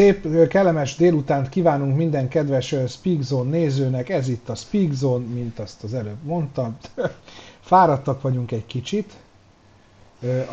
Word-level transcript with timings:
Szép, 0.00 0.48
kellemes 0.48 0.96
délutánt 0.96 1.48
kívánunk 1.48 1.96
minden 1.96 2.28
kedves 2.28 2.74
Speakzone 2.88 3.50
nézőnek. 3.50 4.08
Ez 4.08 4.28
itt 4.28 4.48
a 4.48 4.54
Speakzone, 4.54 5.24
mint 5.24 5.58
azt 5.58 5.82
az 5.84 5.94
előbb 5.94 6.22
mondtam. 6.22 6.76
Fáradtak 7.60 8.22
vagyunk 8.22 8.52
egy 8.52 8.66
kicsit. 8.66 9.12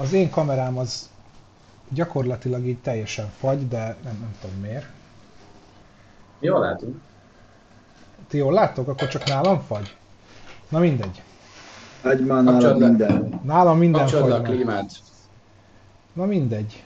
Az 0.01 0.13
én 0.13 0.29
kamerám 0.29 0.77
az 0.77 1.09
gyakorlatilag 1.89 2.65
így 2.65 2.77
teljesen 2.77 3.31
fagy, 3.39 3.67
de 3.67 3.79
nem, 4.03 4.17
nem 4.19 4.35
tudom 4.41 4.55
miért. 4.61 4.85
Jól 6.39 6.59
látunk. 6.59 6.95
Ti 8.27 8.37
jól 8.37 8.53
láttok? 8.53 8.87
Akkor 8.87 9.07
csak 9.07 9.25
nálam 9.25 9.61
fagy? 9.61 9.95
Na 10.69 10.79
mindegy. 10.79 11.21
Egy 12.03 12.25
már 12.25 12.43
nálam 12.43 12.77
minden. 12.77 13.39
Nálam 13.43 13.77
minden 13.77 14.01
Kapcsolod 14.01 14.31
a 14.31 14.41
klímát. 14.41 14.91
Na 16.17 16.25
mindegy. 16.25 16.83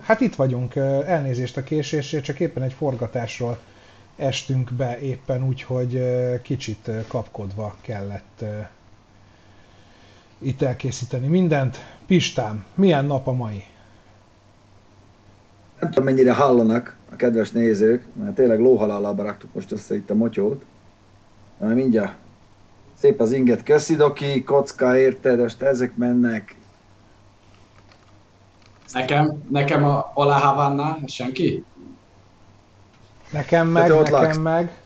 Hát 0.00 0.20
itt 0.20 0.34
vagyunk, 0.34 0.76
elnézést 0.76 1.56
a 1.56 1.62
késésért, 1.62 2.24
csak 2.24 2.40
éppen 2.40 2.62
egy 2.62 2.72
forgatásról 2.72 3.58
estünk 4.16 4.72
be 4.72 4.98
éppen 5.00 5.46
úgy, 5.46 5.62
hogy 5.62 6.02
kicsit 6.42 6.90
kapkodva 7.08 7.76
kellett 7.80 8.44
itt 10.38 10.62
elkészíteni 10.62 11.26
mindent. 11.26 11.76
Pistám, 12.06 12.64
milyen 12.74 13.04
nap 13.04 13.26
a 13.26 13.32
mai? 13.32 13.64
Nem 15.80 15.90
tudom 15.90 16.04
mennyire 16.04 16.32
hallanak 16.32 16.96
a 17.12 17.16
kedves 17.16 17.50
nézők, 17.50 18.04
mert 18.12 18.34
tényleg 18.34 18.60
lóhalálába 18.60 19.22
raktuk 19.22 19.54
most 19.54 19.72
össze 19.72 19.94
itt 19.94 20.10
a 20.10 20.14
motyót. 20.14 20.64
Mert 21.58 21.74
mindjárt 21.74 22.14
szép 22.98 23.20
az 23.20 23.32
inget, 23.32 23.62
köszi 23.62 23.96
Doki, 23.96 24.42
kocka 24.42 24.98
érted, 24.98 25.38
most 25.38 25.62
ezek 25.62 25.96
mennek, 25.96 26.56
Nekem, 28.92 29.42
nekem 29.50 29.84
a 29.84 30.12
Ola 30.14 30.34
Havanna, 30.34 30.98
senki? 31.06 31.64
Nekem 33.30 33.68
meg, 33.68 33.88
nekem 33.88 34.12
laksz. 34.12 34.36
meg. 34.36 34.76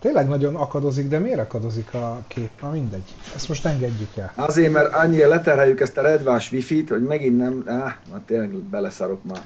Tényleg 0.00 0.28
nagyon 0.28 0.56
akadozik, 0.56 1.08
de 1.08 1.18
miért 1.18 1.38
akadozik 1.38 1.94
a 1.94 2.22
kép? 2.26 2.50
Na 2.60 2.70
mindegy, 2.70 3.14
ezt 3.34 3.48
most 3.48 3.66
engedjük 3.66 4.16
el. 4.16 4.32
Azért, 4.34 4.72
mert 4.72 4.94
annyira 4.94 5.28
leterheljük 5.28 5.80
ezt 5.80 5.96
a 5.96 6.02
redvás 6.02 6.52
wifi-t, 6.52 6.88
hogy 6.88 7.02
megint 7.02 7.36
nem, 7.36 7.62
áh, 7.66 7.94
már 8.10 8.20
tényleg 8.26 8.50
beleszarok 8.50 9.24
már. 9.24 9.42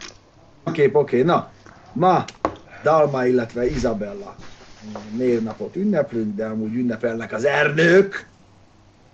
A 0.62 0.70
kép 0.70 0.94
oké, 0.94 1.20
okay. 1.20 1.34
na, 1.34 1.50
ma 1.92 2.24
Dalma, 2.82 3.26
illetve 3.26 3.66
Isabella 3.66 4.34
névnapot 5.16 5.76
ünneplünk, 5.76 6.34
de 6.34 6.46
amúgy 6.46 6.74
ünnepelnek 6.74 7.32
az 7.32 7.44
ernők, 7.44 8.28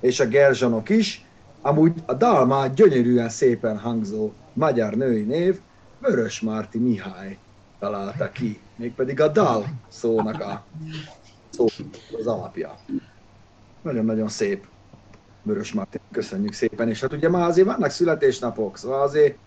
és 0.00 0.20
a 0.20 0.26
gerzsanok 0.26 0.88
is. 0.88 1.24
Amúgy 1.62 2.02
a 2.06 2.14
Dalma 2.14 2.66
gyönyörűen 2.66 3.28
szépen 3.28 3.78
hangzó 3.78 4.30
magyar 4.52 4.94
női 4.94 5.22
név, 5.22 5.60
Vörös 5.98 6.40
Márti 6.40 6.78
Mihály 6.78 7.38
találta 7.78 8.30
ki, 8.30 8.60
mégpedig 8.76 9.20
a 9.20 9.28
dal 9.28 9.64
szónak 9.88 10.40
a 10.40 10.64
szó 11.50 11.66
az 12.18 12.26
alapja. 12.26 12.76
Nagyon-nagyon 13.82 14.28
szép. 14.28 14.66
Vörös 15.42 15.72
Márti, 15.72 16.00
köszönjük 16.10 16.52
szépen, 16.52 16.88
és 16.88 17.00
hát 17.00 17.12
ugye 17.12 17.28
már 17.28 17.48
azért 17.48 17.66
vannak 17.66 17.90
születésnapok, 17.90 18.78
szóval 18.78 19.02
azért 19.02 19.38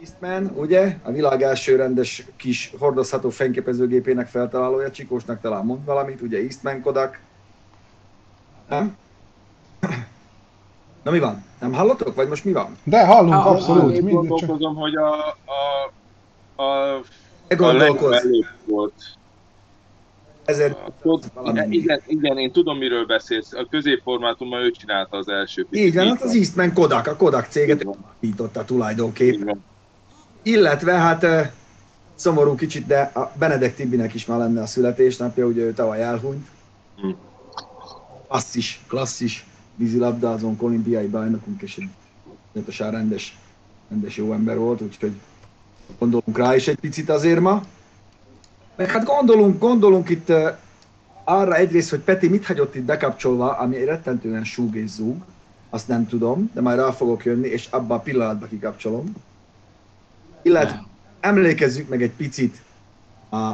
Eastman, 0.00 0.52
ugye, 0.56 0.96
a 1.02 1.10
világ 1.10 1.42
első 1.42 1.76
rendes 1.76 2.26
kis 2.36 2.74
hordozható 2.78 3.30
fényképezőgépének 3.30 4.26
feltalálója, 4.26 4.90
Csikósnak 4.90 5.40
talán 5.40 5.64
mond 5.64 5.84
valamit, 5.84 6.20
ugye 6.20 6.38
Eastman 6.38 6.80
Kodak. 6.80 7.20
Nem? 8.68 8.96
Na 11.02 11.10
mi 11.10 11.18
van? 11.18 11.44
Nem 11.60 11.72
hallotok? 11.72 12.14
Vagy 12.14 12.28
most 12.28 12.44
mi 12.44 12.52
van? 12.52 12.76
De 12.84 13.06
hallunk, 13.06 13.34
ah, 13.34 13.46
abszolút. 13.46 13.94
Én 13.96 14.08
gondolkozom, 14.08 14.74
hogy 14.74 14.94
a, 14.96 15.36
a, 16.56 16.62
a, 16.62 16.96
a 17.48 18.34
volt. 18.64 18.92
Ezért 20.44 20.78
igen, 21.44 21.72
igen, 21.72 22.02
igen, 22.06 22.38
én 22.38 22.52
tudom, 22.52 22.78
miről 22.78 23.06
beszélsz. 23.06 23.52
A 23.52 23.66
középformátumban 23.70 24.60
ő 24.60 24.70
csinálta 24.70 25.16
az 25.16 25.28
első 25.28 25.66
Így 25.70 25.94
van, 25.94 26.06
hát 26.06 26.22
az 26.22 26.34
Eastman 26.34 26.72
Kodak, 26.72 27.06
a 27.06 27.16
Kodak 27.16 27.46
céget 27.46 27.82
alapította 27.84 28.64
tulajdonképpen. 28.64 29.64
Illetve 30.42 30.92
hát 30.92 31.52
szomorú 32.14 32.54
kicsit, 32.54 32.86
de 32.86 33.00
a 33.00 33.32
Benedek 33.38 33.74
Tibinek 33.74 34.14
is 34.14 34.26
már 34.26 34.38
lenne 34.38 34.62
a 34.62 34.66
születésnapja, 34.66 35.46
ugye 35.46 35.62
ő 35.62 35.72
tavaly 35.72 36.02
elhunyt. 36.02 36.46
Hm. 36.96 37.10
Klasszis, 38.28 38.80
klasszis 38.88 39.44
vízilabdázónk, 39.80 40.62
olimpiai 40.62 41.06
bajnokunk, 41.06 41.62
és 41.62 41.76
egy 41.76 41.88
pontosan 42.52 42.90
rendes, 42.90 43.38
rendes 43.88 44.16
jó 44.16 44.32
ember 44.32 44.58
volt, 44.58 44.80
úgyhogy 44.80 45.12
gondolunk 45.98 46.38
rá 46.38 46.54
is 46.54 46.68
egy 46.68 46.78
picit 46.78 47.08
azért 47.08 47.40
ma. 47.40 47.62
Meg 48.76 48.90
hát 48.90 49.04
gondolunk, 49.04 49.58
gondolunk 49.58 50.08
itt 50.08 50.32
arra 51.24 51.54
egyrészt, 51.56 51.90
hogy 51.90 52.00
Peti 52.00 52.28
mit 52.28 52.46
hagyott 52.46 52.74
itt 52.74 52.82
bekapcsolva, 52.82 53.56
ami 53.58 53.84
rettentően 53.84 54.44
súg 54.44 54.74
és 54.74 54.90
zúg, 54.90 55.22
azt 55.70 55.88
nem 55.88 56.06
tudom, 56.06 56.50
de 56.54 56.60
majd 56.60 56.78
rá 56.78 56.90
fogok 56.90 57.24
jönni, 57.24 57.48
és 57.48 57.66
abban 57.70 57.98
a 57.98 58.00
pillanatban 58.00 58.48
kikapcsolom. 58.48 59.12
Illetve 60.42 60.84
emlékezzük 61.20 61.88
meg 61.88 62.02
egy 62.02 62.12
picit 62.12 62.62
a 63.30 63.52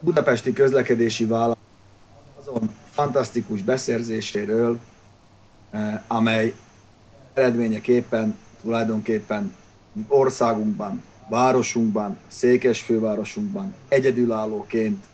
budapesti 0.00 0.52
közlekedési 0.52 1.24
vállalat 1.24 1.58
azon 2.40 2.70
fantasztikus 2.90 3.62
beszerzéséről, 3.62 4.78
amely 6.06 6.54
eredményeképpen 7.34 8.38
tulajdonképpen 8.60 9.54
országunkban, 10.08 11.02
városunkban, 11.28 12.18
székesfővárosunkban 12.28 13.74
egyedülállóként 13.88 15.04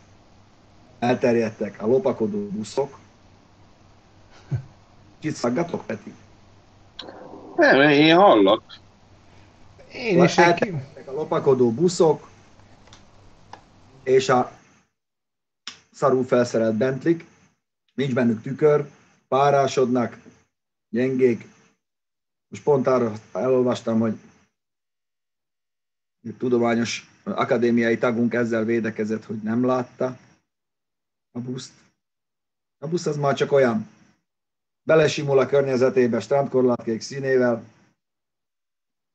elterjedtek 0.99 1.81
a 1.81 1.87
lopakodó 1.87 2.47
buszok. 2.47 2.99
Kicsit 5.19 5.35
szaggatok, 5.35 5.85
Peti? 5.85 6.13
Nem, 7.55 7.81
én 7.81 8.15
hallok. 8.15 8.63
Én 9.93 10.23
is 10.23 10.37
elterjedtek 10.37 11.07
a 11.07 11.11
lopakodó 11.11 11.71
buszok, 11.71 12.29
és 14.03 14.29
a 14.29 14.51
szarú 15.93 16.21
felszerelt 16.21 16.75
Bentlik, 16.75 17.25
nincs 17.93 18.13
bennük 18.13 18.41
tükör, 18.41 18.89
párásodnak, 19.27 20.17
gyengék. 20.95 21.47
Most 22.47 22.63
pont 22.63 22.87
arra 22.87 23.13
elolvastam, 23.33 23.99
hogy 23.99 24.17
egy 26.27 26.37
tudományos 26.37 27.09
akadémiai 27.23 27.97
tagunk 27.97 28.33
ezzel 28.33 28.63
védekezett, 28.63 29.23
hogy 29.23 29.41
nem 29.41 29.65
látta 29.65 30.17
a 31.31 31.39
buszt. 31.39 31.73
A 32.77 32.87
busz 32.87 33.05
az 33.05 33.17
már 33.17 33.35
csak 33.35 33.51
olyan, 33.51 33.87
belesimul 34.83 35.39
a 35.39 35.45
környezetébe 35.45 36.19
strandkorlátkék 36.19 37.01
színével, 37.01 37.63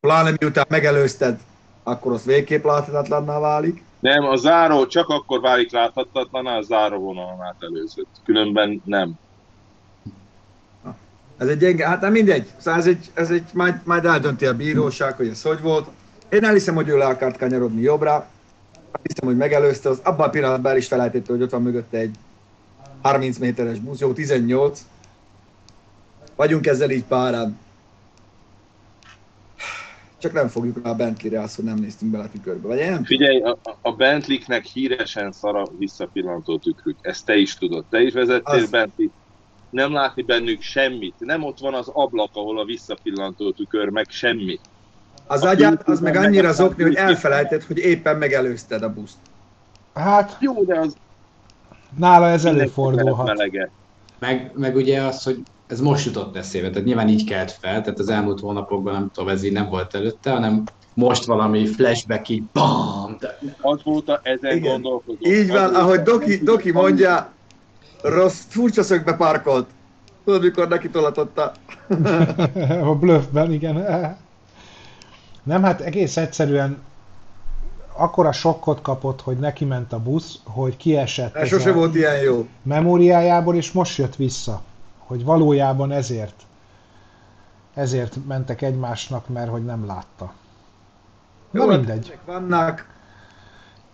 pláne 0.01 0.35
miután 0.39 0.67
megelőzted, 0.69 1.41
akkor 1.83 2.13
az 2.13 2.25
végképp 2.25 2.65
láthatatlanná 2.65 3.39
válik. 3.39 3.83
Nem, 4.01 4.25
a 4.25 4.37
záró 4.37 4.87
csak 4.87 5.09
akkor 5.09 5.41
válik 5.41 5.71
láthatatlan, 5.71 6.47
a 6.47 6.63
záró 6.63 6.99
vonalon 6.99 7.43
át 7.43 7.63
előzött. 7.63 8.21
Különben 8.25 8.83
nem. 8.85 9.19
Ez 11.41 11.49
egy 11.49 11.59
gyenge, 11.59 11.87
hát 11.87 12.01
nem 12.01 12.13
mindegy. 12.13 12.49
Szóval 12.57 12.81
ez 12.81 12.87
egy, 12.87 13.11
ez 13.15 13.31
egy 13.31 13.45
majd, 13.53 13.75
majd 13.85 14.05
eldönti 14.05 14.47
a 14.47 14.57
bíróság, 14.57 15.17
hogy 15.17 15.29
ez 15.29 15.43
hogy 15.43 15.61
volt. 15.61 15.89
Én 16.29 16.45
elhiszem, 16.45 16.75
hogy 16.75 16.89
ő 16.89 16.97
le 16.97 17.05
akart 17.05 17.37
kanyarodni 17.37 17.81
jobbra. 17.81 18.27
Hiszem, 19.03 19.29
hogy 19.29 19.37
megelőzte, 19.37 19.89
az 19.89 20.01
abban 20.03 20.27
a 20.27 20.31
pillanatban 20.31 20.71
el 20.71 20.77
is 20.77 20.87
felejtette, 20.87 21.33
hogy 21.33 21.43
ott 21.43 21.51
van 21.51 21.63
mögötte 21.63 21.99
egy 21.99 22.15
30 23.03 23.39
méteres 23.39 23.79
busz, 23.79 23.99
jó 23.99 24.13
18. 24.13 24.81
Vagyunk 26.37 26.67
ezzel 26.67 26.91
így 26.91 27.05
párán. 27.05 27.59
Csak 30.19 30.33
nem 30.33 30.49
fogjuk 30.49 30.85
rá 30.85 30.91
a 30.91 30.95
Bentley-re 30.95 31.41
azt, 31.41 31.57
hogy 31.57 31.65
nem 31.65 31.79
néztünk 31.79 32.11
bele 32.11 32.25
a 32.25 32.29
tükörbe, 32.29 32.69
vagy 32.69 32.79
nem? 32.79 33.05
Figyelj, 33.05 33.41
a, 33.41 33.59
a 33.83 33.93
Bentley-nek 33.93 34.65
híresen 34.65 35.33
szara 35.33 35.65
visszapillantó 35.79 36.59
tükrük. 36.59 36.97
Ezt 37.01 37.25
te 37.25 37.37
is 37.37 37.55
tudod. 37.55 37.85
Te 37.91 38.01
is 38.03 38.13
vezettél 38.13 38.63
az... 38.63 38.71
Bentley 38.71 39.11
nem 39.71 39.93
látni 39.93 40.23
bennük 40.23 40.63
semmit. 40.63 41.15
Nem 41.19 41.45
ott 41.45 41.59
van 41.59 41.75
az 41.75 41.89
ablak, 41.93 42.31
ahol 42.33 42.59
a 42.59 42.65
visszapillantó 42.65 43.51
tükör, 43.51 43.89
meg 43.89 44.07
semmi. 44.09 44.59
Az 45.27 45.43
agyát, 45.43 45.89
az 45.89 46.01
meg 46.01 46.17
annyira 46.17 46.53
zokni, 46.53 46.83
hogy 46.83 46.95
elfelejtett, 46.95 47.65
hogy 47.65 47.79
éppen 47.79 48.17
megelőzted 48.17 48.83
a 48.83 48.93
buszt. 48.93 49.17
Hát, 49.95 50.37
jó, 50.41 50.65
de 50.65 50.79
az... 50.79 50.97
Nála 51.97 52.29
ez 52.29 52.45
előfordulhat. 52.45 53.51
Meg, 54.19 54.53
meg 54.55 54.77
ugye 54.77 55.03
az, 55.03 55.23
hogy 55.23 55.43
ez 55.67 55.81
most 55.81 56.07
jutott 56.07 56.37
eszébe, 56.37 56.71
tehát 56.71 56.85
nyilván 56.85 57.09
így 57.09 57.25
kelt 57.25 57.53
fel, 57.53 57.81
tehát 57.83 57.99
az 57.99 58.09
elmúlt 58.09 58.41
hónapokban 58.41 58.93
nem 58.93 59.11
tudom, 59.15 59.29
ez 59.29 59.43
így 59.43 59.53
nem 59.53 59.69
volt 59.69 59.95
előtte, 59.95 60.31
hanem 60.31 60.65
most 60.95 61.25
valami 61.25 61.67
flashback 61.67 62.29
így 62.29 62.43
BAM! 62.53 63.17
De... 63.21 63.39
Azóta 63.61 64.21
ezen 64.23 64.57
Igen. 64.57 64.71
gondolkozom. 64.71 65.19
Így 65.21 65.51
van, 65.51 65.75
ahogy 65.75 66.01
Doki, 66.01 66.37
Doki 66.37 66.73
mondja, 66.73 67.33
rossz, 68.03 68.41
furcsa 68.49 68.83
szögbe 68.83 69.13
parkolt. 69.13 69.69
Tudod, 70.25 70.43
mikor 70.43 70.69
neki 70.69 70.89
tolatotta. 70.91 71.53
a 72.91 72.95
bluffben, 72.95 73.53
igen. 73.53 73.77
Nem, 75.43 75.63
hát 75.63 75.81
egész 75.81 76.17
egyszerűen 76.17 76.83
akkora 77.97 78.33
sokkot 78.33 78.83
kapott, 78.83 79.21
hogy 79.21 79.39
neki 79.39 79.65
ment 79.65 79.93
a 79.93 79.99
busz, 79.99 80.39
hogy 80.45 80.77
kiesett 80.77 81.35
Ez 81.35 81.49
sose 81.49 81.73
volt 81.73 81.95
ilyen 81.95 82.21
jó. 82.21 82.47
memóriájából, 82.63 83.57
és 83.57 83.73
most 83.73 83.99
jött 83.99 84.17
vissza. 84.17 84.63
Hogy 84.99 85.25
valójában 85.25 85.93
ezért 85.93 86.45
ezért 87.75 88.17
mentek 88.27 88.63
egymásnak, 88.63 89.29
mert 89.29 89.51
hogy 89.51 89.65
nem 89.65 89.87
látta. 89.87 90.33
Na 91.51 91.63
Jó, 91.63 91.69
hát 91.69 91.79
mindegy, 91.79 92.19
Vannak, 92.27 92.87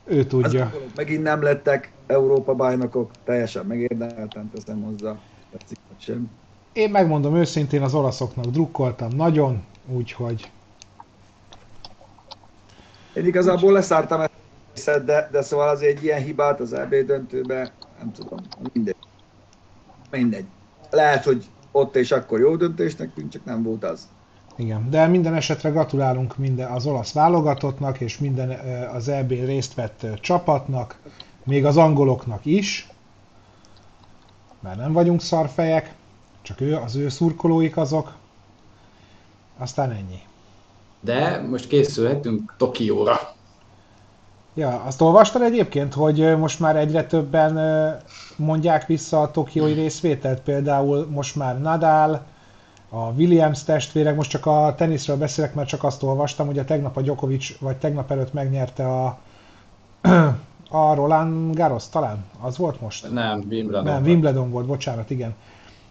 ő 0.07 0.19
az 0.19 0.27
tudja. 0.27 0.65
angolok 0.65 0.95
megint 0.97 1.23
nem 1.23 1.43
lettek 1.43 1.93
Európa 2.07 2.55
bajnokok, 2.55 3.11
teljesen 3.25 3.67
megérdemelten 3.67 4.51
teszem 4.55 4.83
hozzá. 4.83 5.19
Tetszik, 5.51 5.79
vagy 5.89 6.01
sem. 6.01 6.31
Én 6.73 6.91
megmondom 6.91 7.37
őszintén, 7.37 7.83
az 7.83 7.95
olaszoknak 7.95 8.45
drukkoltam 8.45 9.11
nagyon, 9.17 9.65
úgyhogy 9.87 10.51
Én 13.15 13.27
igazából 13.27 13.73
leszártam 13.73 14.21
ezt, 14.75 15.05
de, 15.05 15.29
de 15.33 15.43
szóval 15.43 15.69
az 15.69 15.83
egy 15.83 16.03
ilyen 16.03 16.23
hibát 16.23 16.61
az 16.61 16.73
EB 16.73 16.95
döntőbe, 16.95 17.73
nem 17.99 18.13
tudom, 18.13 18.39
mindegy. 18.73 18.97
Mindegy. 20.11 20.45
Lehet, 20.91 21.25
hogy 21.25 21.45
ott 21.71 21.97
és 21.97 22.13
akkor 22.13 22.41
jó 22.41 22.57
döntésnek 22.57 23.15
tűnt, 23.15 23.33
csak 23.33 23.45
nem 23.45 23.63
volt 23.63 23.85
az. 23.85 24.09
Igen. 24.57 24.91
De 24.91 25.07
minden 25.07 25.35
esetre 25.35 25.69
gratulálunk 25.71 26.37
minden 26.37 26.71
az 26.71 26.87
olasz 26.87 27.13
válogatottnak, 27.13 28.01
és 28.01 28.19
minden 28.19 28.51
az 28.95 29.09
EB 29.09 29.31
részt 29.31 29.75
vett 29.75 30.07
csapatnak, 30.21 30.99
még 31.45 31.65
az 31.65 31.77
angoloknak 31.77 32.45
is, 32.45 32.89
mert 34.61 34.77
nem 34.77 34.93
vagyunk 34.93 35.21
szarfejek, 35.21 35.95
csak 36.43 36.61
ő, 36.61 36.77
az 36.77 36.97
ő 36.97 37.09
szurkolóik 37.09 37.77
azok. 37.77 38.15
Aztán 39.59 39.91
ennyi. 39.91 40.21
De 41.01 41.41
most 41.51 41.69
készülhetünk 41.69 42.55
Tokióra. 42.59 43.35
Ja, 44.55 44.83
azt 44.87 45.01
olvastad 45.01 45.43
egyébként, 45.43 45.95
hogy 45.95 46.39
most 46.39 46.61
már 46.61 46.77
egyre 46.77 47.05
többen 47.05 47.59
mondják 48.37 48.87
vissza 48.87 49.21
a 49.21 49.31
tokiói 49.31 49.73
részvételt, 49.73 50.41
például 50.41 51.07
most 51.11 51.37
már 51.37 51.61
Nadal, 51.61 52.23
a 52.89 53.11
Williams 53.11 53.65
testvérek, 53.65 54.17
most 54.17 54.31
csak 54.31 54.47
a 54.47 54.75
teniszről 54.77 55.17
beszélek, 55.17 55.55
mert 55.55 55.69
csak 55.69 55.85
azt 55.85 56.03
olvastam, 56.03 56.47
hogy 56.47 56.59
a 56.59 56.65
tegnap 56.65 56.97
a 56.97 57.01
Djokovic, 57.01 57.59
vagy 57.59 57.77
tegnap 57.77 58.11
előtt 58.11 58.33
megnyerte 58.33 58.87
a, 58.87 59.19
a 60.71 60.95
Roland 60.95 61.57
Garros 61.57 61.89
talán, 61.89 62.25
az 62.41 62.57
volt 62.57 62.81
most? 62.81 63.13
Nem, 63.13 63.45
Wimbledon. 63.51 63.85
Nem. 63.85 64.03
Wimbledon 64.03 64.51
volt, 64.51 64.67
bocsánat, 64.67 65.11
igen. 65.11 65.35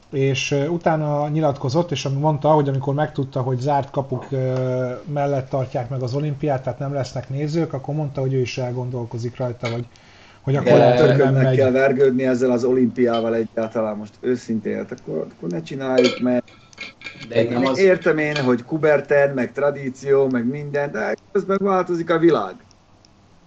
És 0.10 0.56
utána 0.70 1.28
nyilatkozott, 1.28 1.92
és 1.92 2.06
ami 2.06 2.20
mondta, 2.20 2.52
hogy 2.52 2.70
amikor 2.70 2.94
megtudta, 2.94 3.42
hogy 3.42 3.60
zárt 3.60 3.90
kapuk 3.92 4.26
mellett 5.14 5.50
tartják 5.50 5.90
meg 5.90 6.02
az 6.02 6.14
olimpiát, 6.14 6.64
tehát 6.64 6.80
nem 6.80 6.94
lesznek 6.94 7.30
nézők, 7.30 7.74
akkor 7.74 7.96
mondta, 7.96 8.22
hogy 8.22 8.34
ő 8.34 8.40
is 8.40 8.58
elgondolkozik 8.58 9.38
rajta, 9.38 9.68
hogy, 9.72 9.86
hogy 10.42 10.56
akkor 10.56 10.72
lehet, 10.72 11.00
hogy 11.00 11.18
nem 11.18 11.34
megy. 11.34 11.56
kell 11.56 11.72
vergődni 11.72 12.26
ezzel 12.26 12.52
az 12.52 12.64
olimpiával 12.64 13.36
egyáltalán 13.36 13.98
most 13.98 14.14
őszintén, 14.20 14.76
hát 14.76 15.00
akkor, 15.00 15.28
akkor 15.38 15.50
ne 15.50 15.62
csináljuk, 15.62 16.20
mert 16.20 16.52
De 17.28 17.42
itt 17.42 17.50
nem 17.50 17.62
Én 17.62 17.68
az... 17.68 17.78
Értem 17.78 18.18
én, 18.18 18.38
hogy 18.38 18.64
kuberten, 18.64 19.34
meg 19.34 19.52
tradíció, 19.52 20.30
meg 20.30 20.46
minden, 20.46 20.92
de 20.92 21.16
közben 21.32 21.58
változik 21.62 22.10
a 22.10 22.18
világ. 22.18 22.54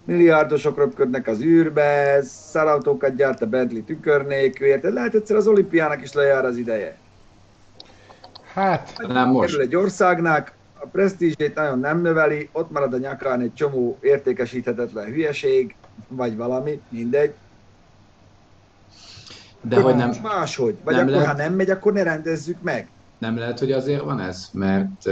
Milliárdosok 0.05 0.77
röpködnek 0.77 1.27
az 1.27 1.41
űrbe, 1.41 2.19
szarautókat 2.23 3.15
gyárt 3.15 3.41
a 3.41 3.45
Bentley 3.45 3.83
tükör 3.83 4.25
nélkül, 4.25 4.67
érted? 4.67 4.93
Lehet 4.93 5.15
egyszer 5.15 5.35
az 5.35 5.47
olimpiának 5.47 6.01
is 6.01 6.13
lejár 6.13 6.45
az 6.45 6.57
ideje. 6.57 6.97
Hát, 8.53 8.93
Nem 9.07 9.29
most. 9.29 9.49
Kerül 9.49 9.65
egy 9.65 9.75
országnak, 9.75 10.53
a 10.79 10.85
presztízsét 10.87 11.55
nagyon 11.55 11.79
nem 11.79 12.01
növeli, 12.01 12.49
ott 12.51 12.71
marad 12.71 12.93
a 12.93 12.97
nyakán 12.97 13.41
egy 13.41 13.53
csomó 13.53 13.97
értékesíthetetlen 14.01 15.05
hülyeség, 15.05 15.75
vagy 16.07 16.35
valami, 16.37 16.81
mindegy. 16.89 17.33
De 19.61 19.81
hogy 19.81 19.95
nem, 19.95 20.11
Máshogy. 20.23 20.77
Vagy 20.83 20.95
nem 20.95 21.07
akkor, 21.07 21.19
lehet- 21.19 21.35
ha 21.35 21.43
nem 21.43 21.53
megy, 21.53 21.69
akkor 21.69 21.93
ne 21.93 22.03
rendezzük 22.03 22.61
meg. 22.61 22.87
Nem 23.19 23.37
lehet, 23.37 23.59
hogy 23.59 23.71
azért 23.71 24.03
van 24.03 24.19
ez? 24.19 24.49
Mert 24.53 25.09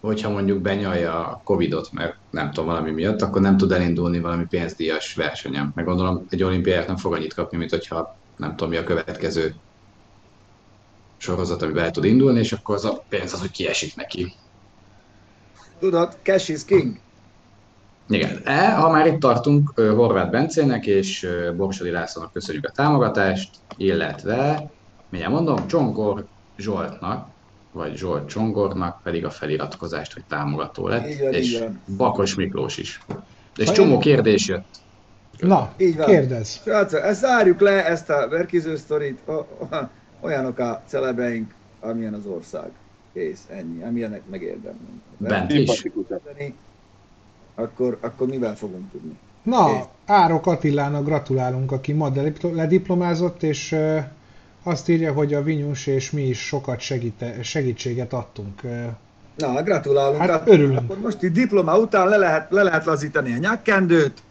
hogyha 0.00 0.30
mondjuk 0.30 0.60
benyalja 0.60 1.26
a 1.26 1.40
Covidot, 1.44 1.92
mert 1.92 2.16
nem 2.30 2.50
tudom, 2.50 2.66
valami 2.66 2.90
miatt, 2.90 3.22
akkor 3.22 3.40
nem 3.40 3.56
tud 3.56 3.72
elindulni 3.72 4.20
valami 4.20 4.46
pénzdíjas 4.46 5.14
versenyen. 5.14 5.72
Meg 5.74 5.84
gondolom, 5.84 6.26
egy 6.30 6.42
olimpiáját 6.42 6.86
nem 6.86 6.96
fog 6.96 7.12
annyit 7.12 7.34
kapni, 7.34 7.56
mint 7.56 7.70
hogyha 7.70 8.16
nem 8.36 8.50
tudom, 8.50 8.68
mi 8.68 8.76
a 8.76 8.84
következő 8.84 9.54
sorozat, 11.16 11.62
amiben 11.62 11.84
el 11.84 11.90
tud 11.90 12.04
indulni, 12.04 12.38
és 12.38 12.52
akkor 12.52 12.74
az 12.74 12.84
a 12.84 13.04
pénz 13.08 13.32
az, 13.32 13.40
hogy 13.40 13.50
kiesik 13.50 13.96
neki. 13.96 14.34
Tudod, 15.78 16.16
cash 16.22 16.50
is 16.50 16.64
king. 16.64 16.96
Igen. 18.08 18.40
E, 18.44 18.72
ha 18.74 18.90
már 18.90 19.06
itt 19.06 19.20
tartunk, 19.20 19.72
Horváth 19.74 20.30
Bencének 20.30 20.86
és 20.86 21.28
Borsodi 21.56 21.90
Lászlónak 21.90 22.32
köszönjük 22.32 22.66
a 22.66 22.70
támogatást, 22.70 23.50
illetve, 23.76 24.70
mindjárt 25.08 25.34
mondom, 25.34 25.66
Csongor 25.66 26.26
Zsoltnak, 26.56 27.28
vagy 27.72 27.96
Zsolt 27.96 28.28
Csongornak 28.28 29.02
pedig 29.02 29.24
a 29.24 29.30
feliratkozást, 29.30 30.12
hogy 30.12 30.24
támogató 30.28 30.88
lett, 30.88 31.18
van, 31.18 31.32
és 31.32 31.58
van. 31.58 31.80
Bakos 31.96 32.34
Miklós 32.34 32.76
is. 32.76 33.00
És 33.56 33.68
Ha 33.68 33.74
csomó 33.74 33.92
én- 33.92 33.98
kérdés 33.98 34.48
jött. 34.48 34.64
na, 35.38 35.72
Így 35.76 35.96
van. 35.96 36.06
kérdez. 36.06 36.60
Srácok, 36.64 37.00
ezt 37.00 37.20
zárjuk 37.20 37.60
le, 37.60 37.86
ezt 37.86 38.10
a 38.10 38.28
verkiző 38.28 38.76
sztorit, 38.76 39.20
olyanok 40.20 40.58
a 40.58 40.82
celebeink, 40.86 41.54
amilyen 41.80 42.14
az 42.14 42.26
ország. 42.26 42.70
Kész, 43.12 43.46
ennyi, 43.50 43.82
amilyenek 43.82 44.22
megérdemlünk. 44.30 45.00
Bent 45.16 45.52
is. 45.52 45.82
Akkor, 47.54 47.98
akkor 48.00 48.26
mivel 48.28 48.56
fogunk 48.56 48.90
tudni? 48.90 49.18
Na, 49.42 49.88
Árok 50.06 50.46
Attilának 50.46 51.04
gratulálunk, 51.04 51.72
aki 51.72 51.92
ma 51.92 52.10
diplo- 52.10 52.54
lediplomázott, 52.54 53.42
és 53.42 53.76
azt 54.62 54.88
írja, 54.88 55.12
hogy 55.12 55.34
a 55.34 55.42
Vinyus 55.42 55.86
és 55.86 56.10
mi 56.10 56.22
is 56.22 56.38
sokat 56.38 56.80
segíte, 56.80 57.42
segítséget 57.42 58.12
adtunk. 58.12 58.60
Na, 59.36 59.62
gratulálunk. 59.62 60.20
Hát 60.20 60.30
Akkor- 60.30 60.54
örülünk. 60.54 60.78
Akkor 60.78 60.98
most 60.98 61.22
itt 61.22 61.32
diploma 61.32 61.78
után 61.78 62.08
le 62.08 62.16
lehet, 62.16 62.50
le 62.50 62.62
lehet 62.62 62.84
lazítani 62.84 63.32
a 63.32 63.38
nyakkendőt, 63.38 64.22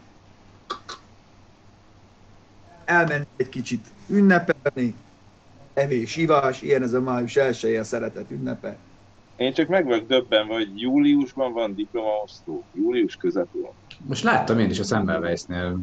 elmenni 2.84 3.26
egy 3.36 3.48
kicsit 3.48 3.86
ünnepelni, 4.08 4.94
evés, 5.74 6.16
ivás, 6.16 6.62
ilyen 6.62 6.82
ez 6.82 6.92
a 6.92 7.00
május 7.00 7.36
elsője 7.36 7.80
a 7.80 7.84
szeretet 7.84 8.30
ünnepe. 8.30 8.76
Én 9.36 9.52
csak 9.52 9.68
meg 9.68 9.84
vagyok 9.84 10.06
döbbenve, 10.06 10.54
hogy 10.54 10.80
júliusban 10.80 11.52
van 11.52 11.74
diplomaosztó. 11.74 12.64
Július 12.74 13.16
közepén. 13.16 13.68
Most 14.06 14.22
láttam 14.22 14.58
én 14.58 14.70
is 14.70 14.78
a 14.78 14.84
Semmelweisnél 14.84 15.78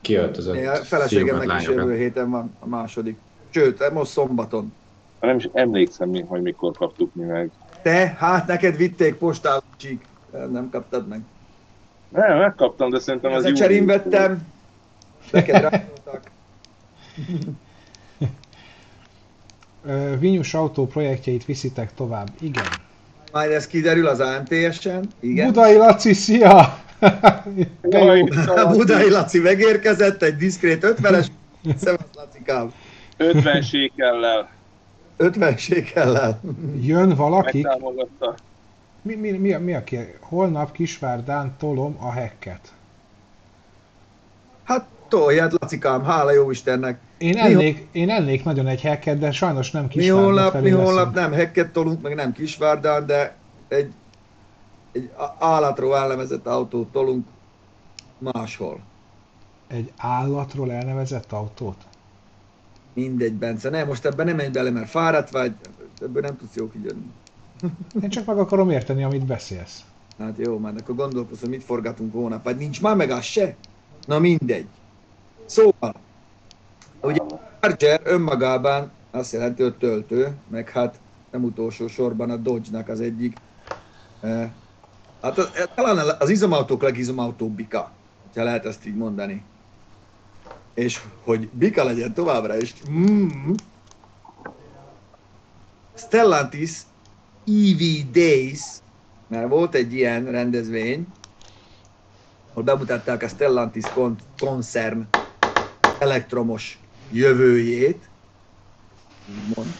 kiöltözött 0.00 0.66
A 0.66 0.74
feleségemnek 0.74 1.60
is 1.60 1.66
jövő 1.66 1.96
héten 1.96 2.30
van 2.30 2.56
a 2.58 2.66
második. 2.66 3.18
Sőt, 3.50 3.90
most 3.92 4.10
szombaton. 4.10 4.72
Nem 5.20 5.36
is 5.36 5.48
emlékszem, 5.52 6.08
mi- 6.08 6.24
hogy 6.28 6.42
mikor 6.42 6.72
kaptuk 6.72 7.14
mi 7.14 7.24
meg. 7.24 7.50
Te, 7.82 8.14
hát 8.18 8.46
neked 8.46 8.76
vitték 8.76 9.14
postál, 9.14 9.62
csík. 9.76 10.04
Nem 10.50 10.68
kaptad 10.70 11.08
meg. 11.08 11.20
Nem, 12.08 12.38
megkaptam, 12.38 12.90
de 12.90 12.98
szerintem 12.98 13.32
az 13.32 13.44
Az 13.44 13.50
a 13.50 13.54
cserén 13.54 13.76
július. 13.82 13.96
vettem, 14.02 14.46
neked 15.30 15.60
rátoltak. 15.70 16.22
ö, 19.86 20.18
Vinyus 20.18 20.54
autó 20.54 20.86
projektjeit 20.86 21.44
viszitek 21.44 21.94
tovább. 21.94 22.28
Igen. 22.40 22.64
Majd 23.32 23.50
ez 23.50 23.66
kiderül 23.66 24.06
az 24.06 24.20
AMTS-en. 24.20 25.08
Igen. 25.20 25.46
Budai 25.46 25.76
Laci, 25.76 26.12
szia! 26.12 26.78
Jó. 27.90 28.04
Jaj, 28.04 28.22
Budai 28.76 29.10
Laci 29.10 29.38
megérkezett, 29.40 30.22
egy 30.22 30.36
diszkrét 30.36 30.86
50-es. 31.00 31.26
Szevasz 31.76 32.04
Lacikám. 32.14 32.72
50 33.20 33.62
sékellel 33.62 34.50
50 35.16 35.56
sékellel. 35.56 36.40
Jön 36.80 37.14
valaki, 37.14 37.60
megtámogatta. 37.60 38.34
mi, 39.02 39.14
mi, 39.14 39.30
mi, 39.30 39.52
a- 39.52 39.58
mi 39.58 39.74
a 39.74 39.84
kér? 39.84 40.16
Holnap 40.20 40.72
Kisvárdán 40.72 41.54
tolom 41.58 41.96
a 42.00 42.10
hekket. 42.10 42.72
Hát 44.64 44.88
toljad, 45.08 45.52
Lacikám, 45.60 46.04
hála 46.04 46.32
jó 46.32 46.50
Istennek. 46.50 47.00
Én 47.18 47.34
Mi 47.34 47.38
ennék, 47.40 47.88
én 47.92 48.10
ennék 48.10 48.44
nagyon 48.44 48.66
egy 48.66 48.80
hekket, 48.80 49.18
de 49.18 49.30
sajnos 49.30 49.70
nem 49.70 49.82
Mi 49.82 49.88
Kisvárda 49.88 50.22
holnap, 50.24 50.60
mi 50.60 50.70
holnap 50.70 51.14
nem 51.14 51.32
hekket 51.32 51.72
tolunk, 51.72 52.02
meg 52.02 52.14
nem 52.14 52.32
Kisvárdán, 52.32 53.06
de 53.06 53.36
egy, 53.68 53.92
egy 54.92 55.10
állatról 55.38 55.96
elnevezett 55.96 56.46
autót 56.46 56.92
tolunk 56.92 57.26
máshol. 58.18 58.80
Egy 59.66 59.92
állatról 59.96 60.72
elnevezett 60.72 61.32
autót? 61.32 61.76
Mindegy, 62.94 63.34
Bence. 63.34 63.70
Nem, 63.70 63.86
most 63.86 64.04
ebben 64.04 64.26
nem 64.26 64.36
menj 64.36 64.48
bele, 64.50 64.70
mert 64.70 64.88
fáradt 64.90 65.30
vagy, 65.30 65.54
ebből 66.00 66.22
nem 66.22 66.36
tudsz 66.36 66.54
jó 66.54 66.68
kijönni. 66.68 67.10
Én 68.02 68.08
csak 68.10 68.26
meg 68.26 68.38
akarom 68.38 68.70
érteni, 68.70 69.04
amit 69.04 69.26
beszélsz. 69.26 69.84
Hát 70.18 70.38
jó, 70.38 70.58
már 70.58 70.74
akkor 70.80 70.94
gondolkozom, 70.94 71.50
mit 71.50 71.64
forgatunk 71.64 72.12
hónap, 72.12 72.44
vagy 72.44 72.56
nincs 72.56 72.80
már 72.82 72.96
meg 72.96 73.10
az 73.10 73.24
se? 73.24 73.56
Na 74.06 74.18
mindegy. 74.18 74.66
Szóval, 75.46 75.94
ugye 77.02 77.20
a 77.20 77.40
Charger 77.60 78.00
önmagában 78.04 78.90
azt 79.10 79.32
jelenti, 79.32 79.62
hogy 79.62 79.76
töltő, 79.76 80.36
meg 80.50 80.70
hát 80.70 81.00
nem 81.30 81.44
utolsó 81.44 81.86
sorban 81.86 82.30
a 82.30 82.36
Dodge-nak 82.36 82.88
az 82.88 83.00
egyik. 83.00 83.36
eh, 84.20 84.50
Hát 85.22 85.38
az, 85.38 85.50
talán 85.74 86.16
az 86.18 86.28
izomautók 86.30 86.82
legizomautóbbika. 86.82 87.92
ha 88.34 88.42
lehet 88.42 88.66
ezt 88.66 88.86
így 88.86 88.96
mondani. 88.96 89.44
És 90.74 91.00
hogy 91.22 91.50
Bika 91.50 91.84
legyen 91.84 92.14
továbbra 92.14 92.56
is, 92.56 92.74
mm, 92.88 93.54
Stellantis 95.94 96.82
EV 97.44 98.10
Days, 98.10 98.78
mert 99.26 99.48
volt 99.48 99.74
egy 99.74 99.92
ilyen 99.92 100.30
rendezvény, 100.30 101.06
ahol 102.50 102.62
bemutatták 102.62 103.22
a 103.22 103.28
Stellantis 103.28 103.92
koncern 104.38 105.08
elektromos 105.98 106.80
jövőjét, 107.08 108.10
úgymond. 109.24 109.74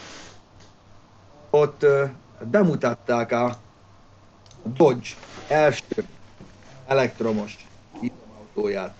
Ott 1.49 1.85
bemutatták 2.49 3.31
a 3.31 3.63
Dodge 4.63 5.09
első 5.47 6.05
elektromos 6.85 7.67
autóját. 8.37 8.97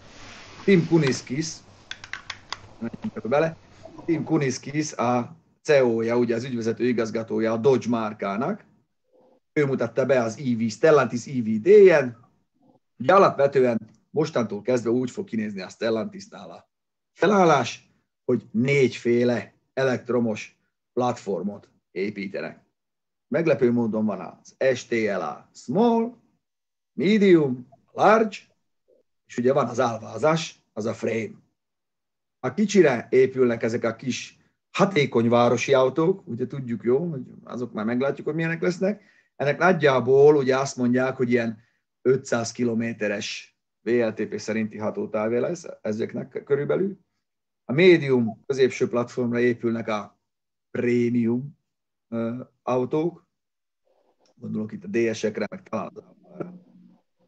Tim 0.64 0.88
Kuniskis, 0.88 1.58
menjünk 2.82 3.28
bele, 3.28 3.58
Tim 4.06 4.24
Kuniskis 4.24 4.94
a 4.94 5.36
CEO-ja, 5.62 6.18
ugye 6.18 6.36
az 6.36 6.44
ügyvezető 6.44 6.88
igazgatója 6.88 7.52
a 7.52 7.58
Dodge 7.58 7.90
márkának. 7.90 8.66
Ő 9.54 9.66
mutatta 9.66 10.06
be 10.06 10.22
az 10.22 10.38
EV, 10.38 10.68
Stellantis 10.70 11.26
EV 11.28 11.44
D-en. 11.44 12.30
Ugye 12.98 13.14
alapvetően 13.14 13.90
mostantól 14.10 14.62
kezdve 14.62 14.90
úgy 14.90 15.12
fog 15.12 15.26
kinézni 15.26 15.62
a 15.62 15.70
Stellantisnál 15.70 16.52
a 16.52 16.70
felállás, 17.12 17.90
hogy 18.26 18.46
négyféle 18.52 19.54
elektromos 19.74 20.58
platformot 20.94 21.70
építenek. 21.92 22.60
Meglepő 23.28 23.72
módon 23.72 24.06
van 24.06 24.20
az 24.20 24.78
STLA 24.78 25.50
Small, 25.54 26.14
Medium, 26.94 27.68
Large, 27.92 28.38
és 29.28 29.38
ugye 29.38 29.54
van 29.54 29.68
az 29.68 29.80
álvázás, 29.80 30.64
az 30.74 30.86
a 30.86 30.94
frame. 30.94 31.32
A 32.44 32.54
kicsire 32.54 33.08
épülnek 33.10 33.64
ezek 33.64 33.84
a 33.84 33.96
kis 33.96 34.38
hatékony 34.72 35.30
városi 35.30 35.74
autók, 35.74 36.28
ugye 36.28 36.48
tudjuk 36.48 36.84
jó, 36.84 37.10
hogy 37.10 37.22
azok 37.44 37.74
már 37.74 37.86
meglátjuk, 37.86 38.26
hogy 38.26 38.36
milyenek 38.36 38.62
lesznek. 38.62 39.04
Ennek 39.36 39.58
nagyjából 39.58 40.36
ugye 40.36 40.58
azt 40.58 40.78
mondják, 40.78 41.16
hogy 41.16 41.32
ilyen 41.32 41.62
500 42.02 42.52
kilométeres 42.52 43.58
VLTP 43.82 44.40
szerinti 44.40 44.78
hatótávja 44.78 45.40
lesz 45.40 45.66
ezeknek 45.82 46.42
körülbelül. 46.46 47.00
A 47.66 47.74
médium 47.74 48.44
középső 48.46 48.90
platformra 48.90 49.40
épülnek 49.40 49.88
a 49.88 50.20
prémium 50.72 51.58
autók, 52.64 53.28
gondolok 54.36 54.72
itt 54.72 54.84
a 54.84 54.88
DS-ekre, 54.88 55.48
meg 55.50 55.64
talán 55.64 55.92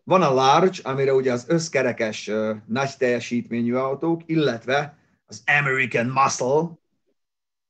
Van 0.03 0.21
a 0.21 0.33
large, 0.33 0.77
amire 0.83 1.13
ugye 1.13 1.31
az 1.31 1.45
összkerekes 1.47 2.31
nagy 2.65 2.97
teljesítményű 2.97 3.73
autók, 3.73 4.21
illetve 4.25 4.97
az 5.33 5.43
American 5.59 6.05
Muscle, 6.05 6.77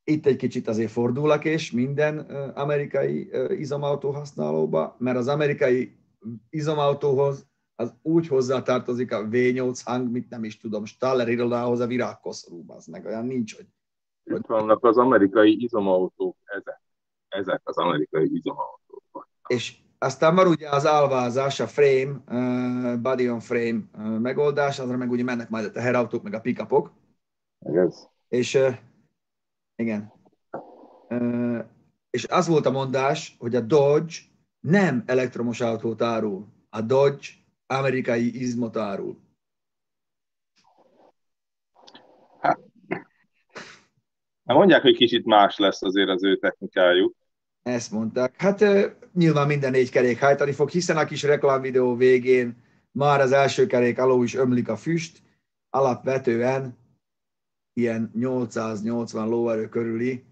itt 0.03 0.25
egy 0.25 0.36
kicsit 0.36 0.67
azért 0.67 0.91
fordulok, 0.91 1.46
és 1.46 1.72
minden 1.72 2.20
amerikai 2.55 3.29
izomautó 3.60 4.12
használóba, 4.12 4.96
mert 5.00 5.17
az 5.17 5.27
amerikai 5.27 5.98
izomautóhoz 6.50 7.48
az 7.75 7.93
úgy 8.01 8.27
hozzátartozik 8.27 9.12
a 9.12 9.27
V8 9.27 9.82
hang, 9.84 10.12
mit 10.12 10.29
nem 10.29 10.43
is 10.43 10.58
tudom, 10.58 10.86
Staller 10.86 11.27
irodához 11.29 11.79
a 11.79 11.88
virágkoszorú, 11.88 12.63
az 12.67 12.86
meg 12.86 13.05
olyan 13.05 13.25
nincs, 13.25 13.55
hogy... 13.55 13.65
Itt 14.24 14.46
vannak 14.46 14.86
az 14.86 14.98
amerikai 14.98 15.63
izomautók, 15.63 16.38
ezek, 16.43 16.82
ezek 17.27 17.62
az 17.63 17.77
amerikai 17.77 18.29
izomautók. 18.34 19.29
És 19.48 19.75
aztán 19.98 20.36
van 20.36 20.48
ugye 20.48 20.70
az 20.70 20.86
álvázás, 20.86 21.60
a 21.60 21.67
frame, 21.67 22.98
body 22.98 23.29
on 23.29 23.39
frame 23.39 23.79
megoldás, 24.20 24.79
azra 24.79 24.98
meg 24.98 25.12
ugye 25.12 25.24
mennek 25.24 25.50
majd 25.50 25.65
a 25.65 25.72
teherautók, 25.72 26.24
meg 26.24 26.34
a 26.34 26.39
pickupok. 26.39 26.91
Ez. 27.63 28.08
És 28.27 28.55
uh, 28.55 28.75
igen. 29.75 30.13
Uh, 31.10 31.60
és 32.10 32.27
az 32.27 32.48
volt 32.48 32.65
a 32.65 32.72
mondás, 32.72 33.36
hogy 33.39 33.55
a 33.55 33.62
Dodge 33.62 34.15
nem 34.60 35.03
elektromos 35.05 35.62
autót 35.62 36.01
árul. 36.01 36.48
A 36.70 36.82
Dodge 36.82 37.27
amerikai 37.67 38.41
izmot 38.41 38.77
árul. 38.77 39.22
Hát, 42.39 42.60
mondják, 44.43 44.82
hogy 44.82 44.96
kicsit 44.96 45.25
más 45.25 45.58
lesz 45.58 45.82
azért 45.82 46.10
az 46.10 46.24
ő 46.24 46.38
technikájuk. 46.38 47.15
Ezt 47.62 47.91
mondták. 47.91 48.41
Hát 48.41 48.62
uh, 48.62 48.84
nyilván 49.13 49.48
minden 49.48 49.72
négy 49.72 49.89
kerék 49.89 50.20
hajtani 50.20 50.51
fog, 50.51 50.70
hiszen 50.70 50.98
a 50.98 51.05
kis 51.05 51.24
reklámvideó 51.24 51.96
végén 51.96 52.62
már 52.91 53.20
az 53.22 53.32
első 53.32 53.65
kerék 53.65 54.00
alól 54.00 54.24
is 54.24 54.36
ömlik 54.36 54.70
a 54.70 54.75
füst. 54.75 55.22
Alapvetően 55.70 56.77
ilyen 57.74 58.12
880 58.13 59.27
lóerő 59.27 59.70
körüli 59.70 60.24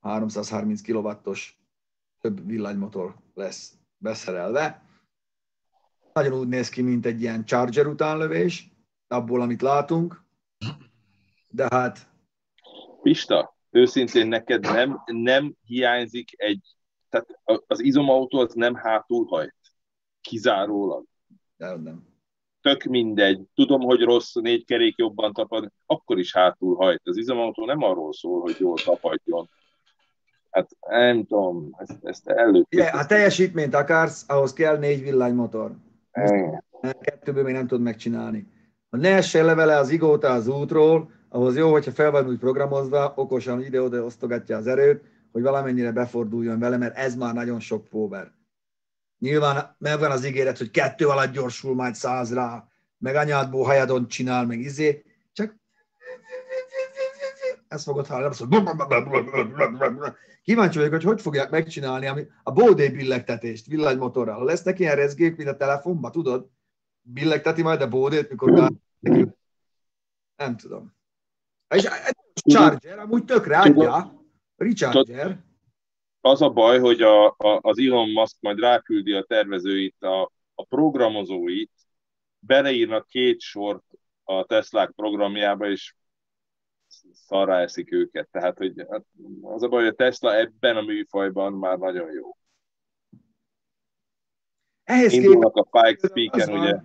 330 0.00 0.80
kW-os 0.82 1.58
több 2.20 2.46
villanymotor 2.46 3.16
lesz 3.34 3.74
beszerelve. 3.98 4.84
Nagyon 6.12 6.38
úgy 6.38 6.48
néz 6.48 6.68
ki, 6.68 6.82
mint 6.82 7.06
egy 7.06 7.20
ilyen 7.20 7.44
Charger 7.44 7.86
utánlövés, 7.86 8.70
abból, 9.08 9.40
amit 9.40 9.62
látunk, 9.62 10.24
de 11.48 11.66
hát... 11.70 12.10
Pista, 13.02 13.56
őszintén 13.70 14.26
neked 14.26 14.60
nem, 14.60 15.02
nem 15.06 15.54
hiányzik 15.64 16.30
egy, 16.36 16.76
tehát 17.08 17.40
az 17.66 17.80
izomautó 17.80 18.38
az 18.38 18.54
nem 18.54 18.74
hátul 18.74 19.26
hajt, 19.26 19.54
kizárólag. 20.20 21.04
De 21.56 21.76
nem 21.76 22.15
tök 22.66 22.82
mindegy, 22.82 23.40
tudom, 23.54 23.80
hogy 23.80 24.00
rossz, 24.00 24.34
négy 24.34 24.64
kerék 24.64 24.96
jobban 24.96 25.32
tapad, 25.32 25.72
akkor 25.86 26.18
is 26.18 26.34
hátul 26.34 26.76
hajt. 26.76 27.00
Az 27.04 27.16
izomautó 27.16 27.64
nem 27.64 27.82
arról 27.82 28.12
szól, 28.12 28.40
hogy 28.40 28.56
jól 28.58 28.76
tapadjon. 28.84 29.48
Hát 30.50 30.70
nem 30.88 31.24
tudom, 31.24 31.70
ezt, 31.78 31.98
ezt 32.02 32.28
előtt. 32.28 32.66
Ja, 32.68 32.96
ha 32.96 33.06
teljesítményt 33.06 33.74
akarsz, 33.74 34.24
ahhoz 34.28 34.52
kell 34.52 34.78
négy 34.78 35.02
villanymotor. 35.02 35.72
Kettőből 37.00 37.42
még 37.42 37.54
nem 37.54 37.66
tud 37.66 37.80
megcsinálni. 37.80 38.46
Ha 38.90 38.96
ne 38.96 39.14
essen 39.14 39.44
levele 39.44 39.76
az 39.76 39.90
igóta 39.90 40.28
az 40.28 40.48
útról, 40.48 41.10
ahhoz 41.28 41.56
jó, 41.56 41.70
hogyha 41.70 41.90
fel 41.90 42.10
van 42.10 42.28
úgy 42.28 42.38
programozva, 42.38 43.12
okosan 43.16 43.62
ide-oda 43.62 44.04
osztogatja 44.04 44.56
az 44.56 44.66
erőt, 44.66 45.02
hogy 45.32 45.42
valamennyire 45.42 45.92
beforduljon 45.92 46.58
vele, 46.58 46.76
mert 46.76 46.96
ez 46.96 47.16
már 47.16 47.34
nagyon 47.34 47.60
sok 47.60 47.88
power. 47.88 48.32
Nyilván 49.18 49.76
megvan 49.78 50.10
az 50.10 50.24
ígéret, 50.24 50.58
hogy 50.58 50.70
kettő 50.70 51.08
alatt 51.08 51.32
gyorsul 51.32 51.74
majd 51.74 51.94
százra, 51.94 52.68
meg 52.98 53.14
anyádból 53.14 53.64
hajadon 53.64 54.08
csinál, 54.08 54.46
meg 54.46 54.60
izé, 54.60 55.04
csak 55.32 55.56
ezt 57.68 57.84
fogod 57.84 58.06
hallani, 58.06 58.34
azt 58.38 58.38
Kíváncsi 60.42 60.78
vagyok, 60.78 60.92
hogy 60.92 61.02
hogy 61.02 61.20
fogják 61.20 61.50
megcsinálni 61.50 62.06
ami 62.06 62.26
a 62.42 62.52
bódé 62.52 62.88
billegtetést 62.88 63.66
villanymotorral. 63.66 64.44
Lesz 64.44 64.62
neki 64.62 64.82
ilyen 64.82 64.96
rezgék, 64.96 65.36
mint 65.36 65.48
a 65.48 65.56
telefonban, 65.56 66.12
tudod? 66.12 66.48
Billegteti 67.00 67.62
majd 67.62 67.80
a 67.80 67.88
bódét, 67.88 68.30
mikor 68.30 68.72
Nem 70.36 70.56
tudom. 70.56 70.94
És 71.74 71.88
Charger, 72.34 72.98
amúgy 72.98 73.24
tökre 73.24 73.58
adja. 73.58 74.24
Recharger 74.56 75.45
az 76.26 76.42
a 76.42 76.50
baj, 76.50 76.78
hogy 76.78 77.02
a, 77.02 77.26
a, 77.26 77.58
az 77.60 77.78
Elon 77.78 78.10
Musk 78.10 78.36
majd 78.40 78.58
ráküldi 78.58 79.12
a 79.12 79.22
tervezőit, 79.22 80.02
a, 80.02 80.32
a 80.54 80.64
programozóit, 80.64 81.72
beleírnak 82.38 83.06
két 83.06 83.40
sort 83.40 83.84
a 84.24 84.44
Teslák 84.44 84.90
programjába, 84.90 85.68
és 85.68 85.94
szarra 87.12 87.58
eszik 87.58 87.92
őket. 87.92 88.28
Tehát, 88.30 88.58
hogy 88.58 88.86
az 89.42 89.62
a 89.62 89.68
baj, 89.68 89.82
hogy 89.82 89.92
a 89.92 89.94
Tesla 89.94 90.36
ebben 90.36 90.76
a 90.76 90.82
műfajban 90.82 91.52
már 91.52 91.78
nagyon 91.78 92.12
jó. 92.12 92.36
Ehhez 94.84 95.12
Indulnak 95.12 95.56
a 95.56 95.62
Pike 95.62 96.08
Speaker, 96.08 96.54
ugye? 96.54 96.76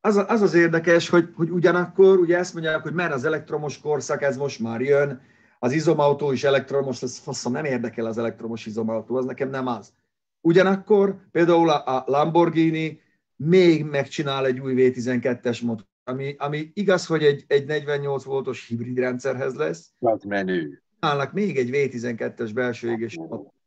Az, 0.00 0.16
az 0.16 0.40
az 0.40 0.54
érdekes, 0.54 1.08
hogy, 1.08 1.28
hogy 1.34 1.50
ugyanakkor 1.50 2.18
ugye 2.18 2.38
ezt 2.38 2.52
mondják, 2.52 2.82
hogy 2.82 2.92
mert 2.92 3.12
az 3.12 3.24
elektromos 3.24 3.80
korszak, 3.80 4.22
ez 4.22 4.36
most 4.36 4.60
már 4.60 4.80
jön, 4.80 5.22
az 5.64 5.72
izomautó 5.72 6.32
is 6.32 6.44
elektromos, 6.44 7.02
ez 7.02 7.18
faszom, 7.18 7.52
nem 7.52 7.64
érdekel 7.64 8.06
az 8.06 8.18
elektromos 8.18 8.66
izomautó, 8.66 9.16
az 9.16 9.24
nekem 9.24 9.50
nem 9.50 9.66
az. 9.66 9.92
Ugyanakkor 10.40 11.16
például 11.30 11.70
a 11.70 12.04
Lamborghini 12.06 13.00
még 13.36 13.84
megcsinál 13.84 14.46
egy 14.46 14.60
új 14.60 14.74
V12-es 14.76 15.64
motor, 15.64 15.86
ami, 16.04 16.34
ami 16.38 16.70
igaz, 16.74 17.06
hogy 17.06 17.24
egy, 17.24 17.44
egy 17.46 17.66
48 17.66 18.24
voltos 18.24 18.66
hibrid 18.66 18.98
rendszerhez 18.98 19.54
lesz. 19.54 19.92
Az 19.98 20.22
menő. 20.22 20.82
Állnak 20.98 21.32
még 21.32 21.56
egy 21.56 21.68
V12-es 21.72 22.50
belső 22.54 22.90
égés 22.90 23.18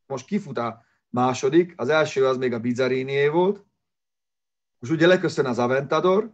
Most 0.08 0.26
kifut 0.26 0.58
a 0.58 0.86
második, 1.10 1.74
az 1.76 1.90
első 1.90 2.26
az 2.26 2.38
még 2.38 2.54
a 2.54 2.60
Bizzarini 2.60 3.28
volt, 3.28 3.66
most 4.80 4.92
ugye 4.92 5.08
leköszön 5.08 5.46
az 5.46 5.60
Aventador, 5.60 6.32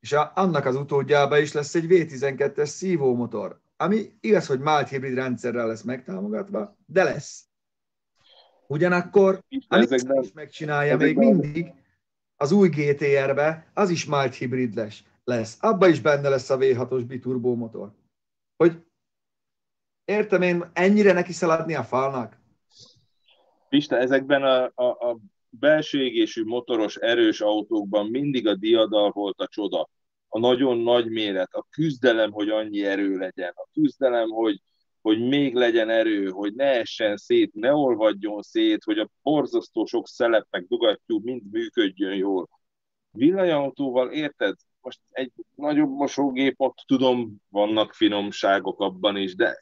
és 0.00 0.12
a, 0.12 0.32
annak 0.34 0.64
az 0.64 0.76
utódjába 0.76 1.38
is 1.38 1.52
lesz 1.52 1.74
egy 1.74 1.86
V12-es 1.88 2.66
szívómotor 2.66 3.62
ami 3.76 4.12
igaz, 4.20 4.46
hogy 4.46 4.60
mild 4.60 4.88
hibrid 4.88 5.14
rendszerrel 5.14 5.66
lesz 5.66 5.82
megtámogatva, 5.82 6.76
de 6.86 7.04
lesz. 7.04 7.48
Ugyanakkor, 8.66 9.44
amit 9.68 9.90
is 9.90 10.32
megcsinálja 10.34 10.96
még 10.96 11.16
mindig, 11.16 11.72
az 12.36 12.52
új 12.52 12.68
GTR-be, 12.68 13.70
az 13.74 13.90
is 13.90 14.04
mild 14.04 14.32
hibrid 14.32 14.74
lesz. 14.74 15.02
lesz. 15.24 15.56
Abba 15.60 15.88
is 15.88 16.00
benne 16.00 16.28
lesz 16.28 16.50
a 16.50 16.58
V6-os 16.58 17.04
biturbo 17.06 17.54
motor. 17.54 17.92
Hogy 18.56 18.84
értem 20.04 20.42
én, 20.42 20.70
ennyire 20.72 21.12
neki 21.12 21.32
szaladni 21.32 21.74
a 21.74 21.84
falnak? 21.84 22.42
Pista, 23.68 23.96
ezekben 23.96 24.42
a, 24.42 24.64
a, 24.74 24.84
a 24.84 25.18
belső 25.48 26.02
égésű 26.02 26.44
motoros 26.44 26.96
erős 26.96 27.40
autókban 27.40 28.06
mindig 28.06 28.46
a 28.46 28.54
diadal 28.54 29.10
volt 29.10 29.40
a 29.40 29.46
csoda. 29.46 29.88
A 30.34 30.38
nagyon 30.38 30.78
nagy 30.78 31.10
méret, 31.10 31.54
a 31.54 31.66
küzdelem, 31.70 32.30
hogy 32.30 32.48
annyi 32.48 32.84
erő 32.84 33.16
legyen, 33.16 33.52
a 33.54 33.68
küzdelem, 33.72 34.28
hogy, 34.28 34.60
hogy 35.02 35.28
még 35.28 35.54
legyen 35.54 35.90
erő, 35.90 36.28
hogy 36.28 36.54
ne 36.54 36.64
essen 36.64 37.16
szét, 37.16 37.54
ne 37.54 37.74
olvadjon 37.74 38.42
szét, 38.42 38.84
hogy 38.84 38.98
a 38.98 39.10
borzasztó 39.22 39.84
sok 39.84 40.08
szelep 40.08 40.46
meg 40.50 40.66
dugattyú 40.68 41.20
mind 41.22 41.42
működjön 41.50 42.14
jól. 42.14 42.48
Villanyautóval 43.10 44.10
érted? 44.10 44.54
Most 44.80 45.00
egy 45.10 45.32
nagyobb 45.54 45.90
mosógép, 45.90 46.54
ott 46.56 46.78
tudom, 46.86 47.36
vannak 47.48 47.92
finomságok 47.92 48.80
abban 48.80 49.16
is, 49.16 49.34
de 49.34 49.58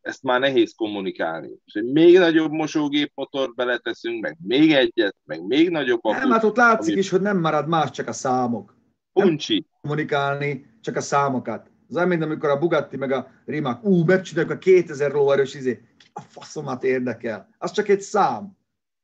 ezt 0.00 0.22
már 0.22 0.40
nehéz 0.40 0.74
kommunikálni. 0.74 1.50
És 1.64 1.74
egy 1.74 1.92
még 1.92 2.18
nagyobb 2.18 2.50
mosógép 2.50 3.12
motort 3.14 3.54
beleteszünk, 3.54 4.22
meg 4.22 4.36
még 4.42 4.72
egyet, 4.72 5.16
meg 5.24 5.46
még 5.46 5.70
nagyobb 5.70 6.04
akut. 6.04 6.20
Nem, 6.20 6.30
hát 6.30 6.44
ott 6.44 6.56
látszik 6.56 6.92
ami... 6.92 7.00
is, 7.00 7.10
hogy 7.10 7.20
nem 7.20 7.40
marad 7.40 7.68
más, 7.68 7.90
csak 7.90 8.08
a 8.08 8.12
számok. 8.12 8.75
Puncsi. 9.22 9.54
Nem 9.54 9.80
kommunikálni, 9.80 10.66
csak 10.80 10.96
a 10.96 11.00
számokat. 11.00 11.70
Az 11.88 11.96
olyan, 11.96 12.08
mint 12.08 12.22
amikor 12.22 12.48
a 12.48 12.58
Bugatti 12.58 12.96
meg 12.96 13.12
a 13.12 13.30
Rimac, 13.44 13.84
ú, 13.84 14.04
megcsináljuk 14.04 14.52
a 14.52 14.58
2000 14.58 15.12
lóerős 15.12 15.54
izé, 15.54 15.82
a 16.12 16.20
faszomat 16.20 16.84
érdekel. 16.84 17.48
Az 17.58 17.70
csak 17.70 17.88
egy 17.88 18.00
szám. 18.00 18.56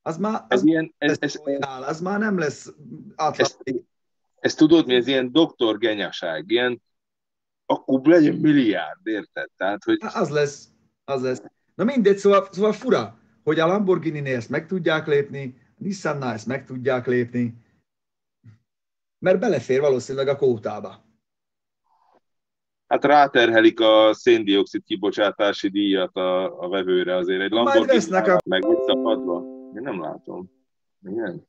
Az 0.02 0.16
már, 0.16 0.35
az, 0.35 0.45
ez 0.49 0.64
ilyen, 0.64 0.95
ez, 0.99 1.16
ez, 1.21 1.40
ez, 1.45 1.59
az 1.87 2.00
már 2.00 2.19
nem 2.19 2.38
lesz 2.38 2.73
átlátható. 3.16 3.62
Ezt, 3.64 3.85
ezt 4.38 4.57
tudod 4.57 4.87
mi, 4.87 4.95
ez 4.95 5.07
ilyen 5.07 5.33
doktor 5.33 5.78
genyaság, 5.78 6.50
ilyen 6.50 6.83
akkor 7.66 8.00
legyen 8.04 8.35
milliárd, 8.35 9.07
érted? 9.07 9.49
Tehát, 9.57 9.85
hogy... 9.85 9.99
Az 10.14 10.31
lesz, 10.31 10.69
az 11.04 11.23
lesz. 11.23 11.42
Na 11.75 11.85
mindegy, 11.85 12.16
szóval, 12.16 12.49
szóval 12.50 12.73
fura, 12.73 13.19
hogy 13.45 13.59
a 13.59 13.66
Lamborghini-nél 13.66 14.37
ezt 14.37 14.50
meg 14.50 14.66
tudják 14.66 15.07
lépni, 15.07 15.57
a 15.59 15.83
Nissan-nál 15.83 16.33
ezt 16.33 16.47
meg 16.47 16.64
tudják 16.64 17.07
lépni, 17.07 17.54
mert 19.23 19.38
belefér 19.38 19.81
valószínűleg 19.81 20.29
a 20.29 20.37
kótába. 20.37 21.05
Hát 22.87 23.05
ráterhelik 23.05 23.81
a 23.81 24.14
széndiokszid 24.14 24.83
kibocsátási 24.85 25.69
díjat 25.69 26.17
a, 26.17 26.61
a 26.61 26.69
vevőre 26.69 27.17
azért. 27.17 27.41
Egy 27.41 27.50
Lamborghini 27.50 28.17
a... 28.17 28.38
meg 28.49 28.67
visszapadva. 28.67 29.45
Én 29.75 29.83
nem 29.83 30.00
látom. 30.00 30.50
Igen? 31.02 31.47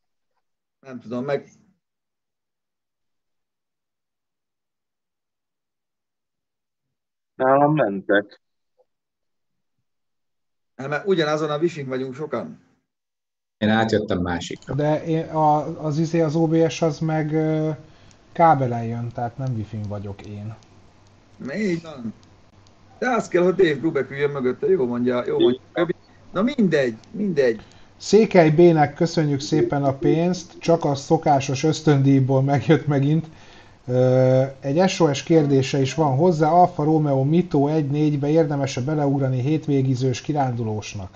Nem 0.79 0.99
tudom, 0.99 1.25
meg 1.25 1.49
Nálam 7.35 7.73
mentek. 7.73 8.41
Hát, 10.75 10.87
mert 10.87 11.07
ugyanazon 11.07 11.49
a 11.49 11.57
wifi 11.57 11.83
vagyunk 11.83 12.13
sokan. 12.13 12.72
Én 13.63 13.69
átjöttem 13.69 14.21
másikra. 14.21 14.73
De 14.73 15.03
én, 15.03 15.23
a, 15.23 15.83
az 15.85 15.99
izé, 15.99 16.21
az 16.21 16.35
OBS 16.35 16.81
az 16.81 16.99
meg 16.99 17.35
kábelen 18.31 18.83
jön, 18.83 19.07
tehát 19.13 19.37
nem 19.37 19.53
wifi 19.55 19.79
vagyok 19.87 20.21
én. 20.21 20.55
Így 21.57 21.81
van. 21.81 22.13
De 22.99 23.09
az 23.09 23.27
kell, 23.27 23.43
hogy 23.43 23.55
Dave 23.55 23.75
Brubeck 23.75 24.11
üljön 24.11 24.29
mögötte, 24.29 24.69
jó 24.69 24.85
mondja, 24.85 25.23
jó 25.27 25.39
mondja. 25.39 25.61
Na 26.33 26.41
mindegy, 26.41 26.95
mindegy. 27.11 27.61
Székely 27.97 28.49
Bének 28.49 28.93
köszönjük 28.93 29.39
szépen 29.39 29.83
a 29.83 29.93
pénzt, 29.93 30.53
csak 30.59 30.85
a 30.85 30.95
szokásos 30.95 31.63
ösztöndíjból 31.63 32.41
megjött 32.41 32.87
megint. 32.87 33.27
Egy 34.59 34.89
SOS 34.89 35.23
kérdése 35.23 35.81
is 35.81 35.93
van 35.93 36.15
hozzá, 36.15 36.49
Alfa 36.49 36.83
Romeo 36.83 37.23
Mito 37.23 37.59
1.4-be 37.67 38.29
érdemes-e 38.29 38.81
beleugrani 38.81 39.41
hétvégizős 39.41 40.21
kirándulósnak? 40.21 41.09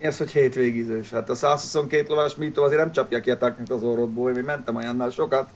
Mi 0.00 0.06
az, 0.06 0.18
hogy 0.18 0.30
hétvégizős? 0.30 1.10
Hát 1.10 1.30
a 1.30 1.34
122 1.34 2.08
lovas 2.08 2.34
Mito 2.34 2.62
azért 2.62 2.80
nem 2.80 2.92
csapja 2.92 3.20
ki 3.20 3.30
a 3.30 3.36
taknyot 3.36 3.70
az 3.70 3.82
orrodból, 3.82 4.36
én 4.36 4.44
mentem 4.44 4.76
olyannál 4.76 5.10
sokat. 5.10 5.48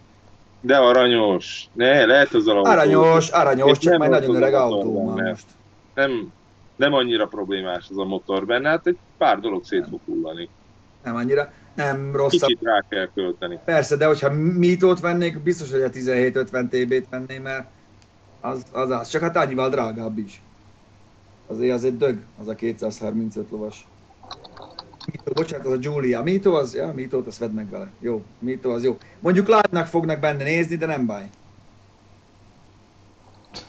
De 0.60 0.76
aranyos. 0.76 1.68
Ne, 1.72 2.04
lehet 2.04 2.34
az 2.34 2.46
autó. 2.46 2.70
Aranyos, 2.70 3.30
aranyos, 3.30 3.78
csak 3.78 3.98
majd 3.98 4.10
nagyon 4.10 4.34
öreg 4.36 4.54
autó 4.54 5.10
most. 5.10 5.46
Nem, 5.94 6.32
nem 6.76 6.92
annyira 6.92 7.26
problémás 7.26 7.86
az 7.90 7.98
a 7.98 8.04
motor 8.04 8.46
benne, 8.46 8.68
hát 8.68 8.86
egy 8.86 8.98
pár 9.18 9.40
dolog 9.40 9.64
szét 9.64 9.86
fog 9.90 10.00
hullani. 10.04 10.48
Nem 11.02 11.16
annyira 11.16 11.52
nem 11.74 12.16
rossz. 12.16 12.30
Kicsit 12.30 12.62
rá 12.62 12.84
kell 12.88 13.08
költeni. 13.14 13.58
Persze, 13.64 13.96
de 13.96 14.06
hogyha 14.06 14.30
mítót 14.32 15.00
vennék, 15.00 15.42
biztos, 15.42 15.70
hogy 15.70 15.82
a 15.82 15.88
1750 15.88 16.68
TB-t 16.68 17.08
venném, 17.10 17.42
mert 17.42 17.66
az, 18.40 18.64
az 18.72 18.90
az. 18.90 19.08
Csak 19.08 19.22
hát 19.22 19.36
annyival 19.36 19.68
drágább 19.68 20.18
is. 20.18 20.42
Azért 21.46 21.74
az 21.74 21.84
egy 21.84 21.96
dög, 21.96 22.18
az 22.40 22.48
a 22.48 22.54
235 22.54 23.50
lovas. 23.50 23.86
Mito, 25.06 25.32
bocsánat, 25.32 25.66
az 25.66 25.72
a 25.72 25.76
Giulia. 25.76 26.22
Mito 26.22 26.54
az, 26.54 26.74
ja, 26.74 26.92
Mito-t 26.94 27.26
azt 27.26 27.38
vedd 27.38 27.50
meg 27.50 27.70
vele. 27.70 27.88
Jó, 28.00 28.22
Mito 28.38 28.70
az 28.70 28.84
jó. 28.84 28.96
Mondjuk 29.20 29.46
live 29.46 29.84
fognak 29.84 30.20
benne 30.20 30.44
nézni, 30.44 30.76
de 30.76 30.86
nem 30.86 31.06
baj. 31.06 31.30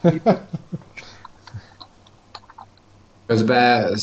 Közben 3.26 3.96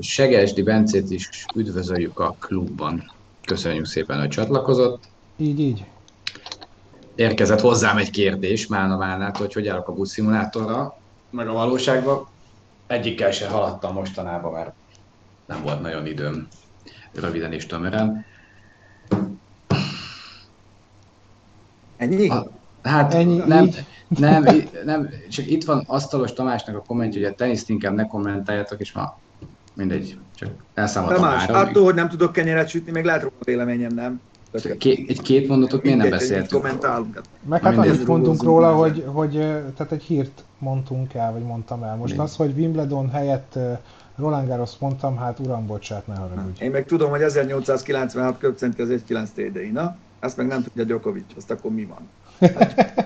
Segesdi 0.00 0.62
Bencét 0.62 1.10
is 1.10 1.46
üdvözöljük 1.54 2.18
a 2.18 2.36
klubban. 2.38 3.12
Köszönjük 3.44 3.86
szépen, 3.86 4.18
hogy 4.18 4.28
csatlakozott. 4.28 5.02
Így, 5.36 5.60
így. 5.60 5.84
Érkezett 7.14 7.60
hozzám 7.60 7.96
egy 7.96 8.10
kérdés 8.10 8.66
Málna 8.66 8.96
Málnát, 8.96 9.36
hogy 9.36 9.52
hogy 9.52 9.68
állok 9.68 9.88
a 9.88 9.92
buszszimulátorra, 9.92 10.98
meg 11.30 11.48
a 11.48 11.52
valóságban. 11.52 12.26
Egyikkel 12.86 13.30
se 13.30 13.48
haladtam 13.48 13.94
mostanában, 13.94 14.52
mert 14.52 14.72
nem 15.46 15.62
volt 15.62 15.80
nagyon 15.80 16.06
időm 16.06 16.48
röviden 17.14 17.52
és 17.52 17.66
tömören. 17.66 18.24
Ennyi? 21.96 22.28
A, 22.28 22.50
hát 22.82 23.14
Ennyi, 23.14 23.36
nem, 23.46 23.68
nem, 24.08 24.44
nem, 24.84 25.08
csak 25.30 25.50
itt 25.50 25.64
van 25.64 25.84
Asztalos 25.86 26.32
Tamásnak 26.32 26.76
a 26.76 26.82
kommentje, 26.86 27.20
hogy 27.20 27.30
a 27.32 27.34
teniszt 27.34 27.70
inkább 27.70 27.94
ne 27.94 28.06
kommentáljátok, 28.06 28.80
és 28.80 28.92
ma 28.92 29.18
mindegy, 29.74 30.18
csak 30.34 30.50
elszámoltam 30.74 31.22
Tamás, 31.22 31.46
már. 31.46 31.68
attól, 31.68 31.84
hogy 31.84 31.94
nem 31.94 32.08
tudok 32.08 32.32
kenyeret 32.32 32.68
sütni, 32.68 32.90
meg 32.90 33.04
lehet 33.04 33.22
róla 33.22 33.34
véleményem, 33.44 33.94
nem? 33.94 34.20
Ké, 34.78 35.04
egy 35.08 35.22
két 35.22 35.48
mondatot 35.48 35.82
miért 35.82 35.98
nem 35.98 36.10
beszéltünk? 36.10 36.62
Meg 37.48 37.62
hát 37.62 37.76
annyit 37.76 38.06
mondtunk 38.06 38.42
róla, 38.42 38.74
hogy, 38.74 39.04
hogy, 39.06 39.30
tehát 39.76 39.92
egy 39.92 40.02
hírt 40.02 40.44
mondtunk 40.58 41.14
el, 41.14 41.32
vagy 41.32 41.42
mondtam 41.42 41.82
el. 41.82 41.96
Most 41.96 42.16
Mi? 42.16 42.22
az, 42.22 42.36
hogy 42.36 42.52
Wimbledon 42.56 43.10
helyett 43.10 43.58
Roland 44.16 44.48
Garros 44.48 44.70
mondtam, 44.78 45.16
hát 45.16 45.38
uram, 45.38 45.66
bocsát, 45.66 46.06
ne 46.06 46.14
haragudj. 46.14 46.64
Én 46.64 46.70
meg 46.70 46.84
tudom, 46.84 47.10
hogy 47.10 47.22
1896 47.22 48.38
köpcenti 48.38 48.82
az 48.82 48.88
1,9 48.88 49.28
TDI, 49.28 49.70
na? 49.70 49.96
Ezt 50.20 50.36
meg 50.36 50.46
nem 50.46 50.62
tudja 50.62 50.84
Djokovic, 50.84 51.36
azt 51.36 51.50
akkor 51.50 51.70
mi 51.70 51.84
van? 51.84 52.08
Hát, 52.54 52.98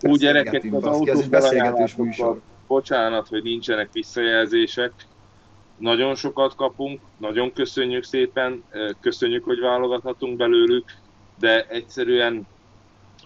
Úgy 0.00 0.18
gyerekek, 0.18 0.64
az 0.70 0.84
autó 0.84 2.36
Bocsánat, 2.66 3.28
hogy 3.28 3.42
nincsenek 3.42 3.88
visszajelzések. 3.92 4.92
Nagyon 5.78 6.14
sokat 6.14 6.54
kapunk, 6.54 7.00
nagyon 7.18 7.52
köszönjük 7.52 8.04
szépen, 8.04 8.62
köszönjük, 9.00 9.44
hogy 9.44 9.60
válogathatunk 9.60 10.36
belőlük, 10.36 10.84
de 11.38 11.66
egyszerűen 11.68 12.46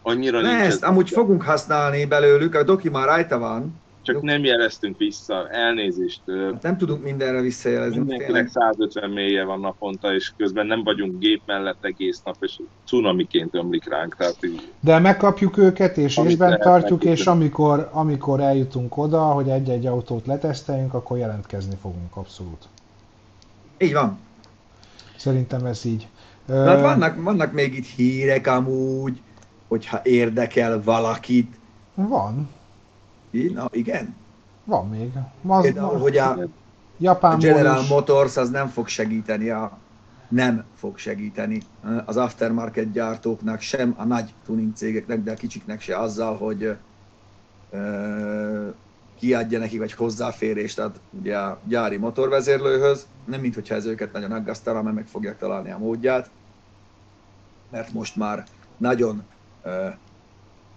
annyira 0.02 0.40
ne, 0.40 0.50
nincs... 0.50 0.66
ezt 0.66 0.84
amúgy 0.84 1.10
fogunk 1.10 1.42
használni 1.42 2.04
belőlük, 2.04 2.54
a 2.54 2.62
doki 2.62 2.88
már 2.88 3.06
rajta 3.06 3.38
van, 3.38 3.80
csak 4.02 4.14
Jó. 4.14 4.20
nem 4.22 4.44
jeleztünk 4.44 4.98
vissza, 4.98 5.48
elnézést. 5.48 6.20
Hát 6.26 6.62
nem 6.62 6.76
tudunk 6.76 7.02
mindenre 7.02 7.40
visszajelezni. 7.40 7.98
Mindenkinek 7.98 8.48
150 8.48 9.10
mélye 9.10 9.44
van 9.44 9.60
naponta, 9.60 10.14
és 10.14 10.32
közben 10.36 10.66
nem 10.66 10.82
vagyunk 10.82 11.18
gép 11.18 11.40
mellett 11.46 11.84
egész 11.84 12.22
nap, 12.24 12.36
és 12.40 12.60
cunamiként 12.86 13.54
ömlik 13.54 13.88
ránk. 13.88 14.16
Tehát 14.16 14.36
így, 14.44 14.68
De 14.80 14.98
megkapjuk 14.98 15.56
őket, 15.56 15.96
és 15.96 16.16
észben 16.16 16.60
tartjuk, 16.60 17.04
és 17.04 17.26
amikor, 17.26 17.88
amikor 17.92 18.40
eljutunk 18.40 18.96
oda, 18.96 19.20
hogy 19.20 19.48
egy-egy 19.48 19.86
autót 19.86 20.26
leteszteljünk, 20.26 20.94
akkor 20.94 21.18
jelentkezni 21.18 21.76
fogunk 21.80 22.16
abszolút. 22.16 22.68
Így 23.78 23.92
van. 23.92 24.18
Szerintem 25.16 25.64
ez 25.64 25.84
így. 25.84 26.08
hát 26.48 26.80
vannak, 26.80 27.22
vannak 27.22 27.52
még 27.52 27.74
itt 27.74 27.86
hírek 27.86 28.46
amúgy, 28.46 29.20
hogyha 29.68 30.00
érdekel 30.02 30.82
valakit. 30.82 31.58
Van. 31.94 32.48
Na, 33.30 33.68
igen? 33.72 34.14
Van 34.64 34.88
még. 34.88 35.10
Az, 35.46 35.62
Például, 35.62 35.98
hogy 35.98 36.16
a, 36.16 36.38
Japán 36.98 37.34
a 37.34 37.36
General 37.36 37.82
is. 37.82 37.88
Motors 37.88 38.36
az 38.36 38.50
nem 38.50 38.68
fog 38.68 38.88
segíteni 38.88 39.50
a 39.50 39.78
nem 40.28 40.64
fog 40.74 40.98
segíteni 40.98 41.62
az 42.04 42.16
aftermarket 42.16 42.92
gyártóknak, 42.92 43.60
sem 43.60 43.94
a 43.96 44.04
nagy 44.04 44.34
tuning 44.44 44.74
cégeknek, 44.74 45.22
de 45.22 45.32
a 45.32 45.34
kicsiknek 45.34 45.80
se 45.80 45.98
azzal, 45.98 46.36
hogy 46.36 46.76
ö, 47.70 48.68
kiadja 49.18 49.58
nekik 49.58 49.78
vagy 49.78 49.92
hozzáférést 49.92 50.78
ad 50.78 51.00
ugye 51.10 51.38
a 51.38 51.60
gyári 51.64 51.96
motorvezérlőhöz, 51.96 53.06
nem 53.24 53.40
mintha 53.40 53.74
ez 53.74 53.84
őket 53.84 54.12
nagyon 54.12 54.32
aggasztana, 54.32 54.82
mert 54.82 54.94
meg 54.94 55.06
fogják 55.06 55.38
találni 55.38 55.70
a 55.70 55.78
módját, 55.78 56.30
mert 57.70 57.92
most 57.92 58.16
már 58.16 58.44
nagyon 58.76 59.22
ö, 59.62 59.86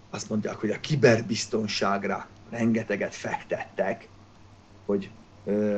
azt 0.10 0.30
mondják, 0.30 0.56
hogy 0.56 0.70
a 0.70 0.80
kiberbiztonságra 0.80 2.28
rengeteget 2.54 3.16
fektettek, 3.16 4.08
hogy 4.86 5.10
ö, 5.46 5.78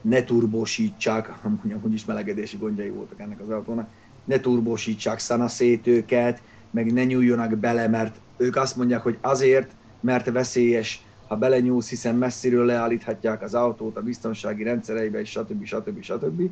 ne 0.00 0.24
turbósítsák, 0.24 1.42
mondjam, 1.42 1.80
hogy 1.80 1.92
is 1.92 2.04
melegedési 2.04 2.56
gondjai 2.56 2.90
voltak 2.90 3.20
ennek 3.20 3.40
az 3.40 3.50
autónak, 3.50 3.88
ne 4.24 4.40
turbósítsák 4.40 5.18
szanaszét 5.18 5.86
őket, 5.86 6.42
meg 6.70 6.92
ne 6.92 7.04
nyúljonak 7.04 7.56
bele, 7.56 7.88
mert 7.88 8.20
ők 8.36 8.56
azt 8.56 8.76
mondják, 8.76 9.02
hogy 9.02 9.18
azért, 9.20 9.70
mert 10.00 10.30
veszélyes, 10.30 11.04
ha 11.26 11.36
belenyúlsz, 11.36 11.88
hiszen 11.88 12.14
messziről 12.14 12.64
leállíthatják 12.64 13.42
az 13.42 13.54
autót 13.54 13.96
a 13.96 14.02
biztonsági 14.02 14.62
rendszereibe, 14.62 15.20
és 15.20 15.30
stb. 15.30 15.64
stb. 15.64 16.02
stb. 16.02 16.50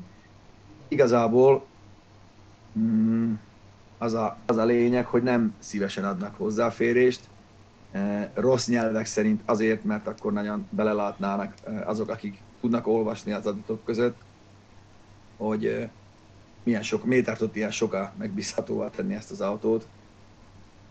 Igazából 0.89 1.67
mm, 2.79 3.33
az, 3.99 4.15
a, 4.15 4.39
az 4.47 4.57
a 4.57 4.65
lényeg, 4.65 5.07
hogy 5.07 5.23
nem 5.23 5.55
szívesen 5.59 6.05
adnak 6.05 6.35
hozzáférést, 6.37 7.29
rossz 8.35 8.67
nyelvek 8.67 9.07
szerint 9.07 9.43
azért, 9.45 9.85
mert 9.85 10.07
akkor 10.07 10.33
nagyon 10.33 10.67
belelátnának 10.71 11.55
azok, 11.85 12.09
akik 12.09 12.39
tudnak 12.61 12.87
olvasni 12.87 13.33
az 13.33 13.47
adatok 13.47 13.85
között, 13.85 14.17
hogy 15.37 15.89
milyen 16.63 16.83
sok, 16.83 17.05
miért 17.05 17.25
tartott 17.25 17.57
ilyen 17.57 17.71
soká 17.71 18.13
megbízhatóvá 18.19 18.91
tenni 18.91 19.15
ezt 19.15 19.31
az 19.31 19.41
autót, 19.41 19.87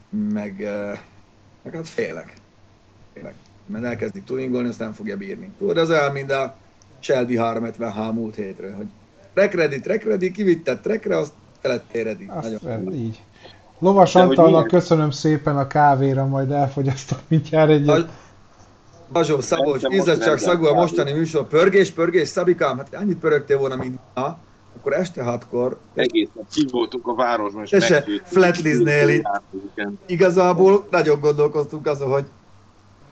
meg, 0.09 0.57
meg 1.63 1.73
hát 1.73 1.87
félek. 1.87 2.33
félek. 3.13 3.33
Mert 3.65 3.83
elkezdik 3.83 4.23
tuningolni, 4.23 4.67
azt 4.67 4.79
nem 4.79 4.93
fogja 4.93 5.17
bírni. 5.17 5.51
Tudod, 5.57 5.77
az 5.77 5.89
el, 5.89 6.11
mint 6.11 6.31
a 6.31 6.55
Shelby 6.99 7.35
350H 7.39 8.13
múlt 8.13 8.35
hétről, 8.35 8.75
hogy 8.75 8.87
rekredit, 9.33 9.85
rekredit 9.85 10.33
kivittett 10.33 10.85
rekre, 10.85 11.17
azt 11.17 11.33
felett 11.61 11.93
éredi. 11.93 12.25
Azt 12.27 12.61
Nagyon 12.61 12.93
így. 12.93 13.23
Lovas 13.83 14.15
Antalnak 14.15 14.67
köszönöm 14.67 15.11
szépen 15.11 15.57
a 15.57 15.67
kávéra, 15.67 16.25
majd 16.25 16.51
elfogyasztok 16.51 17.19
mindjárt 17.27 17.69
egyet. 17.69 18.09
Bazsó, 19.11 19.41
Szabolcs, 19.41 19.81
csak 20.19 20.37
szagú 20.37 20.65
a 20.65 20.73
mostani 20.73 21.11
műsor. 21.11 21.47
Pörgés, 21.47 21.91
pörgés, 21.91 22.27
Szabikám, 22.27 22.77
hát 22.77 22.95
annyit 22.95 23.17
pörögtél 23.17 23.57
volna, 23.57 23.75
mint 23.75 23.99
ma 24.13 24.37
akkor 24.77 24.93
este 24.93 25.23
hatkor... 25.23 25.77
Egész 25.93 26.29
nap 26.33 26.45
ki 26.53 26.65
voltunk 26.71 27.07
a 27.07 27.15
városban, 27.15 27.63
és 27.63 27.69
Tese, 27.69 28.05
flatliznél 28.23 29.09
itt. 29.09 29.41
Igazából 30.05 30.87
nagyon 30.91 31.19
gondolkoztunk 31.19 31.87
azon, 31.87 32.11
hogy 32.11 32.25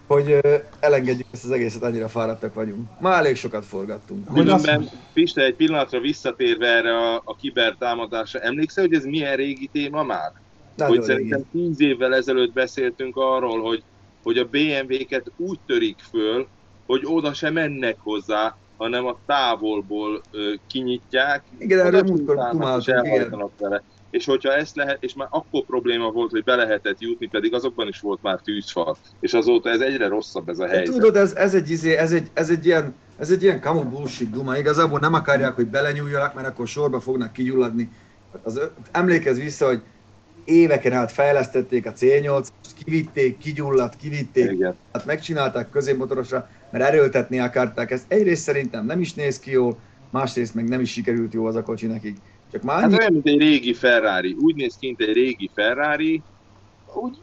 hogy 0.08 0.40
elengedjük 0.80 1.28
ezt 1.32 1.44
az 1.44 1.52
egészet, 1.52 1.84
annyira 1.84 2.08
fáradtak 2.08 2.54
vagyunk. 2.54 2.90
Már 3.00 3.20
elég 3.20 3.36
sokat 3.36 3.66
forgattunk. 3.66 4.34
Különben, 4.34 4.90
Piste, 5.14 5.42
egy 5.42 5.56
pillanatra 5.56 6.00
visszatérve 6.00 6.68
erre 6.68 6.98
a, 6.98 7.22
a 7.26 7.36
kibertámadásra, 7.36 8.40
emlékszel, 8.40 8.84
hogy 8.84 8.94
ez 8.94 9.04
milyen 9.04 9.36
régi 9.36 9.70
téma 9.72 10.04
már? 10.04 10.32
Nagyon 10.76 10.96
hogy 10.96 11.06
szerintem 11.06 11.44
tíz 11.52 11.82
évvel 11.82 12.16
ezelőtt 12.16 12.54
beszéltünk 12.54 13.18
arról, 13.18 13.62
hogy, 13.62 13.84
hogy 14.24 14.38
a 14.38 14.46
BMW-ket 14.46 15.32
úgy 15.38 15.60
törik 15.66 16.00
föl, 16.10 16.48
hogy 16.86 17.02
oda 17.06 17.34
se 17.34 17.50
mennek 17.50 17.98
hozzá, 18.00 18.58
hanem 18.78 19.06
a 19.06 19.18
távolból 19.26 20.22
ö, 20.32 20.54
kinyitják, 20.68 21.44
igen, 21.58 21.80
erről 21.86 22.04
múltkor 22.04 22.36
vele. 23.58 23.84
És 24.10 24.26
hogyha 24.26 24.54
ezt 24.54 24.76
lehet, 24.76 25.04
és 25.04 25.14
már 25.14 25.28
akkor 25.32 25.66
probléma 25.66 26.12
volt, 26.12 26.32
hogy 26.32 26.44
be 26.44 26.56
lehetett 26.56 27.00
jutni, 27.00 27.28
pedig 27.28 27.54
azokban 27.54 27.88
is 27.88 28.00
volt 28.00 28.22
már 28.22 28.40
tűzfal. 28.40 28.98
És 29.20 29.34
azóta 29.34 29.70
ez 29.70 29.80
egyre 29.80 30.08
rosszabb 30.08 30.50
ez 30.50 30.60
a 30.60 30.68
helyzet. 30.68 30.96
Tudod, 30.96 31.16
ez, 31.16 31.34
ez, 31.34 31.54
egy, 31.54 31.70
izé, 31.70 31.96
ez, 31.96 32.12
egy, 32.12 32.28
ez 32.34 32.50
egy 32.50 32.66
ilyen, 32.66 32.96
ez 33.18 33.32
egy 33.32 33.44
ilyen 33.44 33.62
kamu 33.62 33.84
bullshit 33.84 34.30
duma. 34.30 34.58
Igazából 34.58 35.00
nem 35.00 35.14
akarják, 35.14 35.56
hogy 35.56 35.68
belenyúljanak, 35.68 36.34
mert 36.34 36.48
akkor 36.48 36.68
sorba 36.68 37.00
fognak 37.00 37.34
kigyulladni. 37.34 37.92
Az, 38.44 38.62
emlékezz 38.92 39.40
vissza, 39.40 39.66
hogy 39.66 39.82
éveken 40.46 40.94
át 40.94 41.12
fejlesztették 41.12 41.86
a 41.86 41.94
C8, 41.94 42.48
kivitték, 42.84 43.38
kigyulladt, 43.38 43.96
kivitték, 43.96 44.52
Igen. 44.52 44.76
hát 44.94 45.06
megcsinálták 45.06 45.70
középmotorosra, 45.70 46.50
mert 46.72 46.84
erőltetni 46.84 47.40
akarták 47.40 47.92
ezt. 47.92 48.06
Egyrészt 48.08 48.44
szerintem 48.44 48.86
nem 48.86 49.00
is 49.00 49.14
néz 49.14 49.40
ki 49.40 49.52
jól, 49.52 49.78
másrészt 50.10 50.56
meg 50.56 50.70
nem 50.70 50.82
is 50.82 50.92
sikerült 50.92 51.34
jó 51.34 51.46
az 51.46 51.56
a 51.56 51.64
kocsi 51.64 51.88
nekik. 51.88 52.18
Csak 52.52 52.62
már 52.62 52.82
hát 52.82 52.94
olyan, 52.94 53.14
mint 53.14 53.28
egy 53.28 53.40
régi 53.40 53.74
Ferrari. 53.74 54.36
Úgy 54.40 54.56
néz 54.56 54.76
ki, 54.80 54.86
mint 54.86 55.02
egy 55.02 55.14
régi 55.14 55.50
Ferrari, 55.54 56.22
úgy 56.94 57.18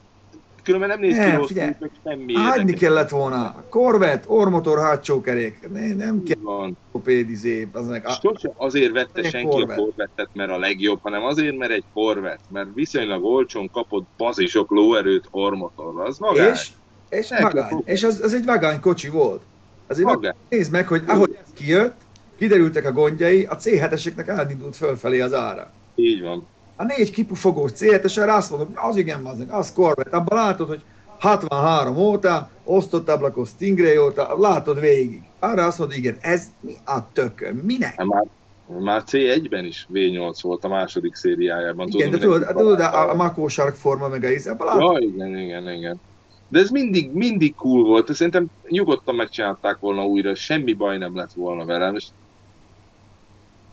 különben 0.73 0.89
nem 0.89 1.01
néz 1.01 1.19
ki 1.25 1.37
rossz, 1.37 1.51
meg 1.51 1.91
semmi 2.05 2.35
Hagyni 2.35 2.73
kellett 2.73 3.09
volna. 3.09 3.65
Corvette, 3.69 4.25
ormotor, 4.27 4.79
hátsó 4.79 5.21
kerék. 5.21 5.69
Ne, 5.73 5.95
nem 5.95 6.23
kell 6.23 6.71
kopédizé. 6.93 7.69
Az 7.73 7.87
meg, 7.87 8.07
Sose 8.23 8.53
azért 8.57 8.93
vette 8.93 9.29
senki 9.29 9.49
Corvette. 9.49 9.81
a 9.81 9.85
Corvette-et, 9.85 10.29
mert 10.33 10.51
a 10.51 10.59
legjobb, 10.59 10.99
hanem 11.03 11.25
azért, 11.25 11.57
mert 11.57 11.71
egy 11.71 11.85
Corvette, 11.93 12.45
mert 12.51 12.69
viszonylag 12.75 13.25
olcsón 13.25 13.71
kapott 13.71 14.07
bazisok 14.17 14.71
lóerőt 14.71 15.29
ormotorra. 15.31 16.03
Az 16.03 16.19
magány. 16.19 16.51
És, 16.53 16.69
és, 17.09 17.29
magány. 17.41 17.83
és 17.85 18.03
az, 18.03 18.21
az 18.23 18.35
egy 18.35 18.45
vagány 18.45 18.81
kocsi 18.81 19.09
volt. 19.09 19.43
Azért 19.87 20.09
magány. 20.09 20.35
nézd 20.49 20.73
meg, 20.73 20.89
hogy 20.89 21.03
ahogy 21.07 21.39
ez 21.45 21.53
kijött, 21.55 21.97
kiderültek 22.39 22.87
a 22.87 22.93
gondjai, 22.93 23.45
a 23.45 23.57
C7-eseknek 23.57 24.27
elindult 24.27 24.77
fölfelé 24.77 25.21
az 25.21 25.35
ára. 25.35 25.71
Így 25.95 26.23
van. 26.23 26.47
A 26.81 26.85
négy 26.85 27.11
kipufogós 27.11 27.71
C7-esre 27.75 28.37
azt 28.37 28.51
mondom, 28.51 28.73
az 28.75 28.97
igen, 28.97 29.25
az, 29.25 29.45
az 29.49 29.73
Corvette. 29.73 30.17
Abban 30.17 30.39
látod, 30.39 30.69
hogy 30.69 30.83
63 31.19 31.97
óta, 31.97 32.51
osztott 32.65 33.09
ablakos 33.09 33.49
Stingray 33.49 33.99
óta, 33.99 34.35
látod 34.39 34.81
végig. 34.81 35.23
Arra 35.39 35.65
azt 35.65 35.79
mondod, 35.79 35.97
igen, 35.97 36.17
ez 36.21 36.47
mi 36.61 36.75
a 36.85 37.13
tökön, 37.13 37.55
minek? 37.55 37.95
Hát 37.97 38.07
már, 38.07 38.25
már 38.79 39.03
C1-ben 39.07 39.65
is 39.65 39.87
V8 39.93 40.39
volt 40.43 40.65
a 40.65 40.69
második 40.69 41.15
szériájában. 41.15 41.89
Igen, 41.89 42.11
tudom, 42.11 42.41
de 42.41 42.47
tudod, 42.47 42.57
tudod 42.57 42.81
a, 42.81 43.11
a 43.11 43.15
Mako 43.15 43.49
Shark 43.49 43.75
forma 43.75 44.09
meg 44.09 44.25
a 44.25 44.31
íz, 44.31 44.47
Ja, 44.59 44.99
igen, 44.99 45.39
igen, 45.39 45.71
igen. 45.71 46.01
De 46.49 46.59
ez 46.59 46.71
mindig, 46.71 47.13
mindig 47.13 47.55
cool 47.55 47.85
volt, 47.85 48.15
szerintem 48.15 48.47
nyugodtan 48.69 49.15
megcsinálták 49.15 49.79
volna 49.79 50.07
újra, 50.07 50.35
semmi 50.35 50.73
baj 50.73 50.99
nem 50.99 51.17
lett 51.17 51.33
volna 51.33 51.65
velem, 51.65 51.95
és 51.95 52.05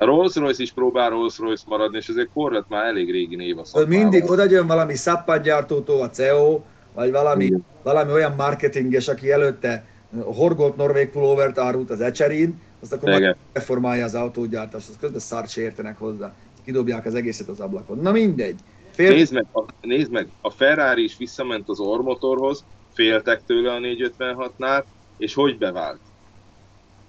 a 0.06 0.12
Rolls-Royce 0.12 0.64
is 0.64 0.72
próbál 0.72 1.10
Rolls-Royce 1.10 1.64
maradni, 1.68 1.98
és 1.98 2.08
ezért 2.08 2.30
Corvette 2.34 2.66
már 2.70 2.86
elég 2.86 3.12
régi 3.12 3.36
név 3.36 3.58
a 3.58 3.66
szakmában. 3.66 4.00
Mindig 4.00 4.30
oda 4.30 4.44
jön 4.50 4.68
valami 4.68 4.96
szappadgyártótól 4.96 6.02
a 6.02 6.10
CEO, 6.10 6.62
vagy 6.94 7.12
valami, 7.12 7.54
valami 7.84 8.12
olyan 8.12 8.34
marketinges, 8.38 9.08
aki 9.08 9.32
előtte 9.32 9.86
horgolt 10.24 10.76
norvég 10.76 11.10
pulóvert 11.10 11.58
árult 11.58 11.90
az 11.90 12.02
Echerin, 12.02 12.62
azt 12.82 12.94
akkor 12.94 13.10
majd 13.10 13.36
reformálja 13.54 14.06
az 14.06 14.16
autógyártást, 14.16 14.90
azt 14.90 15.00
közben 15.00 15.20
szart 15.20 15.50
se 15.50 15.62
értenek 15.62 15.98
hozzá. 15.98 16.34
Kidobják 16.66 17.06
az 17.06 17.16
egészet 17.16 17.48
az 17.48 17.60
ablakon. 17.60 18.00
Na 18.00 18.12
mindegy. 18.12 18.60
Fél... 18.92 19.10
Nézd, 19.10 19.34
meg, 19.34 19.46
a, 19.54 19.64
nézd 19.82 20.12
meg, 20.12 20.28
a 20.42 20.50
Ferrari 20.50 21.04
is 21.04 21.18
visszament 21.18 21.70
az 21.70 21.80
ormotorhoz, 21.80 22.66
féltek 22.94 23.46
tőle 23.46 23.72
a 23.72 23.80
456-nál, 23.80 24.84
és 25.18 25.34
hogy 25.34 25.58
bevált? 25.58 26.00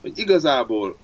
Hogy 0.00 0.18
igazából 0.18 0.96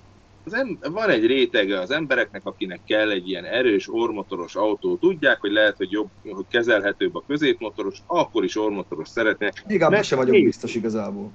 az 0.45 0.53
em- 0.53 0.87
van 0.87 1.09
egy 1.09 1.25
rétege 1.25 1.79
az 1.79 1.91
embereknek, 1.91 2.41
akinek 2.45 2.79
kell 2.87 3.09
egy 3.09 3.29
ilyen 3.29 3.43
erős 3.45 3.93
ormotoros 3.93 4.55
autó. 4.55 4.95
Tudják, 4.95 5.39
hogy 5.39 5.51
lehet, 5.51 5.77
hogy 5.77 5.91
jobb, 5.91 6.09
hogy 6.29 6.45
kezelhetőbb 6.49 7.15
a 7.15 7.23
középmotoros, 7.27 7.97
akkor 8.05 8.43
is 8.43 8.57
ormotoros 8.57 9.07
szeretnék. 9.09 9.63
Még 9.67 9.81
abban 9.81 10.03
sem 10.03 10.17
vagyok 10.17 10.43
biztos 10.43 10.75
igazából. 10.75 11.31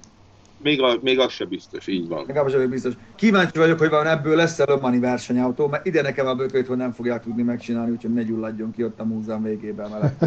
Még, 0.62 0.82
a, 0.82 0.98
még 1.00 1.18
az 1.18 1.32
sem 1.32 1.48
biztos, 1.48 1.86
így 1.86 2.08
van. 2.08 2.24
Még 2.26 2.36
abban 2.36 2.48
sem 2.48 2.56
vagyok 2.56 2.72
biztos. 2.72 2.92
Kíváncsi 3.14 3.58
vagyok, 3.58 3.78
hogy 3.78 3.88
van 3.88 4.06
ebből 4.06 4.36
lesz 4.36 4.58
előmani 4.58 4.98
versenyautó, 4.98 5.66
mert 5.66 5.86
ide 5.86 6.02
nekem 6.02 6.26
a 6.26 6.34
bököt, 6.34 6.66
hogy 6.66 6.76
nem 6.76 6.92
fogják 6.92 7.22
tudni 7.22 7.42
megcsinálni, 7.42 7.90
úgyhogy 7.90 8.12
ne 8.12 8.22
gyulladjon 8.22 8.72
ki 8.72 8.84
ott 8.84 9.00
a 9.00 9.04
múzeum 9.04 9.42
végében 9.42 9.90
mellett. 9.90 10.24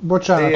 Bocsánat. 0.00 0.50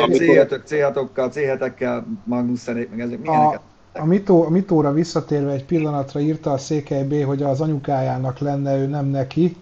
C6-okkal, 0.67 1.31
C7-ekkel, 1.35 2.03
Magnussenék, 2.25 2.91
meg 2.91 3.01
ezek 3.01 3.19
milyeneket. 3.19 3.61
A 3.61 3.76
a, 3.99 4.05
mitó, 4.05 4.43
a 4.43 4.49
mitóra 4.49 4.93
visszatérve 4.93 5.53
egy 5.53 5.65
pillanatra 5.65 6.21
írta 6.21 6.53
a 6.53 6.59
Székely 6.59 7.05
B, 7.05 7.25
hogy 7.25 7.43
az 7.43 7.61
anyukájának 7.61 8.39
lenne, 8.39 8.77
ő 8.77 8.87
nem 8.87 9.07
neki. 9.07 9.57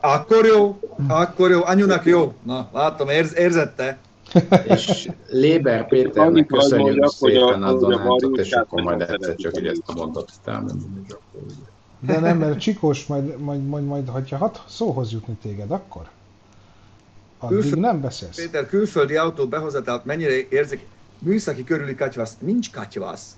Akkor 0.00 0.46
jó, 0.46 0.78
akkor 1.08 1.50
jó, 1.50 1.60
anyunak 1.64 2.04
jó. 2.04 2.32
Na, 2.42 2.68
látom, 2.72 3.08
érz, 3.08 3.36
érzette. 3.36 3.98
És 4.64 5.10
Léber 5.28 5.88
Péternek 5.88 6.46
köszönjük 6.46 7.06
szépen 7.06 7.62
a 7.62 7.72
donátot, 7.72 8.38
és 8.38 8.52
akkor 8.52 8.82
majd 8.82 9.00
egyszer 9.00 9.34
csak 9.34 9.58
így 9.58 9.66
ezt 9.66 9.82
a 9.86 9.92
mondatot 9.94 10.40
elmondom. 10.44 11.06
De 12.00 12.20
nem, 12.20 12.38
mert 12.38 12.58
Csikós 12.58 13.06
majd, 13.06 13.40
majd, 13.40 13.66
majd, 13.66 13.84
majd 13.84 14.08
hogyha 14.08 14.36
hat 14.36 14.62
szóhoz 14.66 15.12
jutni 15.12 15.34
téged, 15.42 15.70
akkor? 15.70 16.08
Addig 17.38 17.58
Külföld, 17.58 17.80
nem 17.80 18.00
beszélsz. 18.00 18.36
Péter, 18.36 18.66
külföldi 18.66 19.16
autó 19.16 19.46
behozatát 19.46 20.04
mennyire 20.04 20.32
érzik? 20.48 20.86
Műszaki 21.18 21.64
körüli 21.64 21.94
katyvasz. 21.94 22.36
Nincs 22.40 22.70
katyvasz. 22.70 23.36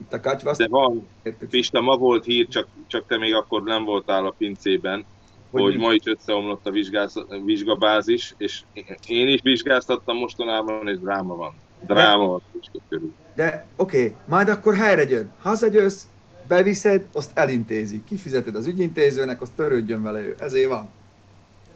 Itt 0.00 0.12
a 0.12 0.20
katyvasz... 0.20 0.56
De 0.56 0.68
van. 0.68 1.08
Pista, 1.50 1.80
ma 1.80 1.96
volt 1.96 2.24
hír, 2.24 2.48
csak, 2.48 2.66
csak 2.86 3.06
te 3.06 3.18
még 3.18 3.34
akkor 3.34 3.62
nem 3.62 3.84
voltál 3.84 4.26
a 4.26 4.34
pincében, 4.38 5.04
hogy, 5.50 5.62
hogy 5.62 5.76
ma 5.76 5.92
is 5.92 6.02
összeomlott 6.04 6.66
a 6.66 6.70
vizsgáz, 6.70 7.14
vizsgabázis, 7.44 8.34
és 8.36 8.62
én 9.06 9.28
is 9.28 9.40
vizsgáztattam 9.42 10.16
mostanában, 10.16 10.88
és 10.88 10.98
dráma 10.98 11.36
van. 11.36 11.54
Dráma 11.86 12.26
van 12.26 12.42
a 12.72 12.78
körül. 12.88 13.12
De 13.34 13.66
oké, 13.76 13.98
okay, 13.98 14.16
majd 14.24 14.48
akkor 14.48 14.74
helyre 14.74 15.08
jön. 15.08 15.30
Hazagyősz, 15.42 16.06
beviszed, 16.48 17.06
azt 17.12 17.30
elintézi. 17.34 18.02
Kifizeted 18.04 18.54
az 18.54 18.66
ügyintézőnek, 18.66 19.40
azt 19.40 19.52
törődjön 19.52 20.02
vele 20.02 20.20
ő. 20.20 20.34
Ezért 20.38 20.68
van. 20.68 20.88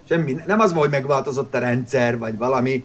Semmi, 0.09 0.37
nem 0.47 0.61
az 0.61 0.73
van, 0.73 0.81
hogy 0.81 0.91
megváltozott 0.91 1.55
a 1.55 1.59
rendszer, 1.59 2.19
vagy 2.19 2.37
valami. 2.37 2.85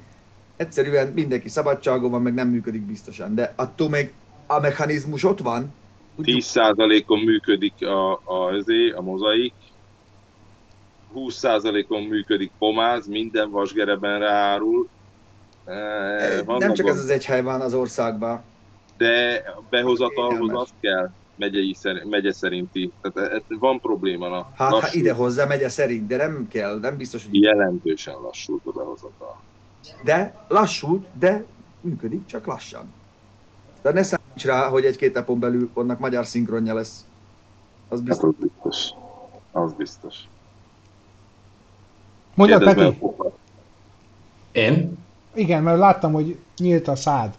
Egyszerűen 0.55 1.07
mindenki 1.07 1.49
szabadságon 1.49 2.11
van, 2.11 2.21
meg 2.21 2.33
nem 2.33 2.47
működik 2.47 2.81
biztosan. 2.81 3.35
De 3.35 3.53
attól 3.55 3.89
még 3.89 4.13
a 4.47 4.59
mechanizmus 4.59 5.23
ott 5.23 5.39
van. 5.39 5.73
Tudjuk, 6.15 6.41
10%-on 6.41 7.19
működik 7.19 7.85
a, 7.85 8.11
a, 8.13 8.51
azért, 8.53 8.95
a 8.95 9.01
mozaik, 9.01 9.53
20%-on 11.15 12.03
működik 12.03 12.51
pomáz, 12.57 13.07
minden 13.07 13.49
vasgereben 13.49 14.19
ráárul. 14.19 14.87
E, 15.65 16.43
nem 16.45 16.73
csak 16.73 16.85
a- 16.85 16.89
ez 16.89 16.97
az 16.99 17.09
egy 17.09 17.25
hely 17.25 17.41
van 17.41 17.61
az 17.61 17.73
országban. 17.73 18.43
De 18.97 19.43
a 19.57 19.63
behozatalhoz 19.69 20.51
az 20.53 20.69
kell, 20.79 21.09
megyei 21.35 21.75
megye 22.03 22.33
szerinti. 22.33 22.93
Tehát 23.01 23.31
e- 23.31 23.35
e- 23.35 23.43
van 23.59 23.79
probléma. 23.79 24.27
Na. 24.27 24.51
Hát, 24.55 24.71
Lassú- 24.71 24.85
hát 24.85 24.93
ide 24.93 25.13
hozzá 25.13 25.45
megye 25.45 25.69
szerint, 25.69 26.07
de 26.07 26.17
nem 26.17 26.47
kell, 26.47 26.79
nem 26.79 26.97
biztos, 26.97 27.23
hogy... 27.25 27.41
Jelentősen 27.41 28.15
lassult 28.15 28.65
a 28.65 28.71
behozatal. 28.71 29.43
De 30.03 30.45
lassult, 30.47 31.07
de 31.19 31.45
működik, 31.81 32.25
csak 32.25 32.45
lassan. 32.45 32.93
De 33.81 33.91
ne 33.91 34.03
számíts 34.37 34.45
rá, 34.45 34.69
hogy 34.69 34.85
egy-két 34.85 35.13
napon 35.13 35.39
belül 35.39 35.69
annak 35.73 35.99
magyar 35.99 36.25
szinkronja 36.25 36.73
lesz. 36.73 37.05
Az 37.89 37.97
Hát 37.97 38.07
biztos. 38.07 38.27
az 38.27 38.35
biztos. 38.39 38.89
Az 39.51 39.73
biztos. 39.73 40.15
Mondja, 42.35 42.57
Peti? 42.57 42.99
Én? 44.51 44.97
Igen, 45.33 45.63
mert 45.63 45.77
láttam, 45.77 46.13
hogy 46.13 46.37
nyílt 46.57 46.87
a 46.87 46.95
szád. 46.95 47.33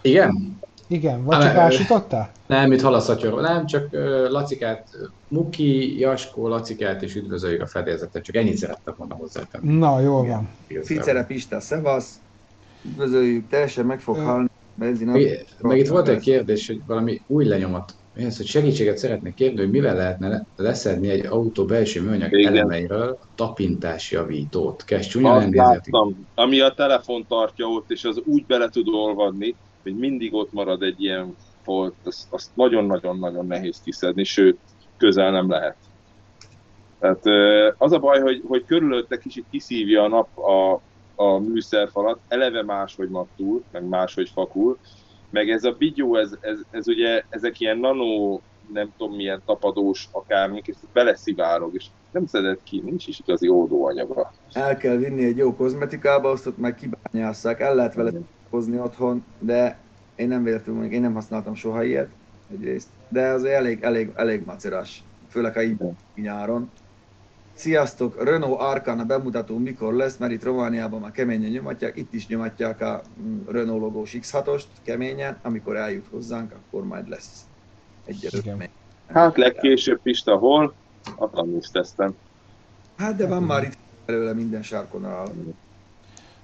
Igen? 0.00 0.60
Igen, 0.86 1.14
Hát, 1.16 1.24
vacsikásítottál? 1.24 2.30
Nem, 2.46 2.72
itt 2.72 2.80
halaszatyor. 2.80 3.40
Nem, 3.40 3.66
csak 3.66 3.88
ö, 3.90 4.30
Lacikát, 4.30 4.88
Muki, 5.28 5.98
Jaskó, 5.98 6.48
Lacikát 6.48 7.02
és 7.02 7.14
üdvözöljük 7.14 7.60
a 7.62 7.66
fedélzetet. 7.66 8.24
Csak 8.24 8.34
ennyit 8.36 8.56
szerettem 8.56 8.94
volna 8.96 9.14
hozzátenni. 9.14 9.78
Na, 9.78 10.00
jól 10.00 10.26
van. 10.26 10.48
Ficere 10.82 11.24
Pista, 11.24 11.60
szevasz. 11.60 12.20
Üdvözöljük, 12.84 13.48
teljesen 13.48 13.86
meg 13.86 14.00
fog 14.00 14.16
halni. 14.16 14.48
Benzin 14.74 15.06
Meg, 15.06 15.46
meg 15.60 15.78
itt 15.78 15.88
volt 15.88 16.08
egy 16.08 16.20
kérdés, 16.20 16.66
hogy 16.66 16.80
valami 16.86 17.20
új 17.26 17.44
lenyomat. 17.44 17.94
Ehhez, 18.14 18.36
hogy 18.36 18.46
segítséget 18.46 18.98
szeretnék 18.98 19.34
kérni, 19.34 19.58
hogy 19.58 19.70
mivel 19.70 19.96
lehetne 19.96 20.28
le- 20.28 20.46
leszedni 20.56 21.08
egy 21.08 21.26
autó 21.26 21.64
belső 21.64 22.02
műanyag 22.02 22.32
Igen. 22.32 22.56
elemeiről 22.56 23.18
a 23.20 23.26
tapintásjavítót. 23.34 24.84
Kezd 24.84 25.08
csúnya 25.08 25.38
rendézeti. 25.38 25.90
ami 26.34 26.60
a 26.60 26.74
telefon 26.74 27.26
tartja 27.28 27.66
ott, 27.66 27.90
és 27.90 28.04
az 28.04 28.22
úgy 28.24 28.46
bele 28.46 28.68
tud 28.68 28.88
olvadni, 28.88 29.56
hogy 29.82 29.96
mindig 29.96 30.34
ott 30.34 30.52
marad 30.52 30.82
egy 30.82 31.02
ilyen 31.02 31.36
folt, 31.62 31.94
azt, 32.04 32.26
azt 32.30 32.50
nagyon-nagyon-nagyon 32.54 33.46
nehéz 33.46 33.80
kiszedni, 33.80 34.24
sőt, 34.24 34.58
közel 34.96 35.30
nem 35.30 35.50
lehet. 35.50 35.76
Tehát 36.98 37.22
az 37.78 37.92
a 37.92 37.98
baj, 37.98 38.20
hogy, 38.20 38.42
hogy 38.46 38.64
körülötte 38.64 39.18
kicsit 39.18 39.44
kiszívja 39.50 40.02
a 40.02 40.08
nap 40.08 40.38
a, 40.38 40.80
a 41.14 41.38
műszerfalat, 41.38 42.18
eleve 42.28 42.62
máshogy 42.62 43.08
mattul, 43.08 43.62
meg 43.70 43.84
máshogy 43.84 44.28
fakul, 44.28 44.78
meg 45.30 45.50
ez 45.50 45.64
a 45.64 45.72
bigyó, 45.72 46.16
ez, 46.16 46.36
ez, 46.40 46.58
ez 46.70 46.88
ugye, 46.88 47.24
ezek 47.28 47.60
ilyen 47.60 47.78
nano, 47.78 48.40
nem 48.72 48.92
tudom 48.96 49.14
milyen 49.16 49.42
tapadós 49.46 50.08
akármik, 50.12 50.66
és 50.66 50.76
beleszivárog, 50.92 51.74
és 51.74 51.86
nem 52.10 52.26
szedett 52.26 52.62
ki, 52.62 52.80
nincs 52.84 53.06
is 53.06 53.18
igazi 53.18 53.48
oldóanyaga. 53.48 54.32
El 54.52 54.76
kell 54.76 54.96
vinni 54.96 55.24
egy 55.24 55.36
jó 55.36 55.56
kozmetikába, 55.56 56.30
azt 56.30 56.46
ott 56.46 56.58
meg 56.58 56.74
kibányásszák, 56.74 57.60
el 57.60 57.74
lehet 57.74 57.94
vele 57.94 58.12
hozni 58.50 58.78
otthon, 58.78 59.24
de 59.38 59.78
én 60.14 60.28
nem 60.28 60.42
véletlenül, 60.42 60.74
mondjuk 60.74 60.94
én 60.94 61.00
nem 61.00 61.14
használtam 61.14 61.54
soha 61.54 61.84
ilyet, 61.84 62.10
egyrészt, 62.50 62.88
de 63.08 63.28
az 63.28 63.44
elég, 63.44 63.82
elég, 63.82 64.12
elég 64.14 64.42
macerás, 64.44 65.02
főleg 65.28 65.52
ha 65.52 65.62
így 65.62 65.76
nyáron. 66.14 66.70
Sziasztok! 67.54 68.24
Renault 68.24 68.60
Arcana 68.60 69.04
bemutató 69.04 69.58
mikor 69.58 69.94
lesz, 69.94 70.16
mert 70.16 70.32
itt 70.32 70.44
Romániában 70.44 71.00
már 71.00 71.10
keményen 71.10 71.50
nyomatják, 71.50 71.96
itt 71.96 72.14
is 72.14 72.26
nyomatják 72.26 72.80
a 72.80 73.02
mm, 73.22 73.46
Renault 73.48 73.80
logós 73.80 74.16
X6-ost 74.20 74.64
keményen, 74.82 75.38
amikor 75.42 75.76
eljut 75.76 76.06
hozzánk, 76.10 76.52
akkor 76.52 76.84
majd 76.84 77.08
lesz 77.08 77.44
egy 78.04 78.28
Igen. 78.32 78.40
öröm. 78.44 78.68
Hát 79.06 79.36
legkésőbb 79.36 80.00
Pista 80.02 80.36
hol? 80.36 80.74
A 81.16 81.30
tanús 81.30 81.70
tesztem. 81.70 82.14
Hát 82.96 83.16
de 83.16 83.26
van 83.26 83.42
már 83.42 83.62
itt 83.62 83.76
belőle 84.06 84.32
minden 84.32 84.62
sarkonal. 84.62 85.32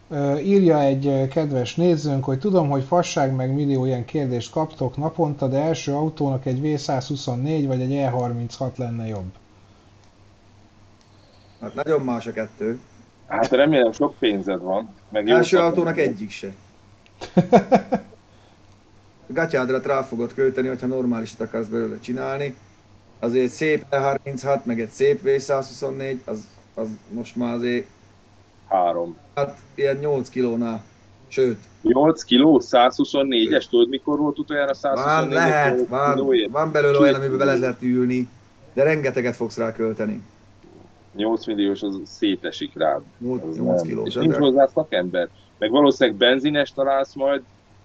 Ö, 0.08 0.38
Írja 0.38 0.80
egy 0.80 1.28
kedves 1.28 1.74
nézőnk, 1.74 2.24
hogy 2.24 2.38
tudom, 2.38 2.68
hogy 2.68 2.84
fasság 2.84 3.34
meg 3.34 3.54
millió 3.54 3.84
ilyen 3.84 4.04
kérdést 4.04 4.52
kaptok 4.52 4.96
naponta, 4.96 5.48
de 5.48 5.58
első 5.58 5.92
autónak 5.92 6.46
egy 6.46 6.60
V124 6.62 7.64
vagy 7.66 7.80
egy 7.80 7.92
E36 7.92 8.76
lenne 8.76 9.06
jobb. 9.06 9.32
Hát 11.60 11.74
nagyon 11.74 12.00
más 12.00 12.26
a 12.26 12.32
kettő. 12.32 12.78
Hát 13.26 13.48
remélem 13.48 13.92
sok 13.92 14.14
pénzed 14.18 14.60
van. 14.60 14.94
Meg 15.08 15.28
Első 15.28 15.58
autónak 15.58 15.98
egyik 15.98 16.30
se. 16.30 16.52
A 17.34 19.32
gatyádra 19.38 19.80
rá 19.84 20.02
fogod 20.02 20.34
költeni, 20.34 20.68
hogyha 20.68 20.86
normálisat 20.86 21.40
akarsz 21.40 21.66
belőle 21.66 21.98
csinálni. 22.00 22.56
Azért 23.18 23.52
szép 23.52 23.84
E36, 23.90 24.62
meg 24.62 24.80
egy 24.80 24.90
szép 24.90 25.20
V124, 25.24 26.16
az, 26.24 26.46
az 26.74 26.88
most 27.10 27.36
már 27.36 27.54
azért 27.54 27.86
Három. 28.68 29.16
hát 29.34 29.58
ilyen 29.74 29.96
8 29.96 30.28
kilónál. 30.28 30.82
Sőt, 31.28 31.58
8 31.82 32.22
kiló, 32.22 32.62
124-es, 32.64 33.68
tudod 33.68 33.88
mikor 33.88 34.18
volt 34.18 34.38
utoljára 34.38 34.74
124 34.74 35.28
van, 35.28 35.28
lehet, 35.28 35.88
van, 35.88 36.46
van 36.50 36.72
belőle 36.72 36.98
olyan, 36.98 37.14
amiben 37.14 37.38
bele 37.38 37.56
lehet 37.56 37.82
ülni, 37.82 38.28
de 38.72 38.82
rengeteget 38.82 39.36
fogsz 39.36 39.56
rá 39.56 39.72
költeni. 39.72 40.22
8 41.16 41.46
milliós 41.46 41.82
az 41.82 42.00
szétesik 42.04 42.72
rád. 42.74 43.00
8, 43.18 43.42
Az 43.44 43.56
8 43.56 43.76
nem. 43.76 43.88
kilós. 43.88 44.08
És 44.08 44.14
nincs 44.14 44.34
hozzá 44.34 44.66
szakember. 44.66 45.28
Meg 45.58 45.70
valószínűleg 45.70 46.18
benzines 46.18 46.72
találsz 46.72 47.14
majd, 47.14 47.42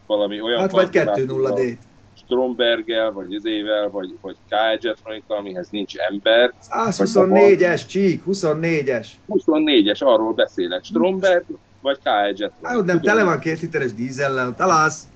valami 0.08 0.42
olyan 0.42 0.60
Hát 0.60 0.72
vagy 0.72 0.90
kalkulátorral, 0.90 1.54
2.0 1.54 1.76
D. 1.78 1.78
Stromberggel, 2.18 3.12
vagy 3.12 3.34
izével, 3.34 3.90
vagy, 3.90 4.18
vagy 4.22 4.36
KI 4.50 4.88
Jetronika, 4.88 5.36
amihez 5.36 5.70
nincs 5.70 5.96
ember. 5.96 6.54
124-es, 6.72 7.88
csík, 7.88 8.24
24-es. 8.28 9.08
24-es, 9.30 10.00
arról 10.00 10.34
beszélek. 10.34 10.84
Stromberg, 10.84 11.46
vagy 11.82 11.98
KI 11.98 12.42
Jetronika. 12.42 12.68
Hát, 12.68 12.86
nem, 12.86 13.02
tele 13.02 13.24
van 13.24 13.40
két 13.40 13.62
literes 13.62 13.94
dízellel, 13.94 14.56
találsz. 14.56 15.08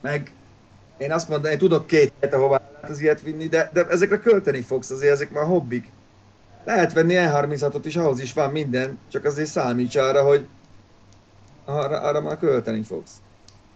Meg 0.00 0.32
én 0.98 1.12
azt 1.12 1.28
mondom, 1.28 1.50
én 1.50 1.58
tudok 1.58 1.86
két 1.86 2.12
helyet, 2.20 2.36
ahová 2.36 2.60
lehet 2.72 2.90
az 2.90 3.00
ilyet 3.00 3.22
vinni, 3.22 3.46
de, 3.46 3.70
de 3.72 3.86
ezekre 3.86 4.18
költeni 4.18 4.60
fogsz, 4.60 4.90
azért 4.90 5.12
ezek 5.12 5.30
már 5.30 5.44
hobbik. 5.44 5.88
Lehet 6.64 6.92
venni 6.92 7.14
E36-ot 7.16 7.82
is, 7.84 7.96
ahhoz 7.96 8.20
is 8.20 8.32
van 8.32 8.50
minden, 8.50 8.98
csak 9.10 9.24
azért 9.24 9.48
számíts 9.48 9.96
arra, 9.96 10.22
hogy 10.22 10.46
arra, 11.64 12.00
arra 12.00 12.20
már 12.20 12.38
költeni 12.38 12.82
fogsz. 12.82 13.22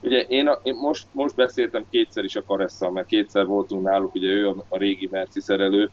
Ugye 0.03 0.21
én, 0.21 0.47
a, 0.47 0.61
én 0.63 0.75
most, 0.75 1.07
most 1.13 1.35
beszéltem 1.35 1.85
kétszer 1.91 2.25
is 2.25 2.37
a 2.37 2.45
Karesszal, 2.47 2.91
mert 2.91 3.07
kétszer 3.07 3.47
voltunk 3.47 3.83
náluk, 3.83 4.15
ugye 4.15 4.29
ő 4.29 4.49
a, 4.49 4.65
a 4.69 4.79
régi 4.79 5.09
Merci 5.11 5.41
szerelő. 5.41 5.91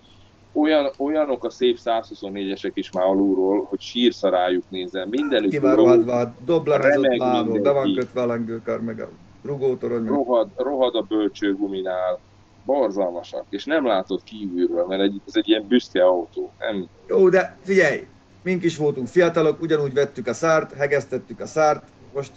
Olyan, 0.53 0.91
olyanok 0.97 1.43
a 1.43 1.49
szép 1.49 1.77
124-esek 1.85 2.71
is 2.73 2.91
már 2.91 3.05
alulról, 3.05 3.65
hogy 3.69 3.79
sírsz 3.79 4.23
a 4.23 4.29
rájuk 4.29 4.63
nézel. 4.69 5.05
Mindenük 5.05 5.49
Ki 5.49 5.57
van 5.57 5.75
ló, 5.75 5.83
rohadva, 5.83 6.33
doblamozott 6.45 6.93
remeg 6.93 7.17
lábon, 7.17 7.61
be 7.61 7.71
van 7.71 7.93
kötve 7.93 8.21
a 8.21 8.25
lengőkar, 8.25 8.81
meg 8.81 8.99
a 8.99 9.09
rugótorony, 9.43 10.05
rohad, 10.05 10.47
rohad 10.55 10.95
a 10.95 11.01
bölcsőguminál, 11.01 12.19
borzalmasak, 12.65 13.45
és 13.49 13.65
nem 13.65 13.85
látod 13.85 14.23
kívülről, 14.23 14.85
mert 14.85 15.01
egy, 15.01 15.21
ez 15.27 15.33
egy 15.35 15.47
ilyen 15.49 15.67
büszke 15.67 16.05
autó. 16.05 16.53
Nem, 16.59 16.87
Jó, 17.07 17.29
de 17.29 17.57
figyelj, 17.63 18.07
mink 18.43 18.63
is 18.63 18.77
voltunk 18.77 19.07
fiatalok, 19.07 19.61
ugyanúgy 19.61 19.93
vettük 19.93 20.27
a 20.27 20.33
szárt, 20.33 20.73
hegesztettük 20.73 21.39
a 21.39 21.45
szárt, 21.45 21.83
most 22.13 22.31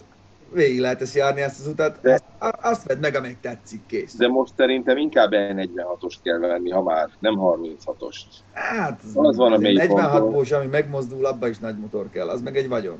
végig 0.52 0.80
lehet 0.80 1.00
ezt 1.00 1.14
járni 1.14 1.40
ezt 1.40 1.60
az 1.60 1.66
utat, 1.66 1.98
De- 2.00 2.20
azt, 2.60 2.86
vedd 2.86 2.98
meg, 3.00 3.14
amelyik 3.14 3.40
tetszik, 3.40 3.86
kész. 3.86 4.16
de 4.16 4.28
most 4.28 4.52
szerintem 4.56 4.96
inkább 4.96 5.30
E46-ost 5.32 6.16
kell 6.22 6.38
venni, 6.38 6.70
ha 6.70 6.82
már, 6.82 7.08
nem 7.18 7.34
36-ost. 7.38 8.24
Hát, 8.52 9.00
Az 9.14 9.36
van 9.36 9.52
a 9.52 9.56
mély 9.58 9.74
46 9.74 10.10
ponton. 10.10 10.32
pós, 10.32 10.52
ami 10.52 10.66
megmozdul, 10.66 11.26
abba 11.26 11.48
is 11.48 11.58
nagy 11.58 11.78
motor 11.78 12.10
kell, 12.10 12.28
az 12.28 12.42
meg 12.42 12.56
egy 12.56 12.68
vagyon. 12.68 12.98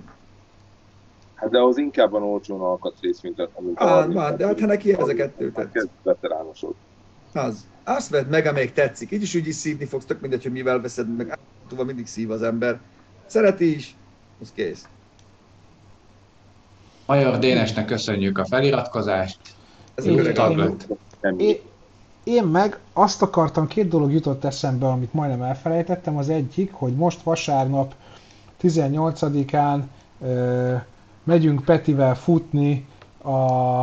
Hát 1.35 1.51
de 1.51 1.61
az 1.63 1.77
inkább 1.79 2.11
van 2.11 2.23
olcsón 2.23 2.61
alkatrész, 2.61 3.21
mint 3.21 3.39
a, 3.39 3.51
mint 3.59 3.79
a 3.79 3.85
Ah, 3.85 3.89
36. 3.91 4.29
van, 4.29 4.37
de 4.37 4.47
hát 4.47 4.61
ha 4.61 4.67
neki 4.67 4.93
ez 4.93 5.09
a 5.09 5.15
kettő 5.15 5.51
tetszik. 5.53 5.91
Az. 7.39 7.67
Azt 7.85 8.09
vedd 8.11 8.27
meg, 8.27 8.47
amelyik 8.47 8.73
tetszik. 8.73 9.11
Így 9.11 9.23
is 9.23 9.35
úgy 9.35 9.47
is 9.47 9.55
szívni 9.55 9.85
fogsz, 9.85 10.05
tök 10.05 10.21
mindegy, 10.21 10.43
hogy 10.43 10.53
mivel 10.53 10.81
veszed 10.81 11.17
meg. 11.17 11.39
Túl 11.69 11.85
mindig 11.85 12.07
szív 12.07 12.31
az 12.31 12.43
ember. 12.43 12.81
Szereti 13.27 13.75
is, 13.75 13.97
az 14.43 14.53
kész. 14.55 14.89
Major 17.07 17.39
Dénesnek 17.39 17.85
köszönjük 17.87 18.39
a 18.39 18.45
feliratkozást. 18.47 19.39
Ez 19.95 20.05
Én- 20.05 20.19
én- 20.19 20.77
Én, 21.37 21.57
én 22.25 22.45
meg 22.45 22.79
azt 22.93 23.23
akartam, 23.23 23.67
két 23.67 23.89
dolog 23.89 24.13
jutott 24.13 24.45
eszembe, 24.45 24.87
amit 24.87 25.13
majdnem 25.13 25.43
elfelejtettem. 25.43 26.17
Az 26.17 26.29
egyik, 26.29 26.73
hogy 26.73 26.95
most 26.95 27.23
vasárnap 27.23 27.95
18-án 28.63 29.81
ö, 30.23 30.75
megyünk 31.25 31.65
Petivel 31.65 32.17
futni 32.17 32.87
a 33.23 33.83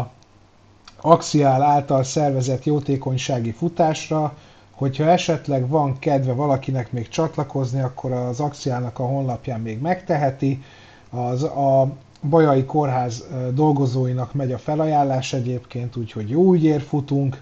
Axiál 1.06 1.62
által 1.62 2.04
szervezett 2.04 2.64
jótékonysági 2.64 3.52
futásra, 3.52 4.34
Hogyha 4.76 5.04
esetleg 5.04 5.68
van 5.68 6.00
kedve 6.00 6.34
valakinek 6.34 6.92
még 6.92 7.08
csatlakozni, 7.08 7.82
akkor 7.82 8.12
az 8.12 8.40
Axiának 8.40 9.00
a 9.00 9.04
honlapján 9.04 9.60
még 9.62 9.80
megteheti. 9.80 10.64
Az 11.10 11.44
a 11.44 11.88
Bajai 12.30 12.66
Kórház 12.66 13.28
dolgozóinak 13.54 14.34
megy 14.34 14.52
a 14.52 14.58
felajánlás 14.58 15.34
egyébként, 15.34 15.96
úgyhogy 15.96 16.30
jó 16.30 16.54
ügyér 16.54 16.82
futunk. 16.82 17.42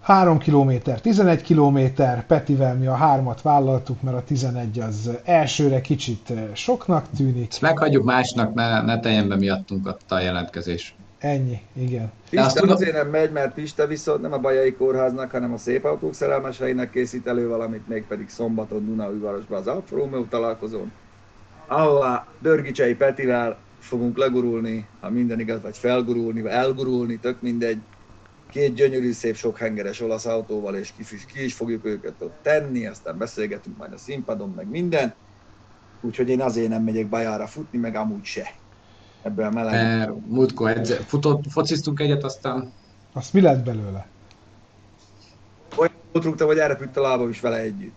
3 0.00 0.38
km, 0.38 0.72
11 1.02 1.42
km, 1.42 1.78
Petivel 2.26 2.74
mi 2.74 2.86
a 2.86 2.94
hármat 2.94 3.42
vállaltuk, 3.42 4.02
mert 4.02 4.16
a 4.16 4.24
11 4.24 4.78
az 4.78 5.10
elsőre 5.24 5.80
kicsit 5.80 6.32
soknak 6.52 7.06
tűnik. 7.16 7.50
Ezt 7.50 7.60
meghagyjuk 7.60 8.04
másnak, 8.04 8.54
ne, 8.54 8.82
ne 8.82 9.00
teljen 9.00 9.28
be 9.28 9.36
miattunk 9.36 9.96
a 10.08 10.18
jelentkezés. 10.18 10.94
Ennyi, 11.24 11.60
igen. 11.72 12.12
Pista 12.30 12.60
tudom... 12.60 12.74
azért 12.74 12.92
nem 12.92 13.08
megy, 13.08 13.32
mert 13.32 13.54
Pista 13.54 13.86
viszont 13.86 14.20
nem 14.20 14.32
a 14.32 14.38
Bajai 14.38 14.72
Kórháznak, 14.72 15.30
hanem 15.30 15.52
a 15.52 15.56
Szép 15.56 15.84
Autók 15.84 16.14
szerelmeseinek 16.14 16.90
készít 16.90 17.26
elő 17.26 17.48
valamit, 17.48 17.88
mégpedig 17.88 18.28
szombaton 18.28 18.84
Dunaújvárosban 18.84 19.58
az 19.58 19.66
Alfa 19.66 19.96
Romeo 19.96 20.24
találkozón, 20.24 20.92
ahol 21.66 22.02
a 22.02 22.26
Dörgicsei 22.40 22.94
Petivel 22.94 23.58
fogunk 23.78 24.18
legurulni, 24.18 24.86
ha 25.00 25.10
minden 25.10 25.40
igaz, 25.40 25.62
vagy 25.62 25.76
felgurulni, 25.76 26.42
vagy 26.42 26.50
elgurulni, 26.50 27.18
tök 27.18 27.40
mindegy, 27.40 27.78
két 28.50 28.74
gyönyörű, 28.74 29.12
szép, 29.12 29.36
sok 29.36 29.58
hengeres 29.58 30.00
olasz 30.00 30.26
autóval, 30.26 30.74
és 30.74 30.92
ki 30.96 31.14
is, 31.14 31.24
ki 31.24 31.44
is 31.44 31.54
fogjuk 31.54 31.84
őket 31.84 32.14
ott 32.18 32.36
tenni, 32.42 32.86
aztán 32.86 33.18
beszélgetünk 33.18 33.76
majd 33.76 33.92
a 33.92 33.98
színpadon, 33.98 34.52
meg 34.56 34.68
minden. 34.68 35.14
Úgyhogy 36.00 36.28
én 36.28 36.40
azért 36.40 36.68
nem 36.68 36.82
megyek 36.82 37.08
Bajára 37.08 37.46
futni, 37.46 37.78
meg 37.78 37.94
amúgy 37.94 38.24
se. 38.24 38.62
Ebből 39.24 39.44
a 39.44 39.50
meleg. 39.50 39.74
E, 39.74 40.14
múltkor 40.26 40.70
egy, 40.70 40.88
futott, 40.88 41.42
fociztunk 41.48 42.00
egyet, 42.00 42.24
aztán... 42.24 42.72
Azt 43.12 43.32
mi 43.32 43.40
lett 43.40 43.64
belőle? 43.64 44.06
Olyan 45.76 45.92
ott 46.12 46.24
rúgtam, 46.24 46.46
hogy 46.46 46.58
elrepült 46.58 46.96
a 46.96 47.00
lábam 47.00 47.28
is 47.28 47.40
vele 47.40 47.58
együtt. 47.58 47.94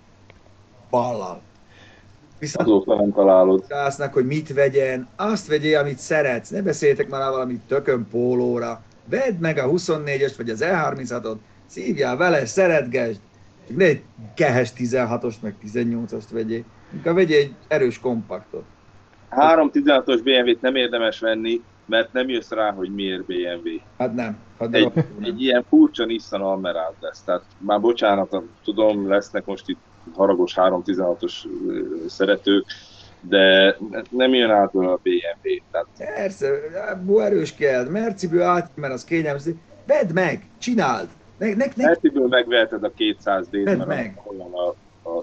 Ballal. 0.89 1.41
Viszont 2.39 2.67
Azóta 2.67 2.95
nem 2.95 3.11
találod. 3.11 3.65
Rásznak, 3.67 4.13
hogy 4.13 4.25
mit 4.25 4.53
vegyen, 4.53 5.07
azt 5.15 5.47
vegyél, 5.47 5.77
amit 5.79 5.99
szeretsz. 5.99 6.49
Ne 6.49 6.61
beszéltek 6.61 7.09
már 7.09 7.29
valamit 7.29 7.61
tökön 7.67 8.07
pólóra. 8.11 8.81
Vedd 9.09 9.33
meg 9.39 9.57
a 9.57 9.69
24-est, 9.69 10.33
vagy 10.37 10.49
az 10.49 10.63
E36-ot, 10.63 11.37
szívjál 11.65 12.17
vele, 12.17 12.45
szeretgesd. 12.45 13.19
Ne 13.67 13.85
egy 13.85 14.01
kehes 14.35 14.73
16-ost, 14.77 15.39
meg 15.41 15.55
18-ast 15.65 16.27
vegyél. 16.31 16.63
Inkább 16.93 17.15
vegyél 17.15 17.39
egy 17.39 17.55
erős 17.67 17.99
kompaktot. 17.99 18.63
316-os 19.31 20.19
BMW-t 20.23 20.61
nem 20.61 20.75
érdemes 20.75 21.19
venni, 21.19 21.61
mert 21.85 22.13
nem 22.13 22.29
jössz 22.29 22.51
rá, 22.51 22.71
hogy 22.71 22.93
miért 22.93 23.25
BMW. 23.25 23.69
Hát 23.97 24.13
nem. 24.13 24.37
Hát 24.59 24.73
egy, 24.73 24.91
egy 25.21 25.41
ilyen 25.41 25.65
furcsa 25.69 26.05
Nissan 26.05 26.41
Almerát 26.41 26.93
lesz. 26.99 27.21
Tehát 27.21 27.43
már 27.57 27.81
bocsánat, 27.81 28.41
tudom, 28.63 29.07
lesznek 29.07 29.45
most 29.45 29.69
itt 29.69 29.79
haragos 30.13 30.53
316-os 30.55 31.33
szeretők, 32.07 32.65
de 33.21 33.77
nem 34.09 34.33
jön 34.33 34.49
át 34.49 34.75
a 34.75 34.99
BMW. 35.03 35.63
Tehát... 35.71 35.87
Persze, 35.97 36.47
erős 37.17 37.55
kell, 37.55 37.89
Merciből 37.89 38.41
át, 38.41 38.71
mert 38.75 38.93
az 38.93 39.03
kényelmes. 39.03 39.43
Vedd 39.85 40.13
meg, 40.13 40.49
csináld! 40.57 41.07
Ne, 41.37 41.47
ne, 41.47 41.65
ne. 41.75 41.85
Merciből 41.85 42.27
megveheted 42.27 42.83
a 42.83 42.91
200 42.91 43.47
d 43.47 43.63
mert 43.63 43.85
meg. 43.85 44.21
olyan 44.25 44.75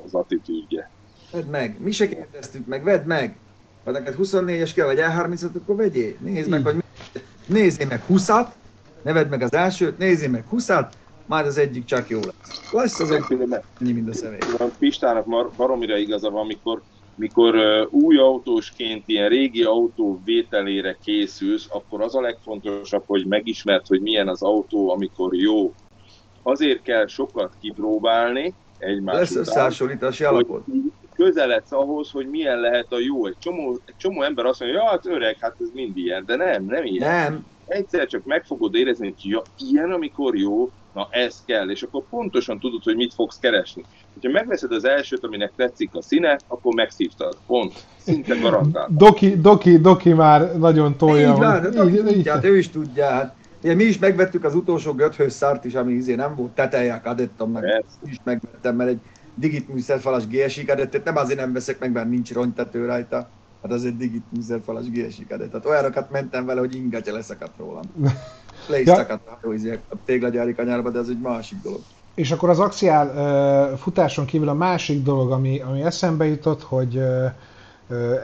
az 0.05 0.15
attitűdje. 0.15 0.91
Vedd 1.33 1.47
meg, 1.47 1.77
mi 1.81 1.91
se 1.91 2.09
kérdeztük 2.09 2.67
meg, 2.67 2.85
vedd 2.85 3.05
meg! 3.05 3.37
Ha 3.85 3.91
neked 3.91 4.15
24-es 4.19 4.71
kell, 4.75 4.87
vagy 4.87 4.99
E30-at, 5.01 5.63
akkor 5.63 5.77
vegyél. 5.77 6.15
Nézd 6.21 6.49
meg, 6.49 6.65
hogy 6.65 6.77
nézzél 7.47 7.87
meg 7.87 8.03
20-at, 8.09 8.47
ne 9.03 9.13
vedd 9.13 9.29
meg 9.29 9.43
az 9.43 9.53
elsőt, 9.53 9.99
nézzél 9.99 10.31
meg 10.31 10.45
20-at, 10.53 10.89
majd 11.27 11.47
az 11.47 11.59
egyik 11.59 11.85
csak 11.85 12.09
jó 12.09 12.19
lesz. 12.19 12.73
Lesz 12.73 13.01
az 13.01 13.11
egy 13.11 13.23
ennyi, 13.79 13.93
mind 13.93 14.09
a 14.09 14.15
személy. 14.15 14.39
Pistának 14.79 15.55
baromira 15.57 15.97
igaza 15.97 16.31
van, 16.31 16.41
amikor 16.41 16.83
mikor 17.17 17.55
uh, 17.55 17.93
új 18.03 18.17
autósként 18.19 19.03
ilyen 19.07 19.29
régi 19.29 19.63
autó 19.63 20.21
vételére 20.25 20.99
készülsz, 21.05 21.67
akkor 21.71 22.03
az 22.03 22.15
a 22.15 22.21
legfontosabb, 22.21 23.03
hogy 23.07 23.27
megismert, 23.27 23.87
hogy 23.87 24.01
milyen 24.01 24.29
az 24.29 24.43
autó, 24.43 24.91
amikor 24.91 25.35
jó. 25.35 25.75
Azért 26.43 26.83
kell 26.83 27.07
sokat 27.07 27.53
kipróbálni 27.61 28.55
egymás 28.79 29.15
Lesz 29.17 29.37
összehasonlítási 29.37 30.25
alapot. 30.25 30.65
Közeledsz 31.25 31.73
ahhoz, 31.73 32.11
hogy 32.11 32.29
milyen 32.29 32.61
lehet 32.61 32.87
a 32.93 32.99
jó. 32.99 33.27
Egy 33.27 33.37
csomó, 33.39 33.79
egy 33.85 33.95
csomó 33.97 34.23
ember 34.23 34.45
azt 34.45 34.61
mondja, 34.61 34.79
ja, 34.79 34.89
hát 34.89 35.07
öreg, 35.07 35.37
hát 35.41 35.55
ez 35.61 35.69
mind 35.75 35.97
ilyen, 35.97 36.25
de 36.27 36.37
nem, 36.37 36.65
nem 36.65 36.85
ilyen. 36.85 37.11
Nem. 37.11 37.47
Egyszer 37.67 38.07
csak 38.07 38.25
meg 38.25 38.45
fogod 38.45 38.75
érezni, 38.75 39.07
hogy 39.07 39.31
ja, 39.31 39.43
ilyen, 39.71 39.91
amikor 39.91 40.37
jó, 40.37 40.71
na 40.95 41.09
ez 41.11 41.43
kell, 41.47 41.71
és 41.71 41.83
akkor 41.83 42.03
pontosan 42.11 42.59
tudod, 42.59 42.83
hogy 42.83 42.97
mit 42.97 43.15
fogsz 43.15 43.39
keresni. 43.39 43.85
Ha 44.23 44.29
megveszed 44.29 44.73
az 44.73 44.85
elsőt, 44.85 45.25
aminek 45.25 45.53
tetszik 45.57 45.91
a 45.93 46.03
színe, 46.03 46.39
akkor 46.49 46.75
megszívtad. 46.75 47.37
Pont. 47.47 47.73
Szinte 47.97 48.35
garantált. 48.35 48.97
Doki, 49.05 49.41
Doki, 49.41 49.79
Doki 49.79 50.13
már 50.13 50.59
nagyon 50.59 50.97
tolja. 50.97 51.31
Így 51.31 51.39
van, 51.39 51.71
Doki 51.71 51.93
így, 51.93 52.05
tudja, 52.05 52.33
hát 52.33 52.45
ő 52.45 52.57
is 52.57 52.71
tudja. 52.71 53.07
Hát. 53.07 53.35
Ugye, 53.63 53.75
mi 53.75 53.85
is 53.85 53.99
megvettük 53.99 54.45
az 54.45 54.55
utolsó 54.55 54.93
Göthös 54.93 55.33
szárt 55.33 55.65
is, 55.65 55.75
ami 55.75 55.93
izé 55.93 56.15
nem 56.15 56.35
volt 56.35 56.51
teteje 56.51 56.95
a 56.95 57.01
kadettom, 57.01 57.51
meg 57.51 57.63
Persze. 57.63 57.97
is 58.05 58.17
megvettem, 58.25 58.77
mert 58.77 58.91
egy 58.91 59.01
digit 59.35 59.69
műszerfalas 59.69 60.27
GSI 60.27 60.65
kadettet 60.65 61.05
nem 61.05 61.17
azért 61.17 61.39
nem 61.39 61.53
veszek 61.53 61.79
meg, 61.79 61.93
mert 61.93 62.09
nincs 62.09 62.33
rongytető 62.33 62.87
rajta. 62.87 63.29
Hát 63.63 63.73
az 63.73 63.85
egy 63.85 63.97
digit 63.97 64.25
műszerfalas 64.31 64.91
GSI 64.91 65.27
kadett. 65.27 65.51
Tehát 65.51 65.67
olyanokat 65.67 66.11
mentem 66.11 66.47
vele, 66.47 66.61
hogy 66.61 66.75
ingatja 66.75 67.13
leszakadt 67.13 67.59
rólam. 67.59 67.83
Lézteket 68.69 69.21
ja. 69.43 69.73
a 69.89 69.97
téglagyári 70.05 70.55
kanyárba, 70.55 70.91
de 70.91 70.99
ez 70.99 71.09
egy 71.09 71.21
másik 71.21 71.59
dolog. 71.63 71.81
És 72.15 72.31
akkor 72.31 72.49
az 72.49 72.59
axiál 72.59 73.07
uh, 73.07 73.79
futáson 73.79 74.25
kívül 74.25 74.49
a 74.49 74.55
másik 74.55 75.03
dolog, 75.03 75.31
ami, 75.31 75.61
ami 75.61 75.83
eszembe 75.83 76.27
jutott, 76.27 76.63
hogy 76.63 76.97
uh, 76.97 77.33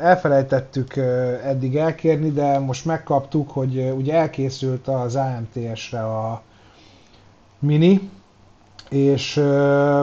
elfelejtettük 0.01 0.96
eddig 1.44 1.77
elkérni, 1.77 2.31
de 2.31 2.59
most 2.59 2.85
megkaptuk, 2.85 3.51
hogy 3.51 3.92
ugye 3.96 4.14
elkészült 4.14 4.88
az 4.88 5.16
AMTS-re 5.16 6.05
a 6.05 6.42
Mini, 7.59 8.11
és 8.90 9.35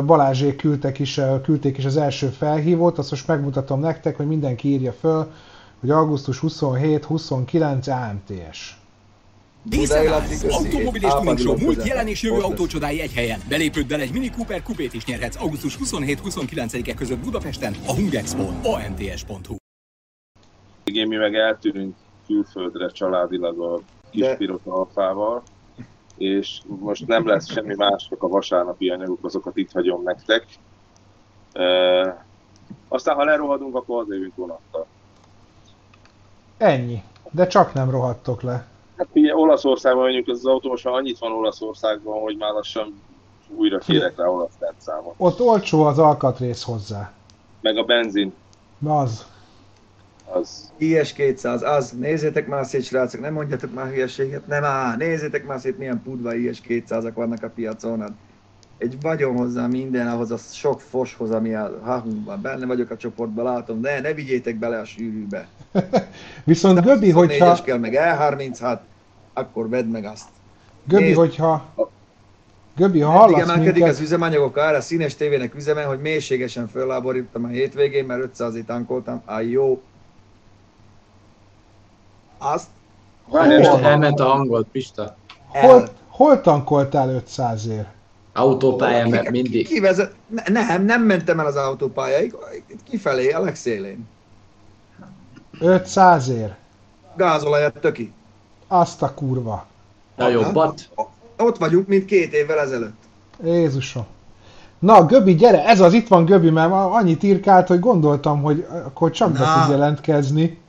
Balázsék 0.06 0.56
küldtek 0.56 1.00
is, 1.00 1.19
küldték 1.43 1.78
is 1.78 1.86
az 1.86 1.97
első 1.97 2.28
felhívót, 2.28 2.97
azt 2.97 3.10
most 3.10 3.28
megmutatom 3.28 3.80
nektek, 3.80 4.17
hogy 4.17 4.28
mindenki 4.28 4.67
írja 4.67 4.91
föl, 4.91 5.32
hogy 5.80 5.89
augusztus 5.89 6.39
27-29 6.41 8.10
AMTS. 8.10 8.78
Díszelház, 9.63 10.43
automobil 10.43 11.04
és 11.04 11.13
tuning 11.13 11.38
show, 11.38 11.58
múlt, 11.58 11.88
jelen 11.88 12.08
és 12.08 12.21
jövő 12.21 12.39
autócsodái 12.39 13.02
egy 13.02 13.13
helyen. 13.13 13.39
Belépőddel 13.50 14.00
egy 14.00 14.12
Mini 14.12 14.32
Cooper 14.32 14.63
kupét 14.63 14.93
is 14.93 15.06
nyerhetsz 15.06 15.41
augusztus 15.41 15.78
27-29-e 15.84 16.93
között 16.93 17.17
Budapesten 17.17 17.76
a 17.88 17.93
Hungexpo 17.93 18.43
AMTS.hu. 18.63 19.56
Igen, 20.84 21.08
mi 21.08 21.15
meg 21.15 21.36
eltűnünk 21.36 21.95
külföldre 22.28 22.89
családilag 22.89 23.60
a 23.60 23.82
kis 24.10 24.21
De... 24.21 24.36
piros 24.36 24.62
alfával, 24.63 25.43
és 26.17 26.60
most 26.80 27.08
nem 27.08 27.27
lesz 27.27 27.51
semmi 27.51 27.75
más, 27.75 28.08
csak 28.10 28.23
a 28.23 28.27
vasárnapi 28.27 28.89
anyagok, 28.89 29.25
azokat 29.25 29.58
itt 29.58 29.71
hagyom 29.71 30.03
nektek. 30.03 30.45
E, 31.53 32.26
aztán, 32.88 33.15
ha 33.15 33.24
lerohadunk, 33.24 33.76
akkor 33.76 34.01
az 34.01 34.07
jövünk 34.09 34.36
vonattal. 34.36 34.86
Ennyi. 36.57 37.03
De 37.32 37.47
csak 37.47 37.74
nem 37.74 37.89
rohadtok 37.89 38.41
le. 38.41 38.68
Hát 38.97 39.07
ugye 39.13 39.36
Olaszországban 39.36 40.03
mondjuk 40.03 40.28
az 40.28 40.45
autó 40.45 40.70
most 40.70 40.84
már 40.84 40.93
annyit 40.93 41.20
van 41.20 41.32
Olaszországban, 41.32 42.22
hogy 42.22 42.38
már 42.38 42.51
lassan 42.51 43.01
újra 43.55 43.78
kérek 43.78 44.18
rá 44.18 44.26
olasz 44.26 44.57
számot. 44.78 45.13
Ott 45.18 45.39
olcsó 45.39 45.84
az 45.84 45.99
alkatrész 45.99 46.63
hozzá. 46.63 47.11
Meg 47.61 47.78
a 47.78 47.84
benzin. 47.84 48.34
Az. 48.86 49.28
Az. 50.32 50.71
IS-200, 50.80 51.78
az. 51.78 51.91
Nézzétek 51.91 52.47
már 52.47 52.65
szét, 52.65 52.84
srácok, 52.84 53.21
nem 53.21 53.34
mondjatok 53.34 53.73
már 53.73 53.88
hülyeséget. 53.88 54.47
Nem 54.47 54.63
áll, 54.63 54.95
nézzétek 54.95 55.45
már 55.45 55.59
szét, 55.59 55.78
milyen 55.78 56.01
pudva 56.03 56.36
IS-200-ak 56.36 57.11
vannak 57.13 57.43
a 57.43 57.49
piacon. 57.49 57.99
Hát 57.99 58.11
egy 58.78 58.97
vagyon 59.01 59.36
hozzá 59.36 59.67
minden, 59.67 60.07
ahhoz 60.07 60.32
a 60.32 60.38
sok 60.38 60.82
foshoz, 60.82 61.32
ami 61.32 61.53
a 61.53 61.80
hahunkban. 61.84 62.41
Benne 62.41 62.65
vagyok 62.65 62.89
a 62.89 62.97
csoportban, 62.97 63.45
látom, 63.45 63.82
de 63.82 64.01
ne 64.01 64.13
vigyétek 64.13 64.55
bele 64.55 64.80
a 64.80 64.86
sűrűbe. 64.86 65.47
Viszont 66.43 66.82
Göbi, 66.82 67.11
hogyha... 67.11 67.61
kell, 67.63 67.78
meg 67.78 67.93
E36, 67.95 68.78
akkor 69.34 69.69
vedd 69.69 69.86
meg 69.86 70.05
azt. 70.05 70.28
Göbi, 70.88 71.03
Nézd. 71.03 71.17
hogyha... 71.17 71.73
Göbi, 72.75 72.99
ha 72.99 73.11
hallasz 73.11 73.41
emelkedik 73.41 73.73
minket... 73.73 73.91
az 73.91 73.99
üzemanyagok 73.99 74.57
ára, 74.57 74.82
színes 74.82 75.15
tévének 75.15 75.55
üzeme, 75.55 75.84
hogy 75.84 75.99
mélységesen 75.99 76.67
fölláborítottam 76.67 77.43
a 77.43 77.47
hétvégén, 77.47 78.05
mert 78.05 78.21
500 78.21 78.55
ét 78.55 78.65
tankoltam. 78.65 79.21
Á, 79.25 79.41
jó. 79.41 79.82
Azt? 82.38 82.68
Hol, 83.30 83.40
elment 83.84 84.20
a 84.20 84.26
hangot, 84.26 84.68
Pista. 84.72 85.16
Hol, 85.48 85.88
hol 86.10 86.42
tankoltál 86.42 87.10
500 87.10 87.68
ért? 87.68 87.88
Autópályán, 88.34 89.10
mert 89.10 89.30
mindig... 89.30 89.68
Ki, 89.68 89.80
vezet? 89.80 90.14
Ne, 90.28 90.64
nem, 90.64 90.86
nem 90.86 91.02
mentem 91.02 91.40
el 91.40 91.46
az 91.46 91.56
autópályáig, 91.56 92.36
kifelé, 92.90 93.32
a 93.32 93.40
legszélén. 93.40 94.08
500 95.60 96.30
ér. 96.30 96.56
Gázolajat 97.16 97.74
töki. 97.80 98.14
Azt 98.68 99.02
a 99.02 99.14
kurva. 99.14 99.66
A 100.16 100.28
jobbat? 100.28 100.90
Ott 101.38 101.58
vagyunk, 101.58 101.88
mint 101.88 102.06
két 102.06 102.34
évvel 102.34 102.60
ezelőtt. 102.60 103.04
Jézusom. 103.44 104.06
Na, 104.80 105.06
Göbi, 105.06 105.36
gyere! 105.36 105.66
Ez 105.66 105.80
az, 105.80 105.94
itt 105.94 106.08
van 106.08 106.26
Göbi, 106.26 106.50
mert 106.50 106.72
annyit 106.72 107.24
írkált, 107.24 107.68
hogy 107.68 107.80
gondoltam, 107.80 108.42
hogy 108.42 108.68
akkor 108.86 109.12
csak 109.12 109.32
be 109.32 109.40
Na. 109.40 109.62
tud 109.62 109.72
jelentkezni. 109.72 110.60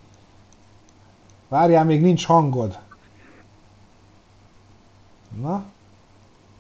Várjál, 1.49 1.85
még 1.85 2.01
nincs 2.01 2.27
hangod. 2.27 2.79
Na, 5.41 5.65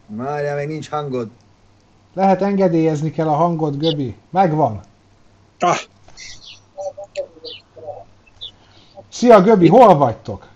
Várjál, 0.07 0.57
még 0.57 0.69
nincs 0.69 0.89
hangod. 0.91 1.29
lehet 2.15 2.43
engedélyezni 2.43 3.11
kell 3.11 3.29
a 3.29 3.35
hangod, 3.35 3.77
Göbi. 3.77 4.17
Megvan. 4.31 4.81
Ah, 5.59 5.79
Szia, 9.09 9.43
Göbi, 9.43 9.69
hol 9.69 9.97
vagytok? 9.97 10.47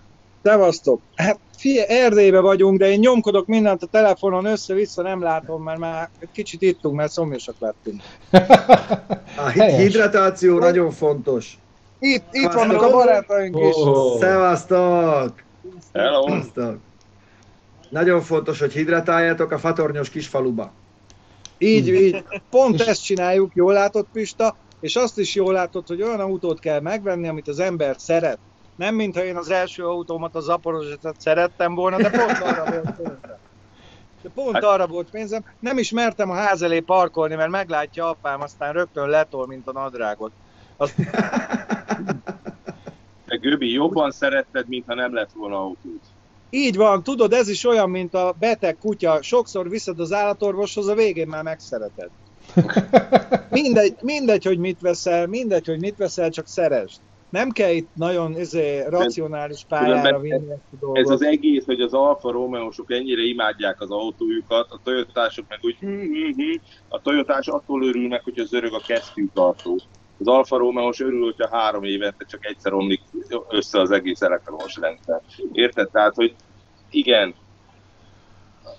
szevasztok. 0.43 1.01
Hát 1.15 1.39
figyelj, 1.57 1.87
Erdélybe 1.89 2.39
vagyunk, 2.39 2.79
de 2.79 2.89
én 2.89 2.99
nyomkodok 2.99 3.47
mindent 3.47 3.83
a 3.83 3.87
telefonon, 3.87 4.45
össze-vissza 4.45 5.01
nem 5.01 5.21
látom, 5.21 5.63
mert 5.63 5.79
már 5.79 6.09
egy 6.19 6.31
kicsit 6.31 6.61
ittunk, 6.61 6.95
mert 6.95 7.11
szomjasak 7.11 7.55
lettünk. 7.59 8.01
A 9.37 9.47
hidratáció 9.49 10.59
nagyon 10.59 10.91
fontos. 10.91 11.57
Itt, 12.05 12.23
itt 12.31 12.51
vannak 12.51 12.81
a 12.81 12.91
barátaink 12.91 13.57
is. 13.59 13.75
Oh. 13.75 14.19
Szevasztok! 14.19 15.33
Hello! 15.93 16.27
Szevasztok! 16.27 16.77
Nagyon 17.89 18.21
fontos, 18.21 18.59
hogy 18.59 18.73
hidratáljátok 18.73 19.51
a 19.51 19.57
fatornyos 19.57 20.09
kisfaluba. 20.09 20.71
Így, 21.57 21.87
így. 21.87 22.23
Pont 22.49 22.81
ezt 22.81 23.03
csináljuk, 23.03 23.55
jól 23.55 23.73
látod 23.73 24.05
Pista, 24.13 24.55
és 24.79 24.95
azt 24.95 25.17
is 25.17 25.35
jól 25.35 25.53
látod, 25.53 25.87
hogy 25.87 26.01
olyan 26.01 26.19
autót 26.19 26.59
kell 26.59 26.79
megvenni, 26.79 27.27
amit 27.27 27.47
az 27.47 27.59
ember 27.59 27.95
szeret. 27.97 28.37
Nem, 28.75 28.95
mintha 28.95 29.23
én 29.23 29.35
az 29.37 29.49
első 29.49 29.85
autómat, 29.85 30.35
a 30.35 30.39
Zaporozsetet 30.39 31.15
szerettem 31.17 31.75
volna, 31.75 31.97
de 31.97 32.09
pont 32.09 32.39
arra 32.39 32.63
volt 32.71 32.91
pénzem. 32.97 33.37
De 34.21 34.29
pont 34.35 34.53
Hát- 34.53 34.63
arra 34.63 34.87
volt 34.87 35.09
pénzem. 35.09 35.43
Nem 35.59 35.77
is 35.77 35.91
mertem 35.91 36.29
a 36.29 36.35
ház 36.35 36.61
elé 36.61 36.79
parkolni, 36.79 37.35
mert 37.35 37.49
meglátja 37.49 38.09
apám, 38.09 38.41
aztán 38.41 38.73
rögtön 38.73 39.09
letol, 39.09 39.47
mint 39.47 39.67
a 39.67 39.71
nadrágot. 39.71 40.31
Azt, 40.77 40.95
Te 43.33 43.39
Göbi, 43.39 43.71
jobban 43.71 44.11
szeretted, 44.11 44.67
mintha 44.67 44.93
nem 44.93 45.13
lett 45.13 45.31
volna 45.31 45.59
autód. 45.59 45.99
így 46.49 46.75
van, 46.75 47.03
tudod, 47.03 47.33
ez 47.33 47.47
is 47.47 47.65
olyan, 47.65 47.89
mint 47.89 48.13
a 48.13 48.35
beteg 48.39 48.77
kutya. 48.77 49.21
Sokszor 49.21 49.69
viszed 49.69 49.99
az 49.99 50.11
állatorvoshoz, 50.11 50.87
a 50.87 50.95
végén 50.95 51.27
már 51.27 51.43
megszereted. 51.43 52.09
Mindegy, 53.49 53.95
mindegy, 54.01 54.43
hogy 54.45 54.57
mit 54.57 54.81
veszel, 54.81 55.27
mindegy, 55.27 55.65
hogy 55.65 55.79
mit 55.79 55.97
veszel, 55.97 56.29
csak 56.29 56.47
szeresd. 56.47 56.99
Nem 57.29 57.49
kell 57.49 57.71
itt 57.71 57.89
nagyon 57.93 58.39
izé, 58.39 58.85
racionális 58.87 59.65
pályára 59.67 60.19
vinni 60.19 60.51
ezt 60.51 60.61
a 60.71 60.75
dolgot. 60.79 60.97
Ez 60.97 61.09
az 61.09 61.23
egész, 61.23 61.65
hogy 61.65 61.81
az 61.81 61.93
Alfa 61.93 62.31
Romeo-sok 62.31 62.91
ennyire 62.91 63.21
imádják 63.21 63.81
az 63.81 63.91
autójukat, 63.91 64.71
a 64.71 64.79
Toyotások 64.83 65.45
meg 65.49 65.59
úgy, 65.61 65.75
hm, 65.79 65.87
hm, 65.87 66.41
hm. 66.41 66.55
a 66.87 67.01
Toyotás 67.01 67.47
attól 67.47 67.83
örülnek, 67.83 68.23
hogy 68.23 68.39
az 68.39 68.53
öreg 68.53 68.73
a 68.73 68.81
kesztyűtartó. 68.87 69.79
Az 70.25 70.33
Alfa 70.33 70.57
Romeo-s 70.57 70.99
örül, 70.99 71.23
hogyha 71.23 71.57
három 71.57 71.83
évente 71.83 72.25
csak 72.27 72.45
egyszer 72.45 72.73
omlik 72.73 73.01
össze 73.49 73.79
az 73.79 73.91
egész 73.91 74.21
elektromos 74.21 74.75
rendszer. 74.75 75.21
Érted? 75.51 75.89
Tehát, 75.89 76.15
hogy 76.15 76.35
igen, 76.89 77.33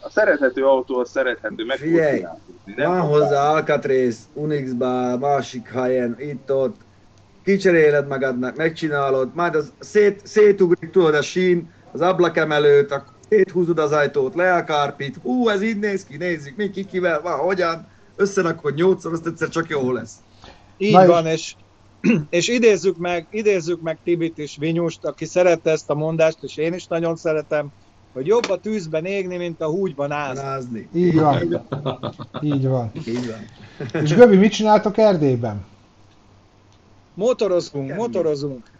a 0.02 0.10
szerethető 0.10 0.66
autó 0.66 0.98
az 0.98 1.10
szerethető, 1.10 1.64
meg 1.64 1.76
Figyelj, 1.76 2.24
Van 2.76 3.00
hozzá 3.00 3.50
Alcatraz, 3.50 4.16
Unixba, 4.32 5.18
másik 5.18 5.68
helyen, 5.68 6.16
itt-ott. 6.18 6.76
Kicseréled 7.44 8.06
magadnak, 8.06 8.56
megcsinálod, 8.56 9.34
majd 9.34 9.54
az 9.54 9.72
szét, 9.78 10.26
szétugrik 10.26 10.90
tudod 10.90 11.14
a 11.14 11.22
sín, 11.22 11.72
az 11.92 12.00
ablakemelőt, 12.00 12.90
akkor 12.92 13.14
széthúzod 13.28 13.78
az 13.78 13.92
ajtót, 13.92 14.34
le 14.34 14.54
a 14.54 14.64
kárpit, 14.64 15.16
hú, 15.22 15.48
ez 15.48 15.62
így 15.62 15.78
néz 15.78 16.04
ki, 16.04 16.16
nézzük, 16.16 16.56
mi 16.56 16.70
kikivel, 16.70 17.20
van, 17.20 17.38
hogyan, 17.38 17.86
összerakod 18.16 18.74
nyolcszor, 18.74 19.12
azt 19.12 19.26
egyszer 19.26 19.48
csak 19.48 19.68
jó 19.68 19.92
lesz. 19.92 20.14
Így 20.76 20.92
Na 20.92 21.00
és- 21.02 21.08
van, 21.08 21.26
és, 21.26 21.56
és 22.28 22.48
idézzük 22.48 22.96
meg, 22.96 23.26
idézzük 23.30 23.80
meg 23.80 24.00
Tibit 24.02 24.38
is, 24.38 24.56
Vinyust, 24.56 25.04
aki 25.04 25.24
szerette 25.24 25.70
ezt 25.70 25.90
a 25.90 25.94
mondást, 25.94 26.42
és 26.42 26.56
én 26.56 26.74
is 26.74 26.86
nagyon 26.86 27.16
szeretem, 27.16 27.72
hogy 28.12 28.26
jobb 28.26 28.48
a 28.50 28.58
tűzben 28.58 29.04
égni, 29.04 29.36
mint 29.36 29.60
a 29.60 29.66
húgyban. 29.68 30.08
Názni. 30.08 30.88
Így 30.94 31.14
van. 31.14 31.66
Így 32.40 32.66
van. 32.66 32.92
Így 33.06 33.26
van. 33.26 34.02
És 34.02 34.14
Göbi, 34.14 34.36
mit 34.36 34.52
csináltok 34.52 34.98
Erdélyben? 34.98 35.66
Motorozunk, 37.14 37.94
motorozunk. 37.94 38.70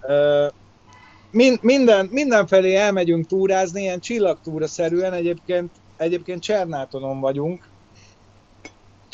Min, 1.31 1.59
minden, 1.61 2.07
mindenfelé 2.11 2.75
elmegyünk 2.75 3.27
túrázni, 3.27 3.81
ilyen 3.83 4.01
csillagtúra 4.01 4.67
szerűen, 4.67 5.13
egyébként, 5.13 5.71
egyébként 5.97 6.43
Csernátonon 6.43 7.21
vagyunk. 7.21 7.74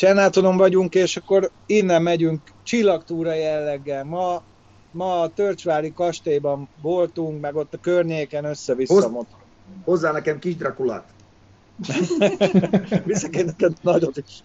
Csernátonon 0.01 0.57
vagyunk, 0.57 0.95
és 0.95 1.17
akkor 1.17 1.51
innen 1.67 2.03
megyünk 2.03 2.41
csillagtúra 2.63 3.35
jelleggel. 3.35 4.05
Ma, 4.05 4.43
ma 4.91 5.21
a 5.21 5.29
Törcsvári 5.29 5.93
kastélyban 5.93 6.69
voltunk, 6.83 7.41
meg 7.41 7.57
ott 7.57 7.75
a 7.75 7.79
környéken 7.81 8.45
össze-vissza 8.45 8.95
Hoz-. 8.95 9.27
Hozzá 9.85 10.13
nekem 10.13 10.39
kis 10.39 10.57
Drakulát. 10.57 11.05
Viszek 13.05 13.37
én 13.37 13.45
neked 13.45 13.73
nagyot 13.81 14.17
is. 14.17 14.45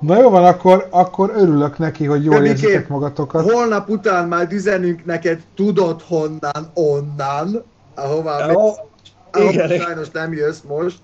Na 0.00 0.20
jó 0.20 0.30
van, 0.30 0.44
akkor, 0.44 0.88
akkor 0.90 1.32
örülök 1.34 1.78
neki, 1.78 2.04
hogy 2.04 2.24
jól 2.24 2.34
Göbikém, 2.34 2.56
érzitek 2.56 2.88
magatokat. 2.88 3.50
Holnap 3.50 3.88
után 3.88 4.28
majd 4.28 4.52
üzenünk 4.52 5.04
neked, 5.04 5.42
tudod 5.54 6.02
honnan, 6.02 6.70
onnan, 6.74 7.64
ahová 7.94 8.50
Jó, 8.50 8.58
Ahol 8.58 8.94
igen, 9.42 9.70
igen. 9.70 9.80
sajnos 9.84 10.10
nem 10.10 10.32
jössz 10.32 10.60
most, 10.68 10.98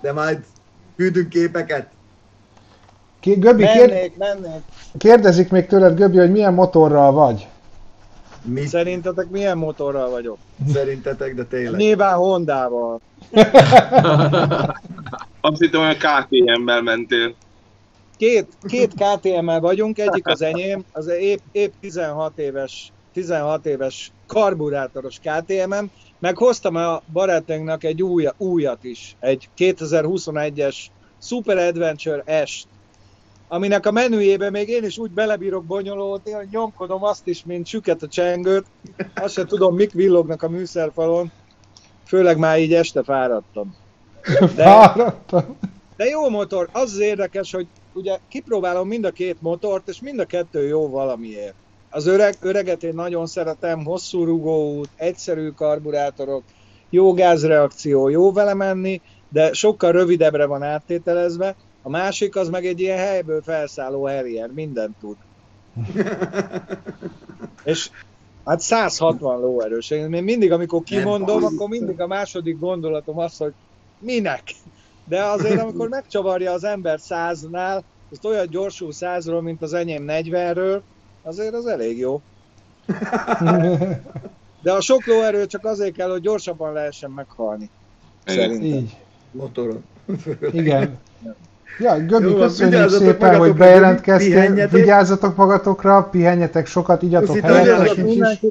de 0.00 0.12
majd 0.12 0.38
küldünk 0.96 1.28
képeket. 1.28 1.88
Ki- 3.20 3.34
Göbi, 3.38 3.64
kér, 3.66 3.88
mennék, 3.88 4.16
mennék. 4.16 4.60
kérdezik 4.98 5.50
még 5.50 5.66
tőled, 5.66 5.96
Göbi, 5.96 6.18
hogy 6.18 6.30
milyen 6.30 6.54
motorral 6.54 7.12
vagy. 7.12 7.46
Mi 8.42 8.66
Szerintetek 8.66 9.28
milyen 9.30 9.58
motorral 9.58 10.10
vagyok? 10.10 10.38
szerintetek, 10.72 11.34
de 11.34 11.44
tényleg. 11.44 11.80
Nyilván 11.80 12.16
Hondával. 12.16 13.00
Azt 15.40 15.60
hittem, 15.60 15.80
olyan 15.80 15.94
KTM-mel 15.96 16.82
mentél. 16.82 17.34
Két, 18.16 18.48
két 18.68 18.92
KTM-mel 18.94 19.60
vagyunk, 19.60 19.98
egyik 19.98 20.26
az 20.28 20.42
enyém, 20.42 20.84
az 20.92 21.06
épp, 21.08 21.38
épp 21.52 21.72
16 21.80 22.38
éves, 22.38 22.92
16 23.12 23.66
éves 23.66 24.12
karburátoros 24.26 25.18
KTM-em, 25.18 25.90
meg 26.18 26.36
hoztam 26.36 26.76
a 26.76 27.02
barátunknak 27.12 27.84
egy 27.84 28.02
új, 28.02 28.28
újat 28.36 28.84
is, 28.84 29.16
egy 29.20 29.48
2021-es 29.56 30.76
Super 31.20 31.58
Adventure 31.58 32.46
S, 32.46 32.64
aminek 33.48 33.86
a 33.86 33.90
menüjébe 33.90 34.50
még 34.50 34.68
én 34.68 34.84
is 34.84 34.98
úgy 34.98 35.10
belebírok 35.10 35.64
bonyolódni, 35.64 36.30
hogy 36.30 36.48
nyomkodom 36.50 37.04
azt 37.04 37.26
is, 37.26 37.44
mint 37.44 37.66
süket 37.66 38.02
a 38.02 38.08
csengőt, 38.08 38.66
azt 39.14 39.34
sem 39.34 39.46
tudom, 39.46 39.74
mik 39.74 39.92
villognak 39.92 40.42
a 40.42 40.48
műszerfalon, 40.48 41.32
főleg 42.06 42.38
már 42.38 42.58
így 42.58 42.74
este 42.74 43.02
fáradtam. 43.02 43.76
De- 44.40 44.46
Fáradtam. 44.48 45.58
De 45.96 46.04
jó 46.04 46.28
motor, 46.28 46.68
az 46.72 46.92
az 46.92 46.98
érdekes, 46.98 47.52
hogy 47.52 47.66
ugye 47.92 48.18
kipróbálom 48.28 48.88
mind 48.88 49.04
a 49.04 49.10
két 49.10 49.40
motort, 49.40 49.88
és 49.88 50.00
mind 50.00 50.18
a 50.18 50.24
kettő 50.24 50.66
jó 50.66 50.88
valamiért. 50.88 51.54
Az 51.90 52.06
öreg, 52.06 52.34
öreget 52.40 52.82
én 52.82 52.94
nagyon 52.94 53.26
szeretem, 53.26 53.84
hosszú 53.84 54.24
rugóút, 54.24 54.88
egyszerű 54.96 55.50
karburátorok, 55.50 56.42
jó 56.90 57.12
gázreakció, 57.12 58.08
jó 58.08 58.32
vele 58.32 58.54
menni, 58.54 59.00
de 59.28 59.52
sokkal 59.52 59.92
rövidebbre 59.92 60.46
van 60.46 60.62
áttételezve. 60.62 61.56
A 61.82 61.88
másik 61.88 62.36
az 62.36 62.48
meg 62.48 62.66
egy 62.66 62.80
ilyen 62.80 62.98
helyből 62.98 63.42
felszálló 63.42 64.06
Harrier, 64.06 64.50
mindent 64.50 64.96
tud. 65.00 65.16
És 67.64 67.90
hát 68.44 68.60
160 68.60 69.40
lóerős. 69.40 69.90
Én 69.90 70.08
mindig, 70.08 70.52
amikor 70.52 70.82
kimondom, 70.82 71.44
az. 71.44 71.52
akkor 71.52 71.68
mindig 71.68 72.00
a 72.00 72.06
második 72.06 72.58
gondolatom 72.58 73.18
az, 73.18 73.36
hogy 73.36 73.52
minek? 73.98 74.42
De 75.04 75.24
azért, 75.24 75.60
amikor 75.60 75.88
megcsavarja 75.88 76.52
az 76.52 76.64
ember 76.64 77.00
száznál, 77.00 77.84
ezt 78.12 78.24
olyan 78.24 78.46
gyorsul 78.50 78.92
százról, 78.92 79.42
mint 79.42 79.62
az 79.62 79.72
enyém 79.72 80.04
40-ről, 80.08 80.80
azért 81.26 81.54
az 81.54 81.66
elég 81.66 81.98
jó. 81.98 82.20
De 84.62 84.72
a 84.72 84.80
sok 84.80 85.06
lóerő 85.06 85.46
csak 85.46 85.64
azért 85.64 85.94
kell, 85.94 86.10
hogy 86.10 86.20
gyorsabban 86.20 86.72
lehessen 86.72 87.10
meghalni. 87.10 87.70
Szerintem. 88.24 88.64
Így. 88.64 88.96
Motoron. 89.30 89.84
Igen. 90.52 90.98
Ja, 91.78 91.96
Göbi, 91.96 92.28
Jó 92.28 92.34
köszönjük 92.36 92.88
szépen, 92.88 93.28
hogy 93.28 93.38
magatokra, 93.38 93.64
bejelentkeztél. 93.64 94.28
pihenjetek. 94.30 94.70
Vigyázzatok 94.70 95.36
magatokra, 95.36 96.08
pihenjetek 96.10 96.66
sokat, 96.66 97.02
igyatok 97.02 97.38
helyet 97.38 97.96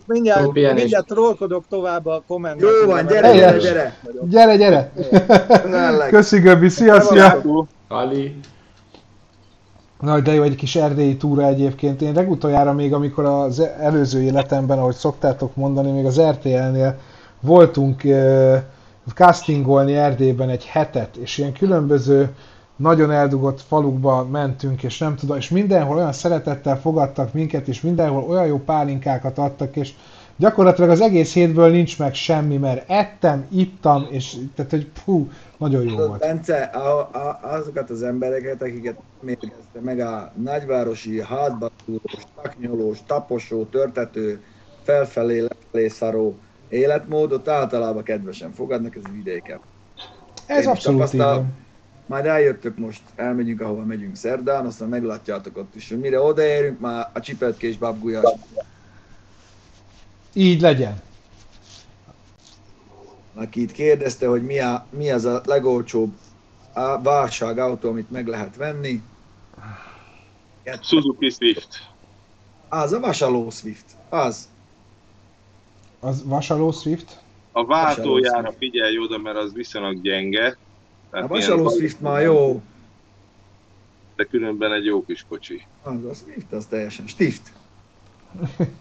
mindjárt, 0.08 0.54
mindjárt 0.54 1.06
trollkodok 1.06 1.64
tovább 1.70 2.06
a 2.06 2.24
kommentben. 2.28 2.70
Jó 2.82 2.92
van, 2.92 3.06
gyere, 3.06 3.34
gyere, 3.34 3.58
gyere. 3.58 3.98
Gyere, 4.30 4.56
gyere! 4.56 4.92
Köszi 6.10 6.40
Göbi, 6.40 6.70
szia, 6.70 7.02
szia! 7.02 7.42
Ali. 7.88 8.36
Na, 10.06 10.20
de 10.20 10.34
jó, 10.34 10.44
egy 10.44 10.56
kis 10.56 10.76
erdélyi 10.76 11.18
túra 11.18 11.48
egyébként. 11.48 12.02
Én 12.02 12.14
legutoljára 12.14 12.74
még, 12.74 12.94
amikor 12.94 13.26
az 13.26 13.60
előző 13.60 14.22
életemben, 14.22 14.78
ahogy 14.78 14.96
szoktátok 14.96 15.56
mondani, 15.56 15.92
még 15.92 16.06
az 16.06 16.22
RTL-nél 16.22 16.98
voltunk 17.40 18.04
ö, 18.04 18.56
castingolni 19.14 19.96
Erdélyben 19.96 20.50
egy 20.50 20.66
hetet, 20.66 21.16
és 21.16 21.38
ilyen 21.38 21.54
különböző 21.54 22.36
nagyon 22.76 23.12
eldugott 23.12 23.62
falukba 23.62 24.26
mentünk, 24.32 24.84
és 24.84 24.98
nem 24.98 25.16
tudom, 25.16 25.38
és 25.38 25.50
mindenhol 25.50 25.98
olyan 25.98 26.14
szeretettel 26.14 26.80
fogadtak 26.80 27.34
minket, 27.34 27.68
és 27.68 27.82
mindenhol 27.82 28.24
olyan 28.24 28.46
jó 28.46 28.58
pálinkákat 28.58 29.38
adtak, 29.38 29.76
és 29.76 29.94
gyakorlatilag 30.38 30.90
az 30.90 31.02
egész 31.02 31.34
hétből 31.34 31.70
nincs 31.70 32.00
meg 32.00 32.14
semmi, 32.14 32.58
mert 32.58 32.90
ettem, 32.90 33.48
ittam, 33.52 34.08
és 34.10 34.36
tehát, 34.56 34.72
hogy 34.72 34.90
fú, 34.94 35.30
nagyon 35.58 35.84
jó 35.84 35.96
volt. 35.96 36.20
Bence, 36.20 36.64
a, 36.64 37.00
a, 37.00 37.40
azokat 37.42 37.90
az 37.90 38.04
embereket, 38.04 38.62
akiket 38.62 38.96
mérgezte 39.20 39.80
meg 39.82 40.00
a 40.00 40.32
nagyvárosi 40.36 41.22
hátbatúrós, 41.22 42.24
taknyolós, 42.42 42.98
taposó, 43.06 43.64
törtető, 43.64 44.44
felfelé, 44.84 45.40
lefelé 45.40 45.88
szaró 45.88 46.38
életmódot 46.70 47.48
általában 47.48 48.04
kedvesen 48.04 48.52
fogadnak, 48.52 48.96
ez 48.96 49.02
vidéken. 49.12 49.60
Ez 50.46 50.64
Én 50.64 50.70
abszolút 50.70 51.14
így. 51.14 51.24
Majd 52.08 52.26
eljöttök 52.26 52.78
most, 52.78 53.02
elmegyünk, 53.16 53.62
ahova 53.62 53.84
megyünk 53.84 54.16
szerdán, 54.16 54.66
aztán 54.66 54.90
meglátjátok 54.90 55.58
ott 55.58 55.76
is, 55.76 55.90
hogy 55.90 56.00
mire 56.00 56.22
odaérünk, 56.22 56.80
már 56.80 57.10
a 57.14 57.20
csipeltkés 57.20 57.78
babgulyás 57.78 58.24
Így 60.38 60.62
legyen. 60.62 61.02
aki 63.34 63.62
itt 63.62 63.72
kérdezte, 63.72 64.28
hogy 64.28 64.44
mi, 64.46 64.60
a, 64.60 64.86
mi 64.90 65.12
az 65.12 65.26
a 65.26 65.42
legolcsóbb 65.46 66.14
váltságautó, 67.04 67.90
amit 67.90 68.12
meg 68.12 68.28
lehet 68.28 68.56
venni. 68.56 69.02
Suzuki 70.82 71.30
Swift. 71.30 71.90
Az 72.70 72.92
a 72.94 73.00
vasaló 73.00 73.50
Swift. 73.50 73.86
Az. 74.10 74.50
Az 76.00 76.24
vasaló 76.26 76.72
Swift. 76.72 77.20
A 77.52 77.66
váltójára 77.66 78.52
figyelj 78.58 78.98
oda, 79.00 79.18
mert 79.18 79.38
az 79.38 79.54
viszonylag 79.54 80.02
gyenge. 80.02 80.48
A 80.48 80.58
Tehát 81.12 81.30
vasaló 81.30 81.62
ilyen- 81.62 81.74
Swift 81.74 82.00
már 82.02 82.22
jó. 82.22 82.62
De 84.16 84.24
különben 84.24 84.74
egy 84.74 84.86
jó 84.86 85.06
kis 85.06 85.26
kocsi. 85.30 85.66
Az 85.84 86.04
a 86.06 86.14
Swift, 86.14 86.52
az 86.54 86.66
teljesen 86.66 87.08
stift. 87.08 87.52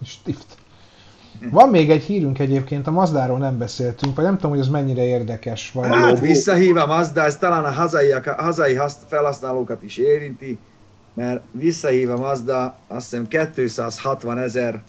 Stift. 0.04 0.56
Van 1.50 1.68
még 1.68 1.90
egy 1.90 2.02
hírünk 2.02 2.38
egyébként, 2.38 2.86
a 2.86 2.90
Mazdáról 2.90 3.38
nem 3.38 3.58
beszéltünk, 3.58 4.16
vagy 4.16 4.24
nem 4.24 4.34
tudom, 4.34 4.50
hogy 4.50 4.60
ez 4.60 4.68
mennyire 4.68 5.04
érdekes. 5.04 5.72
Vagy... 5.72 5.88
Hát 5.88 6.20
visszahív 6.20 6.76
a 6.76 6.86
Mazda, 6.86 7.22
ez 7.22 7.36
talán 7.36 7.64
a 7.64 7.70
hazai, 7.70 8.12
a 8.12 8.22
hazai 8.36 8.74
hasz- 8.74 9.04
felhasználókat 9.08 9.82
is 9.82 9.96
érinti, 9.96 10.58
mert 11.14 11.42
visszahív 11.50 12.10
a 12.10 12.16
Mazda, 12.16 12.78
azt 12.88 13.10
hiszem 13.10 13.28
260 13.54 14.38
ezer, 14.38 14.82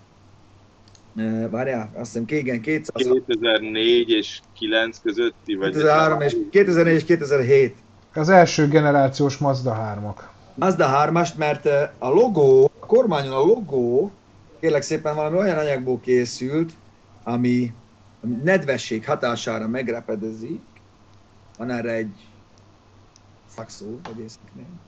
várjál, 1.49 1.89
azt 1.93 2.13
hiszem 2.13 2.25
igen, 2.27 2.61
200, 2.61 3.03
2004 3.03 4.09
és 4.09 4.39
9 4.57 4.99
közötti, 5.03 5.55
vagy 5.55 5.71
2003 5.71 6.21
és 6.21 6.35
2004 6.51 6.95
és 6.95 7.03
2007. 7.03 7.75
Az 8.13 8.29
első 8.29 8.67
generációs 8.67 9.37
Mazda 9.37 9.97
3-ak. 9.97 10.21
Mazda 10.55 11.09
3-ast, 11.09 11.35
mert 11.35 11.65
a 11.97 12.09
logó, 12.09 12.71
a 12.79 12.85
kormányon 12.85 13.33
a 13.33 13.39
logó, 13.39 14.11
kérlek 14.66 14.84
szépen 14.84 15.16
valami 15.16 15.38
olyan 15.38 15.57
anyagból 15.57 15.99
készült, 15.99 16.74
ami, 17.24 17.74
ami 18.24 18.34
nedvesség 18.43 19.05
hatására 19.05 19.68
megrepedezik. 19.68 20.61
Van 21.57 21.72
erre 21.72 21.91
egy 21.91 22.13
szakszó, 23.55 23.99
vagy 24.03 24.20
északném. 24.20 24.80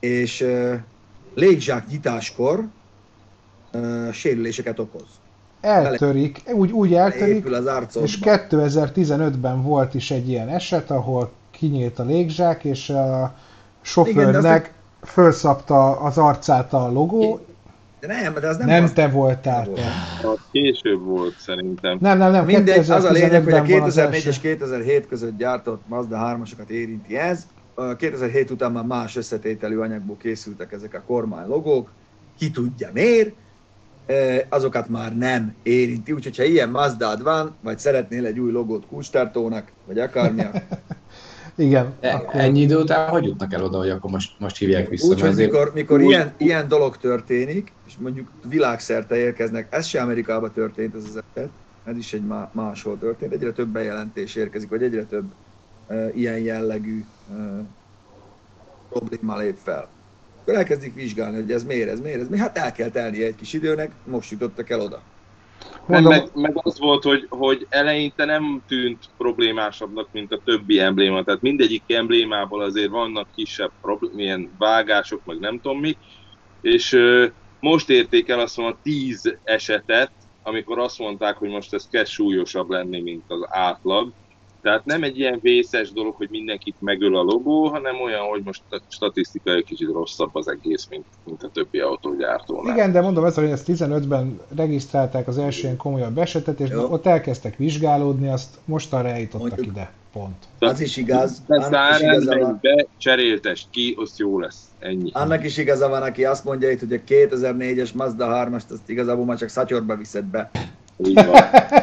És 0.00 0.40
uh, 0.40 0.74
légzsák 1.34 1.86
nyitáskor 1.86 2.64
uh, 3.72 4.10
sérüléseket 4.10 4.78
okoz. 4.78 5.08
Eltörik, 5.60 6.42
úgy, 6.52 6.70
úgy 6.70 6.94
eltörik, 6.94 7.46
az 7.46 7.66
arcodba. 7.66 8.08
és 8.08 8.18
2015-ben 8.22 9.62
volt 9.62 9.94
is 9.94 10.10
egy 10.10 10.28
ilyen 10.28 10.48
eset, 10.48 10.90
ahol 10.90 11.32
kinyílt 11.50 11.98
a 11.98 12.04
légzsák, 12.04 12.64
és 12.64 12.90
a 12.90 13.34
sofőrnek 13.80 14.72
felszapta 15.02 16.00
az 16.00 16.18
arcát 16.18 16.72
a 16.72 16.90
logó. 16.92 17.40
De 18.06 18.20
nem, 18.20 18.34
de 18.34 18.48
az 18.48 18.56
nem, 18.56 18.66
Nem, 18.66 18.82
az- 18.84 18.92
te 18.92 19.08
voltál. 19.08 19.64
volt. 19.64 19.80
Te. 20.20 20.28
Az 20.28 20.38
később 20.50 21.00
volt 21.00 21.38
szerintem. 21.38 21.98
Nem, 22.00 22.18
nem, 22.18 22.30
nem. 22.32 22.44
Mindegy, 22.44 22.90
az 22.90 23.04
a 23.04 23.10
lényeg, 23.10 23.44
hogy 23.44 23.52
a 23.52 23.62
2015-ben 23.62 23.78
van 23.78 23.82
az 23.88 23.94
2004 23.94 24.18
és 24.20 24.26
első. 24.26 24.40
2007 24.40 25.06
között 25.06 25.36
gyártott 25.36 25.82
Mazda 25.86 26.38
3-asokat 26.38 26.68
érinti 26.68 27.16
ez. 27.16 27.46
A 27.74 27.96
2007 27.96 28.50
után 28.50 28.72
már 28.72 28.84
más 28.84 29.16
összetételű 29.16 29.76
anyagból 29.78 30.16
készültek 30.16 30.72
ezek 30.72 30.94
a 30.94 31.02
kormány 31.06 31.46
logók. 31.46 31.94
Ki 32.38 32.50
tudja 32.50 32.88
miért, 32.92 33.34
azokat 34.48 34.88
már 34.88 35.16
nem 35.16 35.56
érinti. 35.62 36.12
Úgyhogy 36.12 36.36
ha 36.36 36.42
ilyen 36.44 36.70
Mazdád 36.70 37.22
van, 37.22 37.58
vagy 37.62 37.78
szeretnél 37.78 38.26
egy 38.26 38.38
új 38.38 38.52
logót 38.52 38.86
kulcstartónak, 38.86 39.72
vagy 39.86 39.98
akármilyen, 39.98 40.52
Igen, 41.56 41.96
E- 42.00 42.14
akkor 42.14 42.40
Ennyi 42.40 42.60
idő 42.60 42.76
után 42.76 43.08
hogy 43.08 43.24
jutnak 43.24 43.52
el 43.52 43.64
oda, 43.64 43.78
hogy 43.78 43.88
akkor 43.90 44.10
most, 44.10 44.38
most 44.38 44.56
hívják 44.56 44.88
vissza? 44.88 45.06
Úgy, 45.06 45.20
hogy 45.20 45.34
mikor, 45.34 45.72
mikor 45.74 46.00
úgy- 46.00 46.10
ilyen, 46.10 46.34
ilyen 46.38 46.68
dolog 46.68 46.96
történik, 46.96 47.76
és 47.84 47.96
mondjuk 47.96 48.32
világszerte 48.48 49.16
érkeznek, 49.16 49.74
ez 49.74 49.86
se 49.86 50.00
Amerikában 50.02 50.52
történt 50.52 50.94
ez 50.94 51.04
az 51.04 51.22
eset, 51.34 51.52
ez 51.82 51.96
is 51.96 52.12
egy 52.12 52.24
má- 52.24 52.54
máshol 52.54 52.98
történt, 52.98 53.32
egyre 53.32 53.52
több 53.52 53.68
bejelentés 53.68 54.34
érkezik, 54.34 54.68
vagy 54.70 54.82
egyre 54.82 55.04
több 55.04 55.34
uh, 55.86 56.10
ilyen 56.16 56.38
jellegű 56.38 57.04
uh, 57.26 57.60
probléma 58.88 59.38
lép 59.38 59.56
fel. 59.56 59.92
Akkor 60.40 60.54
elkezdik 60.54 60.94
vizsgálni, 60.94 61.36
hogy 61.36 61.52
ez 61.52 61.64
miért, 61.64 61.90
ez 61.90 62.00
miért, 62.00 62.20
ez 62.20 62.28
miért. 62.28 62.44
Hát 62.44 62.58
el 62.58 62.72
kell 62.72 62.90
telni 62.90 63.22
egy 63.22 63.34
kis 63.34 63.52
időnek, 63.52 63.96
most 64.04 64.30
jutottak 64.30 64.70
el 64.70 64.80
oda. 64.80 65.13
Mondom, 65.86 66.12
meg, 66.12 66.30
meg 66.34 66.52
az 66.62 66.78
volt, 66.78 67.02
hogy, 67.02 67.26
hogy 67.28 67.66
eleinte 67.68 68.24
nem 68.24 68.62
tűnt 68.68 68.98
problémásabbnak, 69.16 70.08
mint 70.12 70.32
a 70.32 70.40
többi 70.44 70.78
embléma. 70.78 71.22
Tehát 71.22 71.40
mindegyik 71.40 71.82
emblémából 71.86 72.62
azért 72.62 72.90
vannak 72.90 73.28
kisebb 73.34 73.72
problém, 73.80 74.18
ilyen 74.18 74.54
vágások, 74.58 75.24
meg 75.24 75.38
nem 75.38 75.60
tudom 75.60 75.80
mi. 75.80 75.96
És 76.60 76.92
ö, 76.92 77.26
most 77.60 77.90
érték 77.90 78.28
el 78.28 78.40
azt 78.40 78.56
mondom, 78.56 78.78
10 78.82 79.38
esetet, 79.42 80.12
amikor 80.42 80.78
azt 80.78 80.98
mondták, 80.98 81.36
hogy 81.36 81.48
most 81.48 81.74
ez 81.74 81.88
kezd 81.88 82.12
súlyosabb 82.12 82.70
lenni, 82.70 83.00
mint 83.00 83.24
az 83.26 83.46
átlag. 83.48 84.12
Tehát 84.64 84.84
nem 84.84 85.02
egy 85.02 85.18
ilyen 85.18 85.38
vészes 85.42 85.92
dolog, 85.92 86.14
hogy 86.14 86.28
mindenkit 86.30 86.74
megöl 86.80 87.16
a 87.16 87.22
logó, 87.22 87.66
hanem 87.68 88.00
olyan, 88.00 88.22
hogy 88.22 88.42
most 88.44 88.62
a 88.70 88.80
statisztikai 88.88 89.62
kicsit 89.62 89.88
rosszabb 89.92 90.34
az 90.34 90.48
egész, 90.48 90.86
mint, 90.90 91.04
mint 91.24 91.42
a 91.42 91.48
többi 91.48 91.78
autógyártónál. 91.78 92.74
Igen, 92.74 92.92
de 92.92 93.00
mondom 93.00 93.24
ezt, 93.24 93.36
hogy 93.36 93.44
ezt 93.44 93.66
15-ben 93.68 94.40
regisztrálták 94.56 95.28
az 95.28 95.38
első 95.38 95.62
ilyen 95.62 95.76
komolyabb 95.76 96.18
esetet, 96.18 96.60
és 96.60 96.68
Jó. 96.70 96.88
ott 96.90 97.06
elkezdtek 97.06 97.56
vizsgálódni, 97.56 98.28
azt 98.28 98.58
mostanra 98.64 99.08
eljutottak 99.08 99.48
Mondjuk- 99.50 99.76
ide. 99.76 99.92
Pont. 100.12 100.36
Az 100.58 100.80
is 100.80 100.96
igaz, 100.96 101.42
annak 101.46 101.62
is 101.62 101.68
szárán, 101.76 102.00
igaza 102.02 102.30
menj 102.30 102.42
van, 102.42 102.58
be, 102.60 102.86
cseréltest 102.98 103.66
ki, 103.70 103.94
azt 103.98 104.18
jó 104.18 104.38
lesz. 104.38 104.60
Ennyi. 104.78 105.10
annak 105.12 105.44
is 105.44 105.56
igaza 105.56 105.88
van, 105.88 106.02
aki 106.02 106.24
azt 106.24 106.44
mondja 106.44 106.70
itt, 106.70 106.80
hogy 106.80 106.92
a 106.92 106.98
2004-es 107.08 107.94
Mazda 107.94 108.26
3-ast, 108.28 108.70
azt 108.70 108.88
igazából 108.90 109.24
már 109.24 109.38
csak 109.38 109.48
szatyorba 109.48 109.96
viszed 109.96 110.24
be. 110.24 110.50
Így 110.96 111.14
van. 111.14 111.26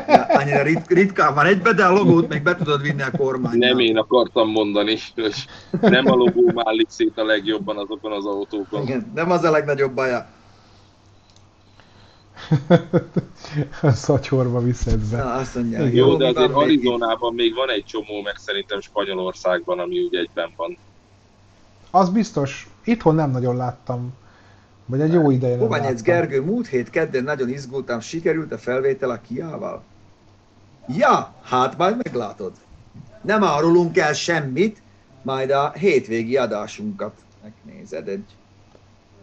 Ja, 0.08 0.24
Annyira 0.24 0.62
rit, 0.64 0.88
ritkán 0.88 1.34
van 1.34 1.46
egybe, 1.46 1.74
de 1.74 1.86
a 1.86 1.92
logót 1.92 2.30
még 2.30 2.44
be 2.44 2.56
tudod 2.56 2.82
vinni 2.82 3.02
a 3.02 3.12
kormányra. 3.18 3.68
Nem 3.68 3.80
én 3.80 3.98
akartam 3.98 4.50
mondani, 4.50 4.98
hogy 5.16 5.34
nem 5.82 6.06
a 6.06 6.16
logó 6.16 6.52
mállik 6.54 6.90
szét 6.90 7.18
a 7.18 7.24
legjobban 7.24 7.78
azokon 7.78 8.12
az 8.12 8.26
autókon. 8.26 8.82
Igen, 8.82 9.12
nem 9.16 9.32
az 9.32 9.44
a 9.44 9.52
legnagyobb 9.52 9.94
baja. 9.94 10.28
Szatyorba 13.82 14.60
viszed 14.60 15.00
be. 15.10 15.18
Na, 15.18 15.34
azt 15.34 15.56
mondja, 15.56 15.80
Igen. 15.80 15.94
Jó, 15.94 16.16
de 16.16 16.28
azért? 16.28 16.52
Arizonában 16.52 17.34
még 17.34 17.54
van 17.54 17.70
egy 17.70 17.86
csomó, 17.86 18.22
meg 18.24 18.36
szerintem 18.38 18.82
Spanyolországban, 18.82 19.80
ami 19.80 20.00
úgy 20.00 20.16
egyben 20.16 20.54
van. 20.56 20.78
Az 21.92 22.10
biztos, 22.10 22.70
itthon 22.84 23.16
nem 23.16 23.32
nagyon 23.32 23.56
láttam. 23.56 24.14
Vagy 24.92 25.02
egy 25.02 25.14
jó 25.14 25.32
ideje 25.32 25.56
nem. 25.56 25.96
Gergő, 26.04 26.42
múlt 26.42 26.68
hét 26.68 26.90
kedden 26.90 27.24
nagyon 27.24 27.50
izgultam, 27.50 28.00
sikerült 28.00 28.52
a 28.52 28.58
felvétel 28.58 29.10
a 29.10 29.22
Kiával? 29.28 29.84
Ja, 30.88 31.34
hát 31.42 31.78
majd 31.78 31.96
meglátod. 32.04 32.52
Nem 33.22 33.44
árulunk 33.44 33.98
el 33.98 34.14
semmit, 34.14 34.82
majd 35.22 35.52
a 35.52 35.72
hétvégi 35.72 36.38
adásunkat 36.38 37.14
megnézed. 37.44 38.08
Egy 38.08 38.24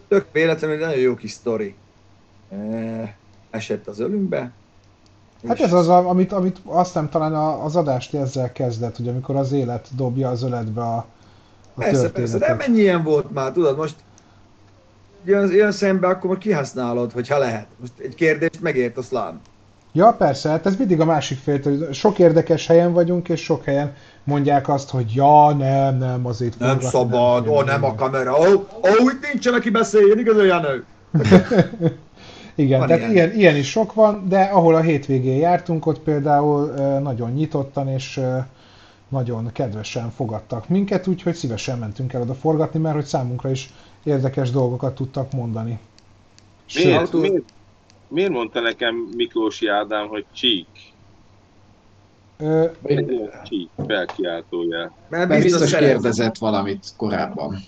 tök 0.08 0.26
véletlenül 0.32 0.76
egy 0.76 0.82
nagyon 0.82 1.00
jó 1.00 1.14
kis 1.14 1.30
sztori. 1.30 1.74
Eh, 2.50 3.12
Esett 3.50 3.86
az 3.86 4.00
ölünkbe. 4.00 4.50
Hát 5.48 5.60
ez 5.60 5.72
az, 5.72 5.88
amit, 5.88 6.32
amit 6.32 6.56
aztán 6.64 7.10
talán 7.10 7.34
a- 7.34 7.64
az 7.64 7.76
adást 7.76 8.14
ezzel 8.14 8.52
kezdett, 8.52 8.96
hogy 8.96 9.08
amikor 9.08 9.36
az 9.36 9.52
élet 9.52 9.88
dobja 9.96 10.28
az 10.28 10.42
öletbe 10.42 10.80
a, 10.80 10.96
a 10.96 11.04
Persze, 11.74 12.10
persze, 12.10 12.10
de 12.10 12.38
történetet. 12.38 12.66
mennyi 12.68 12.78
ilyen 12.80 13.02
volt 13.02 13.30
már, 13.32 13.52
tudod, 13.52 13.76
most 13.76 13.94
jön, 15.28 15.52
jön 15.52 15.72
szembe, 15.72 16.06
akkor 16.06 16.30
most 16.30 16.40
kihasználod, 16.40 17.12
hogyha 17.12 17.38
lehet. 17.38 17.66
Most 17.80 17.92
egy 17.98 18.14
kérdést 18.14 18.60
megért 18.60 18.96
a 18.96 19.02
szlám. 19.02 19.40
Ja, 19.92 20.12
persze, 20.12 20.48
hát 20.48 20.66
ez 20.66 20.76
mindig 20.76 21.00
a 21.00 21.04
másik 21.04 21.38
fél, 21.38 21.60
hogy 21.62 21.88
sok 21.92 22.18
érdekes 22.18 22.66
helyen 22.66 22.92
vagyunk, 22.92 23.28
és 23.28 23.40
sok 23.42 23.64
helyen 23.64 23.94
mondják 24.24 24.68
azt, 24.68 24.90
hogy 24.90 25.14
ja, 25.14 25.52
nem, 25.52 25.98
nem, 25.98 26.26
azért 26.26 26.58
Nem 26.58 26.68
forgatni 26.68 26.88
szabad, 26.98 27.42
kéne. 27.42 27.56
ó, 27.56 27.62
nem 27.62 27.84
a 27.84 27.94
kamera, 27.94 28.38
ó, 28.38 28.52
ó, 28.82 29.08
itt 29.12 29.32
nincsen, 29.32 29.54
aki 29.54 29.70
beszéljen, 29.70 30.18
igaz, 30.18 30.44
Janő? 30.44 30.84
Igen, 32.54 32.78
Van 32.78 32.88
tehát 32.88 33.02
ilyen. 33.02 33.12
ilyen. 33.12 33.32
Ilyen, 33.34 33.56
is 33.56 33.70
sok 33.70 33.94
van, 33.94 34.24
de 34.28 34.40
ahol 34.40 34.74
a 34.74 34.80
hétvégén 34.80 35.36
jártunk, 35.38 35.86
ott 35.86 35.98
például 36.00 36.66
nagyon 37.02 37.30
nyitottan 37.30 37.88
és 37.88 38.20
nagyon 39.08 39.50
kedvesen 39.52 40.10
fogadtak 40.10 40.68
minket, 40.68 41.06
úgyhogy 41.06 41.34
szívesen 41.34 41.78
mentünk 41.78 42.12
el 42.12 42.20
oda 42.20 42.34
forgatni, 42.34 42.80
mert 42.80 42.94
hogy 42.94 43.04
számunkra 43.04 43.50
is 43.50 43.72
érdekes 44.08 44.50
dolgokat 44.50 44.94
tudtak 44.94 45.32
mondani. 45.32 45.78
Miért, 46.74 47.12
miért, 47.12 47.44
miért 48.08 48.30
mondta 48.30 48.60
nekem 48.60 48.94
Miklósi 49.16 49.66
Ádám, 49.66 50.08
hogy 50.08 50.26
csík? 50.32 50.68
Ö, 52.36 52.68
Csík, 53.44 53.70
felkiáltójel. 53.86 54.92
Mert 55.08 55.42
biztos 55.42 55.74
kérdezett 55.76 56.38
valamit 56.38 56.86
korábban. 56.96 57.58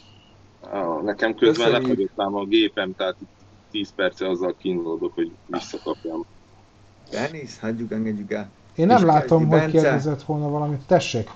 Ah, 0.60 1.02
nekem 1.02 1.34
közben 1.34 1.70
lefagyott 1.70 2.16
a 2.16 2.44
gépem, 2.44 2.94
tehát 2.94 3.16
10 3.70 3.94
perce 3.94 4.28
azzal 4.28 4.56
kínlódok, 4.58 5.14
hogy 5.14 5.32
visszakapjam. 5.46 6.26
Dennis, 7.10 7.58
hagyjuk, 7.58 7.92
engedjük 7.92 8.32
el. 8.32 8.50
én 8.74 8.86
nem 8.86 8.96
És 8.96 9.02
látom, 9.02 9.48
Bence- 9.48 9.72
hogy 9.72 9.80
kérdezett 9.80 10.22
volna 10.22 10.48
valamit. 10.48 10.80
Tessék! 10.86 11.30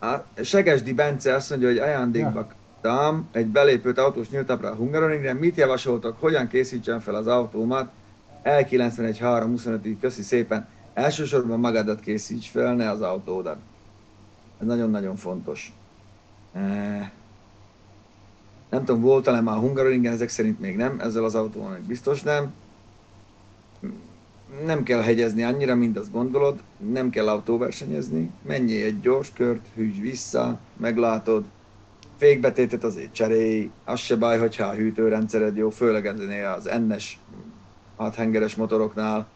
A 0.00 0.42
Segesdi 0.42 0.92
Bence 0.92 1.34
azt 1.34 1.50
mondja, 1.50 1.68
hogy 1.68 1.78
ajándékba 1.78 2.46
kaptam 2.82 3.28
egy 3.32 3.46
belépőt 3.46 3.98
autós 3.98 4.28
nyíltapra 4.30 4.70
a 4.70 4.74
Hungaroringre. 4.74 5.32
Mit 5.32 5.56
javasoltok, 5.56 6.16
hogyan 6.20 6.48
készítsem 6.48 7.00
fel 7.00 7.14
az 7.14 7.26
autómat? 7.26 7.90
L91 8.44 9.16
325 9.20 9.98
köszi 10.00 10.22
szépen. 10.22 10.68
Elsősorban 10.94 11.60
magadat 11.60 12.00
készíts 12.00 12.50
fel, 12.50 12.74
ne 12.74 12.90
az 12.90 13.00
autódat. 13.00 13.56
Ez 14.60 14.66
nagyon-nagyon 14.66 15.16
fontos. 15.16 15.72
Eh, 16.52 17.10
Nem 18.70 18.84
tudom, 18.84 19.00
volt-e 19.00 19.40
már 19.40 19.56
Hungaroringen, 19.56 20.12
ezek 20.12 20.28
szerint 20.28 20.60
még 20.60 20.76
nem, 20.76 21.00
ezzel 21.00 21.24
az 21.24 21.34
autóval 21.34 21.70
még 21.70 21.82
biztos 21.82 22.22
nem. 22.22 22.52
Nem 24.64 24.82
kell 24.82 25.00
hegyezni 25.00 25.42
annyira, 25.42 25.74
mint 25.74 25.98
azt 25.98 26.12
gondolod, 26.12 26.62
nem 26.92 27.10
kell 27.10 27.28
autóversenyezni, 27.28 28.30
menjél 28.46 28.86
egy 28.86 29.00
gyors 29.00 29.32
kört, 29.32 29.66
hűts 29.74 30.00
vissza, 30.00 30.58
meglátod, 30.76 31.44
fékbetétet 32.22 32.84
azért 32.84 33.12
cserélj, 33.12 33.70
az 33.84 33.98
se 33.98 34.16
baj, 34.16 34.38
hogyha 34.38 34.66
a 34.66 34.72
hűtőrendszered 34.72 35.56
jó, 35.56 35.70
főleg 35.70 36.06
ennél 36.06 36.54
az 36.58 36.70
NS 36.88 37.18
hathengeres 37.96 38.54
motoroknál. 38.54 39.26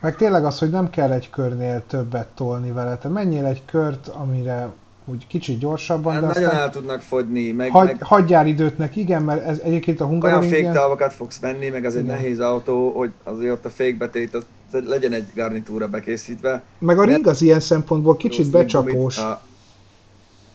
Meg 0.00 0.16
tényleg 0.16 0.44
az, 0.44 0.58
hogy 0.58 0.70
nem 0.70 0.90
kell 0.90 1.12
egy 1.12 1.30
körnél 1.30 1.82
többet 1.86 2.28
tolni 2.28 2.70
vele. 2.70 2.96
Te 2.96 3.08
menjél 3.08 3.44
egy 3.44 3.62
kört, 3.64 4.08
amire 4.08 4.72
úgy 5.04 5.26
kicsit 5.26 5.58
gyorsabban, 5.58 6.20
de 6.20 6.26
Hát 6.26 6.34
nagyon 6.34 6.48
aztán 6.48 6.62
el 6.62 6.70
tudnak 6.70 7.00
fogyni, 7.00 7.50
meg, 7.50 7.70
hagy, 7.70 7.86
meg 7.86 8.02
hagyjál 8.02 8.46
időt 8.46 8.78
neki, 8.78 9.00
igen, 9.00 9.22
mert 9.22 9.44
ez 9.44 9.58
egyébként 9.58 10.00
a 10.00 10.04
olyan 10.04 10.12
Hungaroringen... 10.12 10.54
féktálvakat 10.54 11.12
fogsz 11.12 11.38
venni, 11.38 11.68
meg 11.68 11.84
az 11.84 11.96
egy 11.96 12.04
Igen. 12.04 12.16
nehéz 12.16 12.40
autó, 12.40 12.90
hogy 12.90 13.10
azért 13.24 13.52
ott 13.52 13.64
a 13.64 13.70
fékbetét, 13.70 14.34
az 14.34 14.44
legyen 14.86 15.12
egy 15.12 15.26
garnitúra 15.34 15.88
bekészítve. 15.88 16.62
Meg 16.78 16.98
a 16.98 17.04
ring 17.04 17.26
az 17.26 17.42
ilyen 17.42 17.60
szempontból 17.60 18.16
kicsit 18.16 18.50
becsapós. 18.50 19.18
A, 19.18 19.42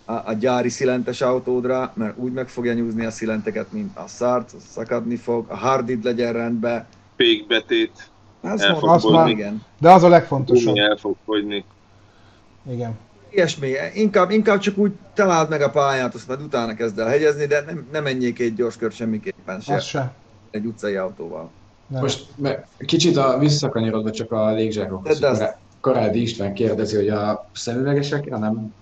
a, 0.10 0.22
a 0.30 0.34
gyári 0.34 0.70
szilentes 0.70 1.22
autódra, 1.22 1.92
mert 1.96 2.18
úgy 2.18 2.32
meg 2.32 2.48
fogja 2.48 2.74
nyúzni 2.74 3.06
a 3.06 3.12
szilenteket, 3.12 3.72
mint 3.72 3.98
a 3.98 4.08
szart, 4.08 4.52
az 4.58 4.64
szakadni 4.72 5.16
fog, 5.16 5.46
a 5.50 5.56
hardid 5.58 6.04
legyen 6.04 6.34
rendben. 6.34 6.86
Pékbetét, 7.16 8.10
Az 8.42 8.62
El 8.62 8.76
fog 8.76 9.12
már- 9.12 9.28
igen. 9.30 9.62
De 9.80 9.92
az 9.92 10.04
a 10.04 10.08
legfontosabb. 10.10 10.76
el 10.76 10.96
fog 10.98 11.16
fogyni. 11.26 11.64
Igen. 12.72 12.98
Ilyesmi, 13.30 13.72
inkább, 13.94 14.32
inkább 14.32 14.60
csak 14.60 14.78
úgy 14.78 14.92
találd 15.14 15.50
meg 15.50 15.62
a 15.62 15.70
pályát, 15.70 16.14
azt 16.16 16.28
majd 16.28 16.42
utána 16.42 16.74
kezd 16.74 17.00
el 17.00 17.08
hegyezni, 17.08 17.46
de 17.46 17.62
nem, 17.66 17.88
nem 17.92 18.04
menjék 18.04 18.34
két 18.34 18.56
gyors 18.56 18.78
kört 18.78 18.96
semmiképpen 18.96 19.60
se 19.60 19.74
Az 19.76 19.84
se. 19.84 20.14
egy 20.52 20.66
utcai 20.66 20.96
autóval. 20.96 21.50
Nem. 21.88 22.02
Most 22.02 22.26
kicsit 22.78 23.18
a, 23.18 23.38
visszakanyarodva 23.40 24.12
csak 24.12 24.32
a 24.32 24.54
légzsákokhoz. 24.54 25.20
Tedd 25.20 25.32
azt. 25.32 25.40
Korá- 25.40 25.58
Karádi 25.82 26.22
István 26.22 26.54
kérdezi, 26.54 26.96
hogy 26.96 27.10
a 27.10 27.50
szemüvegesek, 27.54 28.30
nem, 28.30 28.74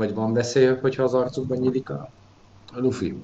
vagy 0.00 0.14
van 0.14 0.32
veszély, 0.32 0.66
hogyha 0.80 1.02
az 1.02 1.14
arcukban 1.14 1.58
nyílik 1.58 1.90
a, 1.90 2.10
a 2.74 2.80
lufi? 2.80 3.14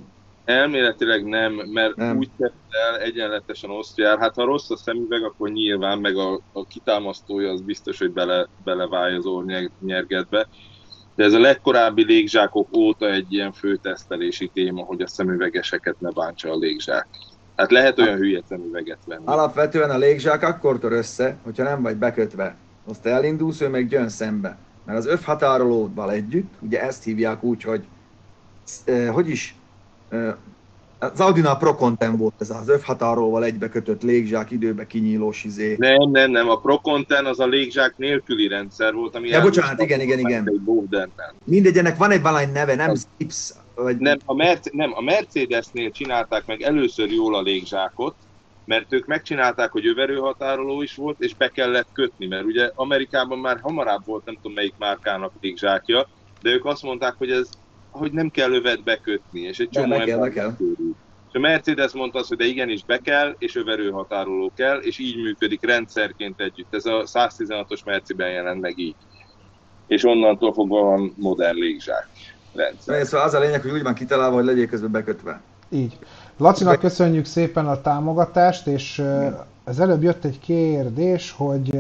Elméletileg 0.45 1.25
nem, 1.25 1.53
mert 1.53 1.97
Nem. 1.97 2.17
úgy 2.17 2.31
kezd 2.39 2.55
el, 2.89 3.01
egyenletesen 3.01 3.71
osztja 3.71 4.09
el. 4.09 4.19
Hát 4.19 4.35
ha 4.35 4.45
rossz 4.45 4.71
a 4.71 4.77
szemüveg, 4.77 5.23
akkor 5.23 5.51
nyilván, 5.51 5.99
meg 5.99 6.17
a, 6.17 6.41
a 6.53 6.67
kitámasztója 6.67 7.51
az 7.51 7.61
biztos, 7.61 7.99
hogy 7.99 8.13
bele, 8.13 8.49
beleválj 8.65 9.17
az 9.17 9.27
ornyergetbe. 9.27 10.49
De 11.15 11.25
ez 11.25 11.33
a 11.33 11.39
legkorábbi 11.39 12.05
légzsákok 12.05 12.77
óta 12.77 13.11
egy 13.11 13.33
ilyen 13.33 13.53
főtesztelési 13.53 14.51
téma, 14.55 14.83
hogy 14.83 15.01
a 15.01 15.07
szemüvegeseket 15.07 16.01
ne 16.01 16.11
bántsa 16.11 16.51
a 16.51 16.57
légzsák. 16.57 17.07
Hát 17.57 17.71
lehet 17.71 17.99
olyan 17.99 18.17
hülye 18.17 18.41
szemüveget 18.49 18.99
venni. 19.07 19.25
Alapvetően 19.25 19.91
a 19.91 19.99
légzsák 19.99 20.43
akkor 20.43 20.79
tör 20.79 20.93
össze, 20.93 21.37
hogyha 21.43 21.63
nem 21.63 21.83
vagy 21.83 21.97
bekötve. 21.97 22.57
Azt 22.89 23.07
elindulsz, 23.07 23.61
ő 23.61 23.69
meg 23.69 23.91
jön 23.91 24.09
szembe. 24.09 24.59
Mert 24.87 24.99
az 24.99 25.07
övhatárolódval 25.07 26.11
együtt, 26.11 26.53
ugye 26.61 26.83
ezt 26.83 27.05
hívják 27.05 27.43
úgy, 27.43 27.63
hogy 27.63 27.85
eh, 28.85 29.13
hogy 29.13 29.29
is, 29.29 29.55
eh, 30.09 30.35
az 30.99 31.21
Audinál 31.21 31.57
Pro 31.57 31.75
Content 31.75 32.19
volt 32.19 32.35
ez 32.39 32.51
az 32.51 32.69
övhatárolóval 32.69 33.45
egybe 33.45 33.69
kötött 33.69 34.03
légzsák, 34.03 34.51
időbe 34.51 34.87
kinyílós 34.87 35.45
izé. 35.45 35.75
Nem, 35.79 36.11
nem, 36.11 36.31
nem, 36.31 36.49
a 36.49 36.57
Proconten 36.57 37.27
az 37.27 37.41
a 37.41 37.47
légzsák 37.47 37.97
nélküli 37.97 38.49
rendszer 38.49 38.95
volt, 38.95 39.15
ami 39.15 39.29
Ja, 39.29 39.43
bocsánat, 39.43 39.83
igen, 39.83 40.01
igen, 40.01 40.19
igen. 40.19 40.63
Mindegy, 41.45 41.79
ennek 41.79 41.97
van 41.97 42.11
egy 42.11 42.23
valány 42.23 42.53
neve, 42.53 42.75
nem 42.75 42.95
Zips, 42.95 43.53
vagy 43.75 43.97
Nem 43.97 44.19
a, 44.25 44.35
Merce- 44.35 44.73
nem, 44.73 44.93
a 44.95 45.03
Mercedesnél 45.03 45.91
csinálták 45.91 46.47
meg 46.47 46.63
először 46.63 47.11
jól 47.11 47.35
a 47.35 47.43
légzsákot, 47.43 48.17
mert 48.67 48.93
ők 48.93 49.07
megcsinálták, 49.07 49.71
hogy 49.71 49.87
överőhatároló 49.87 50.83
is 50.83 50.95
volt, 50.95 51.21
és 51.21 51.35
be 51.35 51.49
kellett 51.49 51.89
kötni, 51.93 52.27
mert 52.27 52.45
ugye 52.45 52.71
Amerikában 52.75 53.39
már 53.39 53.59
hamarabb 53.63 54.05
volt, 54.05 54.25
nem 54.25 54.35
tudom 54.35 54.53
melyik 54.53 54.75
márkának 54.79 55.33
légzsákja, 55.41 56.09
de 56.43 56.51
ők 56.51 56.65
azt 56.65 56.83
mondták, 56.83 57.15
hogy 57.19 57.31
ez 57.31 57.49
hogy 57.97 58.13
nem 58.13 58.31
kell 58.31 58.53
övet 58.53 58.83
bekötni, 58.83 59.41
és 59.41 59.59
egy 59.59 59.69
csomó 59.69 59.97
kell, 59.97 60.01
ember 60.01 60.19
be 60.19 60.31
kell. 60.31 60.57
És 61.29 61.33
a 61.33 61.39
Mercedes 61.39 61.93
mondta 61.93 62.19
azt, 62.19 62.29
hogy 62.29 62.37
de 62.37 62.45
igenis 62.45 62.85
be 62.85 62.99
kell, 62.99 63.35
és 63.39 63.57
överőhatároló 63.57 64.53
kell, 64.57 64.79
és 64.79 64.99
így 64.99 65.17
működik 65.17 65.67
rendszerként 65.67 66.41
együtt. 66.41 66.75
Ez 66.75 66.87
a 66.87 67.05
116-os 67.05 67.85
Merciben 67.85 68.31
jelent 68.31 68.61
meg 68.61 68.79
így. 68.79 68.95
És 69.87 70.05
onnantól 70.05 70.53
fogva 70.53 70.81
van 70.81 71.15
modern 71.17 71.59
légzsák 71.59 72.09
rendszer. 72.55 73.07
Szóval 73.07 73.27
az 73.27 73.35
a 73.35 73.41
lényeg, 73.41 73.63
hogy 73.63 73.71
úgy 73.71 73.83
van 73.83 73.95
kitalálva, 73.95 74.37
hogy 74.37 74.45
legyél 74.45 74.67
közben 74.67 74.91
bekötve. 74.91 75.43
Így. 75.71 75.99
Lacinak 76.39 76.79
köszönjük 76.79 77.25
szépen 77.25 77.67
a 77.67 77.81
támogatást, 77.81 78.67
és 78.67 79.05
az 79.65 79.81
előbb 79.81 80.03
jött 80.03 80.25
egy 80.25 80.39
kérdés, 80.39 81.31
hogy 81.31 81.79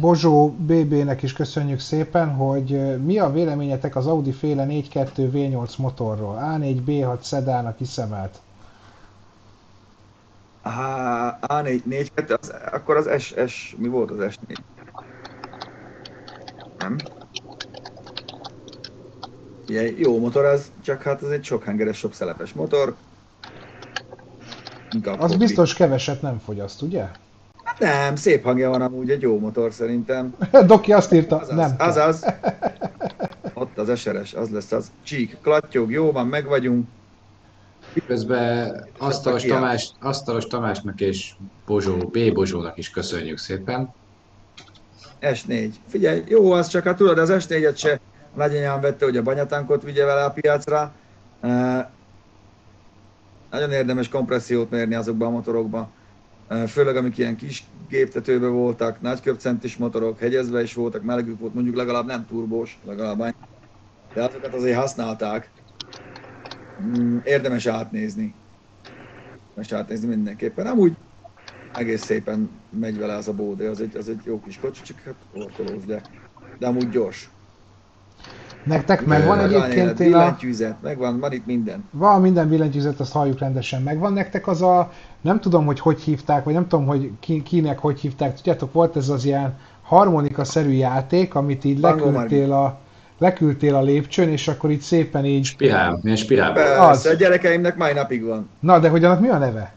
Bozsó 0.00 0.48
BB-nek 0.50 1.22
is 1.22 1.32
köszönjük 1.32 1.80
szépen, 1.80 2.34
hogy 2.34 2.96
mi 3.04 3.18
a 3.18 3.30
véleményetek 3.32 3.96
az 3.96 4.06
Audi 4.06 4.32
féle 4.32 4.66
4.2 4.66 5.08
V8 5.16 5.76
motorról? 5.78 6.38
A4 6.42 6.76
B6 6.86 7.20
szedának 7.20 7.76
kiszemelt. 7.76 8.40
Á, 10.62 11.38
A4, 11.42 11.82
4, 11.84 12.12
2, 12.14 12.34
az, 12.40 12.52
akkor 12.72 12.96
az 12.96 13.08
S, 13.22 13.34
S, 13.46 13.74
mi 13.78 13.88
volt 13.88 14.10
az 14.10 14.16
S4? 14.20 14.56
Nem? 16.78 16.96
Ugye, 19.68 19.90
jó 19.96 20.18
motor 20.18 20.44
az, 20.44 20.70
csak 20.84 21.02
hát 21.02 21.22
ez 21.22 21.28
egy 21.28 21.44
sok 21.44 21.64
hengeres, 21.64 21.98
sok 21.98 22.14
szelepes 22.14 22.52
motor. 22.52 22.94
Inkább 24.90 25.20
Az 25.20 25.30
hobbi. 25.30 25.44
biztos 25.44 25.74
keveset 25.74 26.22
nem 26.22 26.38
fogyaszt, 26.38 26.82
ugye? 26.82 27.04
Nem, 27.78 28.16
szép 28.16 28.44
hangja 28.44 28.70
van 28.70 28.82
amúgy, 28.82 29.10
egy 29.10 29.20
jó 29.22 29.38
motor 29.38 29.72
szerintem. 29.72 30.34
Doki 30.66 30.92
azt 30.92 31.12
írta, 31.12 31.36
Azaz, 31.38 31.56
nem 31.56 31.76
kell. 31.76 31.86
azaz. 31.88 32.24
Ott 33.54 33.78
az 33.78 33.98
SRS, 34.00 34.34
az 34.34 34.50
lesz 34.50 34.72
az. 34.72 34.90
Csík, 35.02 35.36
klattyog, 35.42 35.90
jó 35.90 36.12
van, 36.12 36.26
meg 36.26 36.46
vagyunk. 36.46 36.86
Közben 38.06 38.84
Asztalos? 38.98 39.42
Tamás, 39.42 39.90
Asztalos 40.00 40.46
Tamásnak 40.46 41.00
és 41.00 41.32
Bozsó, 41.66 41.96
B. 41.96 42.32
Bozsónak 42.32 42.76
is 42.78 42.90
köszönjük 42.90 43.38
szépen. 43.38 43.94
S4. 45.20 45.70
Figyelj, 45.88 46.22
jó 46.26 46.52
az, 46.52 46.68
csak 46.68 46.84
hát 46.84 46.96
tudod, 46.96 47.18
az 47.18 47.30
S4-et 47.32 47.76
se 47.76 48.00
nagyanyám 48.36 48.80
vette, 48.80 49.04
hogy 49.04 49.16
a 49.16 49.22
banyatankot 49.22 49.82
vigye 49.82 50.04
vele 50.04 50.24
a 50.24 50.30
piacra. 50.30 50.92
Nagyon 53.50 53.72
érdemes 53.72 54.08
kompressziót 54.08 54.70
mérni 54.70 54.94
azokban 54.94 55.28
a 55.28 55.30
motorokban. 55.30 55.88
Főleg 56.66 56.96
amik 56.96 57.18
ilyen 57.18 57.36
kis 57.36 57.64
géptetőben 57.88 58.52
voltak, 58.52 59.00
nagy 59.00 59.20
köpcentis 59.20 59.76
motorok, 59.76 60.18
hegyezve 60.18 60.62
is 60.62 60.74
voltak, 60.74 61.02
melegük 61.02 61.40
volt, 61.40 61.54
mondjuk 61.54 61.76
legalább 61.76 62.06
nem 62.06 62.26
turbós, 62.26 62.78
legalább 62.84 63.20
annyi. 63.20 63.34
De 64.14 64.24
azokat 64.24 64.54
azért 64.54 64.78
használták. 64.78 65.50
Mm, 66.82 67.18
érdemes 67.24 67.66
átnézni. 67.66 68.34
Érdemes 69.48 69.72
átnézni 69.72 70.08
mindenképpen. 70.08 70.66
Amúgy 70.66 70.96
egész 71.74 72.04
szépen 72.04 72.50
megy 72.70 72.98
vele 72.98 73.14
az 73.14 73.28
a 73.28 73.32
bóde, 73.32 73.68
az 73.68 73.80
egy, 73.80 73.96
az 73.96 74.08
egy 74.08 74.20
jó 74.24 74.40
kis 74.40 74.58
kocsi, 74.58 74.82
csak 74.82 74.98
hát 75.04 75.14
orkolós, 75.34 75.84
de, 75.84 76.02
de 76.58 76.66
amúgy 76.66 76.88
gyors. 76.88 77.30
Nektek 78.66 79.04
megvan 79.04 79.36
Van 79.36 79.46
egyébként 79.46 80.00
én 80.00 80.06
a... 80.06 80.18
billentyűzet, 80.18 80.74
megvan, 80.82 81.20
van 81.20 81.32
itt 81.32 81.46
minden. 81.46 81.84
Van 81.90 82.20
minden 82.20 82.48
billentyűzet, 82.48 83.00
azt 83.00 83.12
halljuk 83.12 83.38
rendesen. 83.38 83.82
Megvan 83.82 84.12
nektek 84.12 84.46
az 84.46 84.62
a... 84.62 84.90
Nem 85.20 85.40
tudom, 85.40 85.66
hogy 85.66 85.80
hogy 85.80 86.00
hívták, 86.00 86.44
vagy 86.44 86.54
nem 86.54 86.68
tudom, 86.68 86.86
hogy 86.86 87.10
ki, 87.20 87.42
kinek 87.42 87.78
hogy 87.78 88.00
hívták. 88.00 88.34
Tudjátok, 88.34 88.72
volt 88.72 88.96
ez 88.96 89.08
az 89.08 89.24
ilyen 89.24 89.54
harmonika-szerű 89.82 90.70
játék, 90.70 91.34
amit 91.34 91.64
így 91.64 91.80
leküldtél 91.80 92.52
a, 92.52 92.78
leküldtél 93.18 93.74
a 93.74 93.82
lépcsőn, 93.82 94.28
és 94.28 94.48
akkor 94.48 94.70
így 94.70 94.80
szépen 94.80 95.24
így... 95.24 95.44
Spirál, 95.44 95.98
milyen 96.02 96.16
spirál. 96.16 96.52
Persze, 96.52 97.10
a 97.10 97.14
gyerekeimnek 97.14 97.76
mai 97.76 97.92
napig 97.92 98.24
van. 98.24 98.48
Na, 98.60 98.78
de 98.78 98.88
hogy 98.88 99.04
annak 99.04 99.20
mi 99.20 99.28
a 99.28 99.38
neve? 99.38 99.74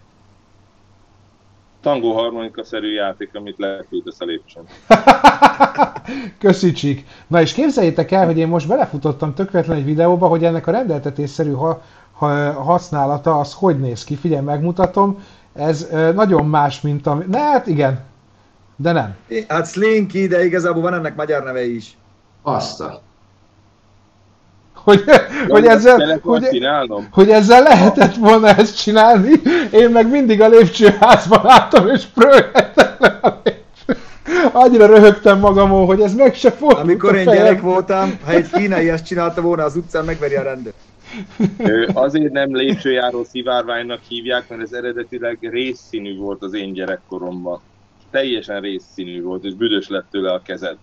Tangó 1.82 2.14
harmonika-szerű 2.14 2.94
játék, 2.94 3.30
amit 3.34 3.58
leküldesz 3.58 4.22
a 4.22 4.26
lépcsőn. 4.26 4.64
Köszi 6.40 6.72
Csík. 6.72 7.06
Na 7.28 7.42
és 7.42 7.54
képzeljétek 7.54 8.12
el, 8.12 8.26
hogy 8.26 8.38
én 8.38 8.48
most 8.48 8.68
belefutottam 8.68 9.34
tökéletlen 9.34 9.78
egy 9.78 9.86
videóba, 9.86 10.28
hogy 10.28 10.44
ennek 10.44 10.68
a 10.68 10.72
rendeltetésszerű 10.72 11.52
ha, 11.52 11.82
ha, 12.12 12.52
használata 12.52 13.40
az 13.40 13.54
hogy 13.54 13.80
néz 13.80 14.04
ki. 14.04 14.16
Figyelj, 14.16 14.44
megmutatom. 14.44 15.24
Ez 15.54 15.88
ö, 15.92 16.14
nagyon 16.14 16.46
más, 16.46 16.82
mint 16.82 17.08
a... 17.08 17.14
Ne, 17.28 17.40
hát 17.40 17.68
igen. 17.68 18.00
De 18.76 18.92
nem. 18.92 19.16
Hát 19.48 19.68
Slinky, 19.68 20.28
de 20.28 20.46
igazából 20.46 20.82
van 20.82 20.94
ennek 20.94 21.16
magyar 21.16 21.44
neve 21.44 21.66
is. 21.66 21.98
Azt 22.42 22.82
a... 22.82 23.02
Hogy, 24.84 25.04
hogy, 25.48 25.66
ezzel, 25.66 26.20
hogy, 26.22 26.62
hogy 27.12 27.30
ezzel 27.30 27.64
lehetett 27.64 28.16
volna 28.16 28.48
ezt 28.48 28.82
csinálni, 28.82 29.32
én 29.72 29.90
meg 29.90 30.10
mindig 30.10 30.42
a 30.42 30.48
lépcsőházban 30.48 31.42
álltam, 31.44 31.90
és 31.90 32.04
prőhettem 32.06 32.96
le 33.00 33.20
a 33.22 33.42
lépcsőn. 33.44 33.98
Annyira 34.52 34.86
röhögtem 34.86 35.40
magamon, 35.40 35.86
hogy 35.86 36.02
ez 36.02 36.14
meg 36.14 36.36
se 36.36 36.52
fordult 36.52 36.84
Amikor 36.84 37.16
én 37.16 37.26
gyerek 37.26 37.62
voltam, 37.62 38.20
ha 38.26 38.32
egy 38.32 38.50
kínai 38.50 38.90
ezt 38.90 39.06
csinálta 39.06 39.42
volna 39.42 39.64
az 39.64 39.76
utcán, 39.76 40.06
megveri 40.06 40.36
a 40.36 40.44
rendőr. 40.44 40.74
Ö, 41.58 41.88
Azért 41.94 42.32
nem 42.32 42.56
lépcsőjáró 42.56 43.24
szivárványnak 43.24 44.00
hívják, 44.08 44.50
mert 44.50 44.62
ez 44.62 44.72
eredetileg 44.72 45.38
részszínű 45.42 46.18
volt 46.18 46.44
az 46.44 46.54
én 46.54 46.74
gyerekkoromban. 46.74 47.62
Teljesen 48.12 48.62
részszínű 48.62 49.22
volt, 49.22 49.44
és 49.44 49.54
büdös 49.54 49.88
lett 49.88 50.06
tőle 50.12 50.32
a 50.32 50.42
kezed. 50.42 50.78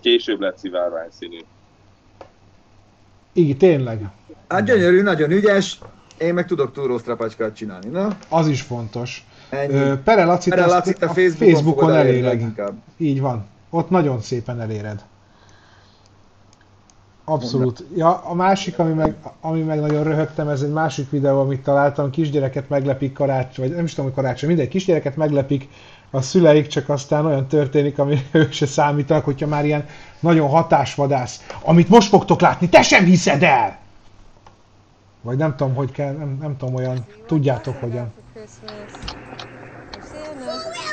Később 0.00 0.40
lett 0.40 0.58
szivárvány 0.58 1.08
színű. 1.10 1.38
Igen, 3.38 3.58
tényleg. 3.58 4.08
Hát 4.48 4.64
gyönyörű, 4.64 5.02
nagyon 5.02 5.30
ügyes, 5.30 5.78
én 6.18 6.34
meg 6.34 6.46
tudok 6.46 6.72
túrósztrapacskát 6.72 7.54
csinálni, 7.54 7.88
na? 7.88 8.16
Az 8.28 8.48
is 8.48 8.62
fontos. 8.62 9.26
Ennyi. 9.50 9.98
Pere 10.04 10.24
Lacit, 10.24 10.54
azt 10.54 10.68
Lacit 10.68 11.02
a 11.02 11.06
a 11.06 11.12
Facebookon, 11.12 11.54
Facebookon 11.54 11.94
eléred. 11.94 12.52
Így 12.96 13.20
van. 13.20 13.46
Ott 13.70 13.90
nagyon 13.90 14.20
szépen 14.20 14.60
eléred. 14.60 15.04
Abszolút. 17.24 17.84
Ja, 17.96 18.14
a 18.24 18.34
másik, 18.34 18.78
ami 18.78 18.92
meg, 18.92 19.14
ami 19.40 19.60
meg 19.62 19.80
nagyon 19.80 20.04
röhögtem, 20.04 20.48
ez 20.48 20.62
egy 20.62 20.72
másik 20.72 21.10
videó, 21.10 21.40
amit 21.40 21.62
találtam, 21.62 22.10
kisgyereket 22.10 22.68
meglepik 22.68 23.12
karácsony, 23.12 23.66
vagy 23.66 23.76
nem 23.76 23.84
is 23.84 23.90
tudom, 23.90 24.06
hogy 24.06 24.14
karácsony, 24.14 24.48
mindegy, 24.48 24.68
kisgyereket 24.68 25.16
meglepik 25.16 25.68
a 26.10 26.20
szüleik, 26.20 26.66
csak 26.66 26.88
aztán 26.88 27.26
olyan 27.26 27.46
történik, 27.46 27.98
ami 27.98 28.18
ők 28.32 28.52
se 28.52 28.66
számítanak, 28.66 29.24
hogyha 29.24 29.46
már 29.46 29.64
ilyen 29.64 29.86
nagyon 30.20 30.48
hatásvadász, 30.48 31.46
amit 31.62 31.88
most 31.88 32.08
fogtok 32.08 32.40
látni, 32.40 32.68
te 32.68 32.82
sem 32.82 33.04
hiszed 33.04 33.42
el! 33.42 33.78
Vagy 35.22 35.36
nem 35.36 35.56
tudom, 35.56 35.74
hogy 35.74 35.90
kell, 35.90 36.12
nem, 36.12 36.38
nem 36.40 36.56
tudom 36.56 36.74
olyan, 36.74 37.06
tudjátok 37.26 37.76
hogyan. 37.80 38.12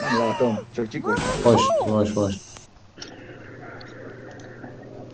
Nem 0.02 0.28
látom, 0.28 0.60
csak 0.76 0.88
csikós. 0.88 1.20
Most, 1.44 1.86
most, 1.88 2.16
most. 2.16 2.40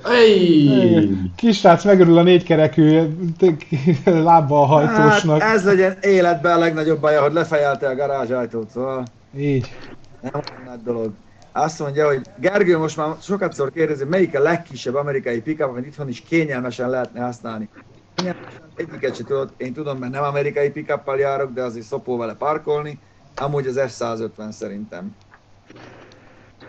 Ej! 0.03 1.09
Kisrác 1.35 1.83
megörül 1.83 2.17
a 2.17 2.23
négykerekű 2.23 2.99
lábbal 4.05 4.65
hajtósnak. 4.65 5.41
Hát 5.41 5.55
ez 5.55 5.65
legyen 5.65 5.97
életben 6.01 6.55
a 6.55 6.59
legnagyobb 6.59 6.99
baja, 6.99 7.21
hogy 7.21 7.33
lefejelte 7.33 7.87
a 7.87 7.95
garázsajtót, 7.95 8.69
szóval 8.69 9.03
Így. 9.37 9.75
Nem 10.21 10.31
olyan 10.33 10.63
nagy 10.65 10.81
dolog. 10.83 11.11
Azt 11.51 11.79
mondja, 11.79 12.07
hogy 12.07 12.21
Gergő 12.37 12.77
most 12.77 12.97
már 12.97 13.15
sokatszor 13.21 13.71
kérdezi, 13.71 14.05
melyik 14.05 14.35
a 14.35 14.41
legkisebb 14.41 14.95
amerikai 14.95 15.41
pickup, 15.41 15.69
amit 15.69 15.85
itthon 15.85 16.09
is 16.09 16.21
kényelmesen 16.21 16.89
lehetne 16.89 17.21
használni. 17.23 17.69
Kényelmesen 18.15 18.61
Egyiket 18.75 19.15
se 19.15 19.23
tudod, 19.23 19.51
én 19.57 19.73
tudom, 19.73 19.97
mert 19.97 20.11
nem 20.11 20.23
amerikai 20.23 20.69
pickuppal 20.69 21.19
járok, 21.19 21.53
de 21.53 21.61
azért 21.61 21.85
szopó 21.85 22.17
vele 22.17 22.33
parkolni. 22.33 22.99
Amúgy 23.35 23.67
az 23.67 23.79
F-150 23.79 24.51
szerintem. 24.51 25.15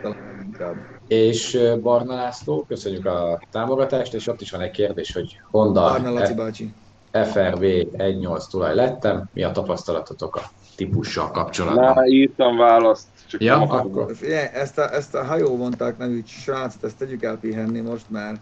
Talán 0.03 0.42
inkább. 0.44 0.74
És 1.09 1.59
Barna 1.82 2.14
László, 2.14 2.64
köszönjük 2.68 3.07
a 3.07 3.42
támogatást, 3.50 4.14
és 4.14 4.26
ott 4.26 4.40
is 4.40 4.50
van 4.50 4.61
egy 4.61 4.70
kérdés, 4.70 5.12
hogy 5.12 5.40
Honda 5.50 5.84
Arna 5.84 6.11
Laci 6.11 6.34
bácsi. 6.34 6.72
FRV 7.12 7.62
1.8 7.62 8.50
tulaj 8.50 8.74
lettem, 8.74 9.28
mi 9.32 9.42
a 9.42 9.50
tapasztalatotok 9.50 10.36
a 10.36 10.42
típussal 10.76 11.30
kapcsolatban? 11.30 11.94
Már 11.94 12.07
írtam 12.07 12.57
választ, 12.57 13.07
csak 13.33 13.43
Ja, 13.43 13.59
nem 13.59 13.70
akkor 13.70 14.14
Figyelj, 14.16 14.47
ezt 14.53 14.78
a, 14.78 14.95
ezt 14.95 15.14
a 15.14 15.24
hajóvonták 15.24 15.99
nevű 15.99 16.22
srácot, 16.26 16.85
ezt 16.85 16.97
tegyük 16.97 17.22
el 17.22 17.37
pihenni 17.37 17.80
most 17.80 18.11
már. 18.11 18.41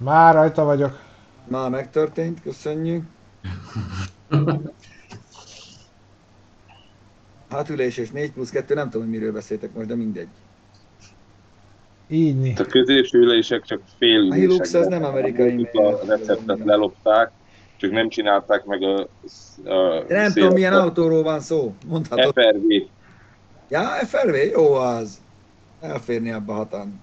Már 0.00 0.34
rajta 0.34 0.64
vagyok. 0.64 0.98
Már 1.48 1.70
megtörtént, 1.70 2.42
köszönjük. 2.42 3.04
Hátülés 7.50 7.96
és 7.96 8.10
4 8.10 8.32
plusz 8.32 8.50
2, 8.50 8.74
nem 8.74 8.90
tudom, 8.90 9.06
hogy 9.08 9.16
miről 9.18 9.32
beszéltek 9.32 9.74
most, 9.74 9.86
de 9.86 9.94
mindegy. 9.94 10.28
Így. 12.08 12.52
A 12.56 12.64
középső 12.64 13.18
ülések 13.18 13.62
csak 13.62 13.80
fél 13.98 14.30
A 14.30 14.34
Hilux 14.34 14.58
ülések. 14.58 14.80
az 14.80 14.86
nem 14.86 15.04
amerikai. 15.04 15.68
A 15.72 16.06
receptet 16.06 16.64
lelopták, 16.64 17.30
csak 17.76 17.90
nem 17.90 18.08
csinálták 18.08 18.64
meg 18.64 18.82
a, 18.82 19.00
a 19.70 20.04
De 20.08 20.20
nem 20.20 20.32
tudom, 20.32 20.52
milyen 20.52 20.72
autóról 20.72 21.22
van 21.22 21.40
szó. 21.40 21.74
Mondhatod. 21.86 22.32
FRV. 22.32 22.93
Ja, 23.68 23.80
FRV, 23.80 24.34
jó 24.52 24.72
az. 24.72 25.18
Elférni 25.80 26.30
abba 26.30 26.52
hatan. 26.52 27.02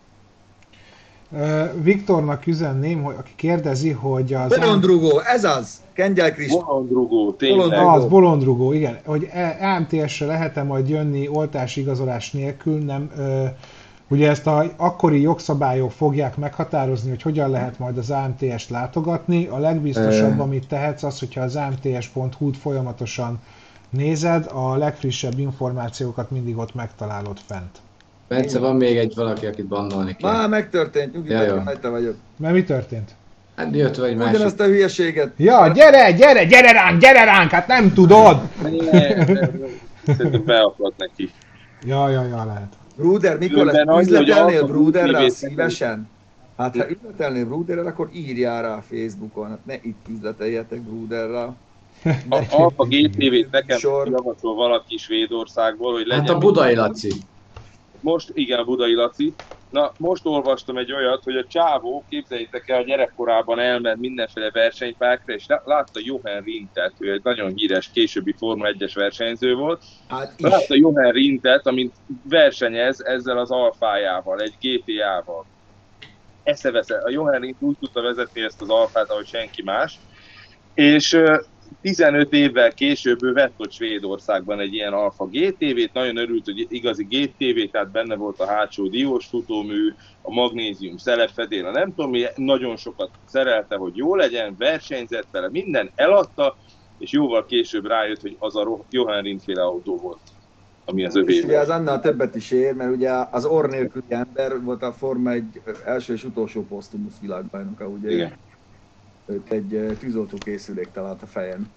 Viktornak 1.82 2.48
üzenném, 2.48 3.04
hogy 3.04 3.16
aki 3.18 3.32
kérdezi, 3.36 3.92
hogy 3.92 4.34
az... 4.34 4.58
Bolondrugó, 4.58 5.20
ez 5.20 5.44
az! 5.44 5.82
Kengyel 5.94 6.34
Kristóf. 6.34 6.66
Bolondrugó, 6.66 7.32
tényleg. 7.32 7.58
Bolondrugó. 7.58 7.90
Az, 7.90 8.06
bolondrugó, 8.06 8.74
igen. 8.74 9.00
Hogy 9.06 9.30
EMTS-re 9.60 10.26
lehet-e 10.26 10.64
majd 10.64 10.90
jönni 10.90 11.28
oltási 11.28 11.82
igazolás 11.82 12.32
nélkül, 12.32 12.78
nem... 12.78 13.12
Ö, 13.18 13.46
ugye 14.08 14.30
ezt 14.30 14.48
a 14.48 14.64
akkori 14.78 15.22
jogszabályok 15.22 15.92
fogják 15.92 16.38
meghatározni, 16.38 17.10
hogy 17.10 17.22
hogyan 17.22 17.50
lehet 17.50 17.80
majd 17.80 17.98
az 17.98 18.10
AMTS-t 18.10 18.70
látogatni. 18.70 19.46
A 19.46 19.58
legbiztosabb, 19.58 20.40
amit 20.40 20.68
tehetsz, 20.68 21.04
az, 21.04 21.20
hogyha 21.20 21.42
az 21.42 21.56
AMTS.hu-t 21.56 22.58
folyamatosan 22.58 23.40
nézed, 23.92 24.46
a 24.54 24.76
legfrissebb 24.76 25.40
információkat 25.40 26.32
mindig 26.32 26.58
ott 26.58 26.76
megtalálod 26.76 27.38
fent. 27.46 27.78
Bence, 28.28 28.60
van 28.60 28.76
még 28.76 28.98
egy 28.98 29.14
valaki, 29.16 29.46
akit 29.46 29.66
bannolni 29.66 30.16
kell. 30.16 30.32
Már 30.32 30.50
megtörtént, 30.50 31.14
nyugi, 31.14 31.30
Ja, 31.30 31.64
rajta 31.64 31.90
vagyok. 31.90 32.16
Mert 32.38 32.54
mi 32.54 32.64
történt? 32.64 33.16
Hát 33.56 33.76
jött 33.76 33.96
vagy 33.96 34.16
másik. 34.16 34.34
Ugyanazt 34.34 34.60
a 34.60 34.66
hülyeséget. 34.66 35.34
Ja, 35.38 35.68
gyere, 35.68 36.12
gyere, 36.12 36.46
gyere 36.46 36.72
ránk, 36.72 37.02
gyere 37.02 37.24
ránk, 37.24 37.50
hát 37.52 37.68
nem 37.68 37.94
tudod! 37.94 38.42
Ne, 38.62 39.26
Szerintem 40.16 40.44
beakadt 40.46 40.98
neki. 40.98 41.32
Ja, 41.84 42.10
ja, 42.10 42.24
ja, 42.24 42.46
lehet. 42.46 42.74
Bruder, 42.96 43.38
mikor 43.38 43.66
lesz? 43.66 44.02
Üzletelnél 44.02 44.66
Bruderrel 44.66 45.30
szívesen? 45.30 46.10
Hát 46.58 46.78
ha 46.78 46.90
üzletelnél 46.90 47.46
Bruderrel, 47.46 47.86
akkor 47.86 48.10
írjál 48.14 48.62
rá 48.62 48.76
a 48.76 48.84
Facebookon. 48.90 49.50
Hát 49.50 49.66
ne 49.66 49.74
itt 49.74 50.06
üzleteljetek 50.10 50.82
Bruderrel. 50.82 51.56
A 52.30 52.36
Alfa 52.62 52.86
GTV-t 52.86 53.50
nekem 53.52 53.78
Sor. 53.80 54.08
javasol 54.10 54.56
valaki 54.56 54.98
Svédországból, 54.98 55.94
hogy 55.94 56.06
legyen 56.06 56.26
Hát 56.26 56.36
a 56.36 56.38
Budai 56.38 56.76
Laci. 56.76 57.12
most, 58.00 58.30
igen, 58.34 58.60
a 58.60 58.64
Budai 58.64 58.94
Laci. 58.94 59.36
Na, 59.70 59.94
most 59.98 60.26
olvastam 60.26 60.78
egy 60.78 60.92
olyat, 60.94 61.24
hogy 61.24 61.36
a 61.36 61.46
csávó, 61.46 62.06
képzeljétek 62.10 62.70
el, 62.70 62.84
gyerekkorában 62.84 63.60
elment 63.60 64.00
mindenféle 64.00 64.50
versenypákra, 64.52 65.34
és 65.34 65.46
lá- 65.48 65.66
látta 65.66 66.00
Johan 66.04 66.42
Rintet, 66.42 66.94
ő 67.00 67.12
egy 67.12 67.24
nagyon 67.24 67.52
híres 67.56 67.90
későbbi 67.92 68.34
Forma 68.38 68.68
1-es 68.68 68.92
versenyző 68.94 69.54
volt. 69.56 69.84
Hát 70.08 70.34
is. 70.38 70.50
Látta 70.50 70.76
Johan 70.76 71.12
Rintet, 71.12 71.68
amint 71.68 71.96
versenyez 72.24 73.02
ezzel 73.06 73.38
az 73.38 73.52
alfájával, 73.52 74.40
egy 74.40 74.56
GTA-val. 74.60 75.48
Eszevesze. 76.44 76.98
A 76.98 77.10
Johan 77.10 77.40
Rint 77.40 77.58
úgy 77.60 77.78
tudta 77.80 78.02
vezetni 78.02 78.42
ezt 78.42 78.62
az 78.62 78.70
alfát, 78.70 79.10
ahogy 79.10 79.28
senki 79.28 79.64
más. 79.64 80.00
És 80.74 81.18
15 81.82 82.34
évvel 82.34 82.74
később 82.74 83.24
ő 83.24 83.34
vett 83.34 83.54
ott 83.58 83.72
Svédországban 83.72 84.60
egy 84.60 84.74
ilyen 84.74 84.94
Alfa 84.94 85.26
GTV-t, 85.26 85.94
nagyon 85.94 86.18
örült, 86.18 86.46
hogy 86.46 86.66
igazi 86.70 87.04
GTV, 87.04 87.72
tehát 87.72 87.92
benne 87.92 88.16
volt 88.16 88.40
a 88.40 88.48
hátsó 88.48 88.88
diós 88.88 89.26
futómű, 89.26 89.94
a 90.22 90.34
magnézium 90.34 90.98
szelepfedél, 90.98 91.66
a 91.66 91.72
nem 91.72 91.94
tudom 91.96 92.12
mi, 92.12 92.24
nagyon 92.36 92.76
sokat 92.76 93.10
szerelte, 93.26 93.76
hogy 93.76 93.96
jó 93.96 94.16
legyen, 94.16 94.56
versenyzett 94.58 95.28
vele, 95.32 95.50
minden 95.50 95.92
eladta, 95.96 96.58
és 96.98 97.12
jóval 97.12 97.46
később 97.46 97.86
rájött, 97.86 98.22
hogy 98.22 98.36
az 98.40 98.56
a 98.56 98.86
Johan 98.90 99.22
Rindt 99.22 99.44
féle 99.44 99.64
autó 99.64 99.98
volt. 99.98 100.20
ami 100.86 101.06
az 101.06 101.16
És 101.16 101.22
övé 101.22 101.38
ugye 101.38 101.48
volt. 101.48 101.62
az 101.62 101.70
annál 101.70 102.00
többet 102.00 102.36
is 102.36 102.52
ér, 102.52 102.74
mert 102.74 102.96
ugye 102.96 103.12
az 103.32 103.46
orr 103.46 103.70
nélküli 103.70 104.06
ember 104.08 104.62
volt 104.64 104.84
a 104.84 104.92
Forma 104.94 105.32
egy 105.32 105.62
első 105.86 106.14
és 106.14 106.24
utolsó 106.24 106.66
posztumusz 106.66 107.20
világbajnoka, 107.20 107.88
ugye 107.88 108.12
Igen. 108.12 108.38
Őt 109.32 109.52
egy 109.52 109.98
tűzoltó 110.00 110.38
készülék 110.38 110.92
talált 110.92 111.22
a 111.22 111.26
fejen. 111.26 111.72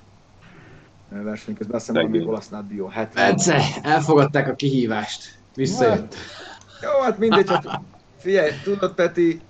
Verseny 1.08 1.54
közben 1.54 1.76
azt 1.76 1.86
hiszem 1.86 2.02
valami 2.02 2.18
Szegény. 2.18 2.32
olasz 2.32 2.48
Naddio 2.48 2.86
70. 2.86 3.28
Bence, 3.28 3.62
elfogadták 3.82 4.48
a 4.48 4.54
kihívást. 4.54 5.38
Visszajött. 5.54 6.14
Jó, 6.82 7.02
hát 7.02 7.18
mindegy, 7.18 7.44
csak 7.44 7.80
figyelj, 8.18 8.50
tudod 8.62 8.94
Peti, 8.94 9.40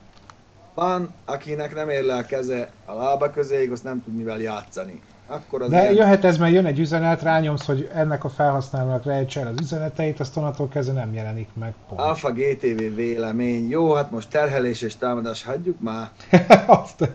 van, 0.74 1.14
akinek 1.24 1.74
nem 1.74 1.88
ér 1.88 2.04
le 2.04 2.16
a 2.16 2.22
keze 2.22 2.70
a 2.84 2.94
lába 2.94 3.30
közéig, 3.30 3.70
azt 3.70 3.84
nem 3.84 4.02
tud 4.02 4.14
mivel 4.14 4.40
játszani. 4.40 5.00
Akkor 5.26 5.62
az 5.62 5.70
De 5.70 5.80
ilyen- 5.82 5.94
jöhet 5.94 6.24
ez, 6.24 6.38
mert 6.38 6.52
jön 6.52 6.66
egy 6.66 6.78
üzenet, 6.78 7.22
rányomsz, 7.22 7.66
hogy 7.66 7.90
ennek 7.94 8.24
a 8.24 8.28
felhasználónak 8.28 9.04
rejtse 9.04 9.40
el 9.40 9.46
az 9.46 9.60
üzeneteit, 9.60 10.20
azt 10.20 10.36
onnantól 10.36 10.68
kezdve 10.68 10.94
nem 10.94 11.12
jelenik 11.14 11.48
meg. 11.54 11.74
Pont. 11.88 12.00
Alfa 12.00 12.32
GTV 12.32 12.94
vélemény. 12.94 13.68
Jó, 13.68 13.92
hát 13.92 14.10
most 14.10 14.30
terhelés 14.30 14.82
és 14.82 14.96
támadás, 14.96 15.44
hagyjuk 15.44 15.80
már. 15.80 16.10
Azt- 16.66 17.08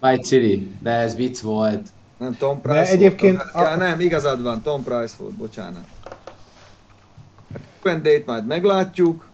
White 0.00 0.22
City, 0.22 0.76
de 0.82 0.90
ez 0.90 1.16
vicc 1.16 1.40
volt. 1.40 1.86
Nem, 2.18 2.36
Tom 2.36 2.60
Price 2.60 2.76
volt, 2.78 2.88
egyébként 2.88 3.36
Tom- 3.52 3.66
a- 3.66 3.76
nem, 3.76 4.00
igazad 4.00 4.42
van, 4.42 4.62
Tom 4.62 4.82
Price 4.84 5.14
volt, 5.18 5.34
bocsánat. 5.34 5.84
A 7.54 7.88
Q&A-t 7.88 8.26
majd 8.26 8.46
meglátjuk. 8.46 9.26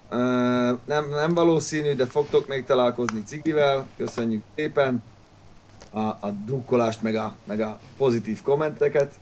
Nem, 0.87 1.09
nem 1.11 1.35
valószínű, 1.35 1.95
de 1.95 2.07
fogtok 2.07 2.49
még 2.49 2.65
találkozni 2.65 3.23
Cigivel. 3.23 3.87
Köszönjük 3.97 4.43
szépen 4.57 5.03
a, 5.95 6.01
a 6.01 6.31
drukkolást, 6.47 7.03
meg 7.03 7.15
a, 7.15 7.35
meg 7.45 7.61
a 7.61 7.79
pozitív 7.97 8.43
kommenteket. 8.43 9.13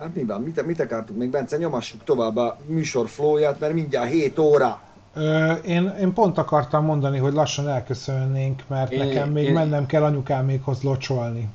Hát 0.00 0.14
mi 0.14 0.24
van, 0.24 0.42
mit, 0.42 0.66
mit 0.66 0.80
akartuk 0.80 1.16
még, 1.16 1.30
Bence? 1.30 1.56
Nyomassuk 1.56 2.04
tovább 2.04 2.36
a 2.36 2.58
műsor 2.66 3.08
flowját, 3.08 3.60
mert 3.60 3.72
mindjárt 3.72 4.10
7 4.10 4.38
óra. 4.38 4.80
Ö, 5.14 5.52
én, 5.52 5.94
én 6.00 6.12
pont 6.12 6.38
akartam 6.38 6.84
mondani, 6.84 7.18
hogy 7.18 7.32
lassan 7.32 7.68
elköszönnénk, 7.68 8.62
mert 8.68 8.92
Én- 8.92 8.98
nekem 8.98 9.30
még 9.30 9.44
én- 9.44 9.52
mennem 9.52 9.86
kell 9.86 10.02
anyukámékhoz 10.02 10.82
locsolni. 10.82 11.48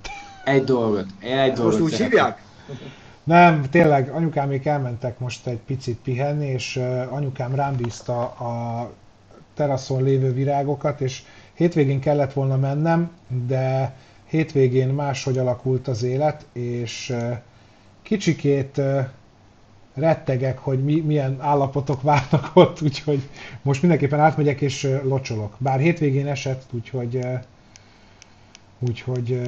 Egy 0.44 0.64
dolgot, 0.64 1.06
én 1.24 1.38
egy 1.38 1.54
dolgot 1.54 1.80
Most 1.80 1.94
úgy 1.94 2.02
hívják? 2.02 2.42
Nem, 3.24 3.70
tényleg, 3.70 4.10
anyukámék 4.10 4.66
elmentek 4.66 5.20
most 5.20 5.48
egy 5.48 5.60
picit 5.60 5.98
pihenni, 5.98 6.46
és 6.46 6.82
anyukám 7.10 7.56
rám 7.56 7.76
bízta 7.76 8.22
a 8.22 8.90
teraszon 9.54 10.04
lévő 10.04 10.34
virágokat, 10.34 11.02
és 11.02 11.24
hétvégén 11.58 12.00
kellett 12.00 12.34
volna 12.34 12.58
mennem, 12.58 13.12
de 13.48 13.96
hétvégén 14.26 14.90
máshogy 14.90 15.38
alakult 15.38 15.88
az 15.88 16.04
élet, 16.04 16.46
és 16.54 17.16
kicsikét 18.02 18.82
rettegek, 19.94 20.58
hogy 20.58 20.84
mi, 20.84 21.00
milyen 21.00 21.38
állapotok 21.42 22.02
várnak 22.02 22.52
ott, 22.64 22.82
úgyhogy 22.82 23.30
most 23.62 23.82
mindenképpen 23.82 24.20
átmegyek 24.20 24.62
és 24.62 24.98
locsolok. 25.04 25.56
Bár 25.58 25.80
hétvégén 25.80 26.28
esett, 26.28 26.64
úgyhogy 26.72 27.20
úgyhogy 28.80 29.42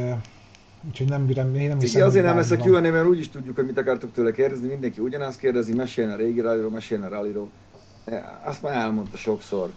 úgyhogy 0.88 1.10
nem, 1.10 1.26
bírem, 1.26 1.48
én 1.48 1.54
nem 1.54 1.64
Igen, 1.66 1.80
hiszem, 1.80 2.08
azért 2.08 2.26
nem 2.26 2.36
lesz 2.36 2.52
a. 2.52 2.56
Q&A, 2.56 2.80
mert 2.80 3.06
úgy 3.08 3.20
is 3.20 3.30
tudjuk, 3.30 3.56
hogy 3.56 3.66
mit 3.66 3.78
akartok 3.78 4.14
tőle 4.14 4.32
kérdezni, 4.32 4.68
mindenki 4.68 5.02
ugyanazt 5.02 5.40
kérdezi, 5.40 5.74
meséljen 5.74 6.14
a 6.14 6.16
régi 6.16 6.40
rallyról, 6.40 6.70
meséljen 6.70 7.08
a 7.08 7.10
rallyról. 7.10 7.50
Eh, 8.06 8.24
Azt 8.44 8.62
már 8.62 8.74
elmondta 8.74 9.18
sokszor. 9.18 9.72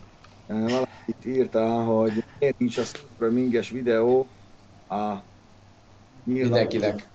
Valakit 0.47 1.25
írta, 1.25 1.83
hogy 1.85 2.25
miért 2.39 2.59
nincs 2.59 2.79
a 2.79 2.85
Super 2.85 3.31
Minges 3.31 3.71
videó 3.71 4.27
a 4.87 4.97
nyilván- 6.25 6.51
Mindenkinek. 6.51 7.11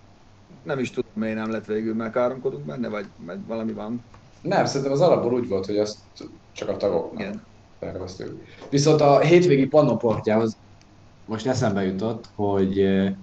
Nem 0.64 0.80
is 0.80 0.90
tudom, 0.92 1.12
miért 1.16 1.36
nem 1.36 1.52
lett 1.52 1.66
végül, 1.66 1.94
mert 1.96 2.14
káromkodunk 2.14 2.66
benne, 2.66 2.88
vagy, 2.88 3.06
vagy 3.16 3.46
valami 3.46 3.74
van. 3.74 4.06
Nem, 4.42 4.66
szerintem 4.66 4.92
az 4.92 5.02
alapból 5.02 5.34
úgy 5.34 5.48
volt, 5.48 5.66
hogy 5.66 5.78
azt 5.78 5.98
csak 6.52 6.70
a 6.70 6.78
tagoknak 6.78 7.20
Igen. 7.22 7.48
terveztük. 7.80 8.44
Viszont 8.70 9.02
a 9.02 9.20
hétvégi 9.20 9.68
pannoportjához 9.68 10.60
most 11.26 11.48
eszembe 11.48 11.84
jutott, 11.84 12.32
hogy 12.36 12.80
eh, 12.80 13.16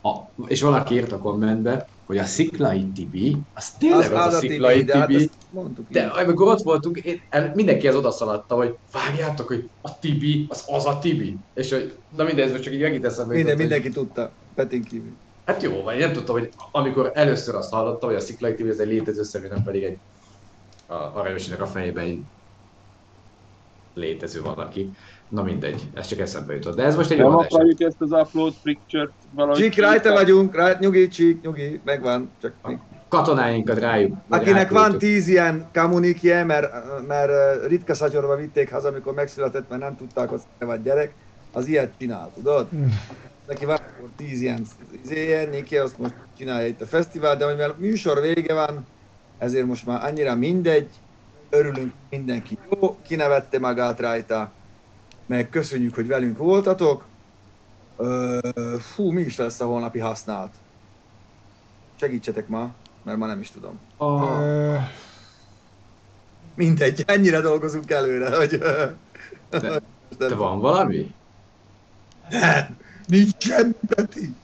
a, 0.00 0.32
és 0.46 0.62
valaki 0.62 0.94
írt 0.94 1.12
a 1.12 1.18
kommentbe, 1.18 1.91
hogy 2.06 2.18
a 2.18 2.24
Sziklai 2.24 2.92
Tibi, 2.92 3.36
az 3.52 3.70
tényleg 3.70 4.12
az, 4.12 4.26
az 4.26 4.34
a 4.34 4.38
Sziklai 4.38 4.82
de 4.82 4.98
hát 4.98 5.06
Tibi, 5.06 5.22
ezt 5.22 5.32
mondtuk 5.50 5.88
de 5.88 6.02
amikor 6.06 6.48
ott 6.48 6.62
voltunk, 6.62 6.98
én, 6.98 7.20
el, 7.28 7.52
mindenkihez 7.54 7.94
odaszaladta, 7.94 8.54
hogy 8.54 8.74
vágjátok, 8.92 9.46
hogy 9.46 9.70
a 9.80 9.98
Tibi, 9.98 10.46
az 10.48 10.64
az 10.66 10.86
a 10.86 10.98
Tibi. 10.98 11.36
És 11.54 11.70
hogy, 11.70 11.98
na 12.16 12.24
mindegy, 12.24 12.44
ez 12.44 12.50
most 12.50 12.62
csak 12.62 12.72
így 12.72 12.80
megint 12.80 13.04
eszembe 13.04 13.34
Minden, 13.34 13.52
jutott, 13.52 13.70
hogy- 13.70 13.80
mindenki 13.82 13.98
tudta, 13.98 14.32
Petin 14.54 14.82
kívül. 14.82 15.16
Hát 15.44 15.62
jó, 15.62 15.82
vagy 15.82 15.98
nem 15.98 16.12
tudtam, 16.12 16.38
hogy 16.38 16.48
amikor 16.70 17.10
először 17.14 17.54
azt 17.54 17.72
hallottam, 17.72 18.08
hogy 18.08 18.18
a 18.18 18.20
Sziklai 18.20 18.54
TV 18.54 18.66
ez 18.66 18.78
egy 18.78 18.86
létező 18.86 19.22
személy, 19.22 19.48
nem 19.48 19.62
pedig 19.62 19.82
egy 19.82 19.98
a 20.86 20.94
Aranyosinak 20.94 21.60
a 21.60 21.66
fejében 21.66 22.04
egy 22.04 22.22
létező 23.94 24.42
valaki. 24.42 24.90
Na 25.32 25.42
mindegy, 25.42 25.82
ez 25.94 26.06
csak 26.06 26.18
eszembe 26.18 26.54
jutott. 26.54 26.76
De 26.76 26.82
ez 26.82 26.96
most 26.96 27.10
egy 27.10 27.18
jó 27.18 27.26
adás. 27.26 27.46
akarjuk 27.46 27.80
ezt 27.80 28.00
az 28.00 28.10
upload 28.12 28.54
picture-t 28.62 29.12
valahogy... 29.30 29.60
Csík, 29.60 29.80
rajta 29.80 30.12
vagyunk, 30.12 30.56
rá, 30.56 30.76
nyugi, 30.80 31.08
csík, 31.08 31.40
nyugi, 31.42 31.80
megvan. 31.84 32.30
Csak 32.40 32.52
még 32.62 32.78
Katonáinkat 33.08 33.78
rájuk. 33.78 34.16
Akinek 34.28 34.70
van 34.70 34.98
tíz 34.98 35.28
ilyen 35.28 35.68
kamunikje, 35.72 36.44
mert, 36.44 36.72
mert 37.06 37.32
ritka 37.66 37.94
szatyorba 37.94 38.36
vitték 38.36 38.70
haza, 38.70 38.88
amikor 38.88 39.14
megszületett, 39.14 39.68
mert 39.68 39.80
nem 39.80 39.96
tudták, 39.96 40.28
hogy 40.28 40.40
vagy 40.58 40.82
gyerek, 40.82 41.14
az 41.52 41.66
ilyet 41.66 41.92
csinál, 41.98 42.30
tudod? 42.34 42.68
Neki 43.48 43.64
van 43.64 43.76
akkor 43.76 44.08
tíz 44.16 44.40
ilyen 44.40 44.66
izéje, 45.04 45.44
Niki 45.44 45.76
azt 45.76 45.98
most 45.98 46.14
csinálja 46.38 46.66
itt 46.66 46.80
a 46.80 46.86
fesztivál, 46.86 47.36
de 47.36 47.46
mivel 47.46 47.74
műsor 47.78 48.20
vége 48.20 48.54
van, 48.54 48.86
ezért 49.38 49.66
most 49.66 49.86
már 49.86 50.04
annyira 50.04 50.34
mindegy, 50.34 50.88
örülünk 51.50 51.92
mindenki 52.10 52.58
jó, 52.70 52.96
kinevette 53.06 53.58
magát 53.58 54.00
rajta, 54.00 54.52
meg 55.32 55.48
köszönjük, 55.48 55.94
hogy 55.94 56.06
velünk 56.06 56.38
voltatok. 56.38 57.04
Fú, 58.80 59.10
mi 59.10 59.20
is 59.20 59.36
lesz 59.36 59.60
a 59.60 59.64
holnapi 59.66 59.98
használt? 59.98 60.50
Segítsetek 62.00 62.48
ma, 62.48 62.70
mert 63.02 63.18
ma 63.18 63.26
nem 63.26 63.40
is 63.40 63.50
tudom. 63.50 63.78
A... 63.96 64.40
Ö, 64.40 64.76
Mindegy, 66.54 67.02
ennyire 67.06 67.40
dolgozunk 67.40 67.90
előre, 67.90 68.36
hogy... 68.36 68.58
De- 69.50 69.80
De 70.18 70.34
van 70.44 70.60
valami? 70.60 71.14
Nincs 73.06 73.30
semmi, 73.38 73.72
Peti. 73.86 74.34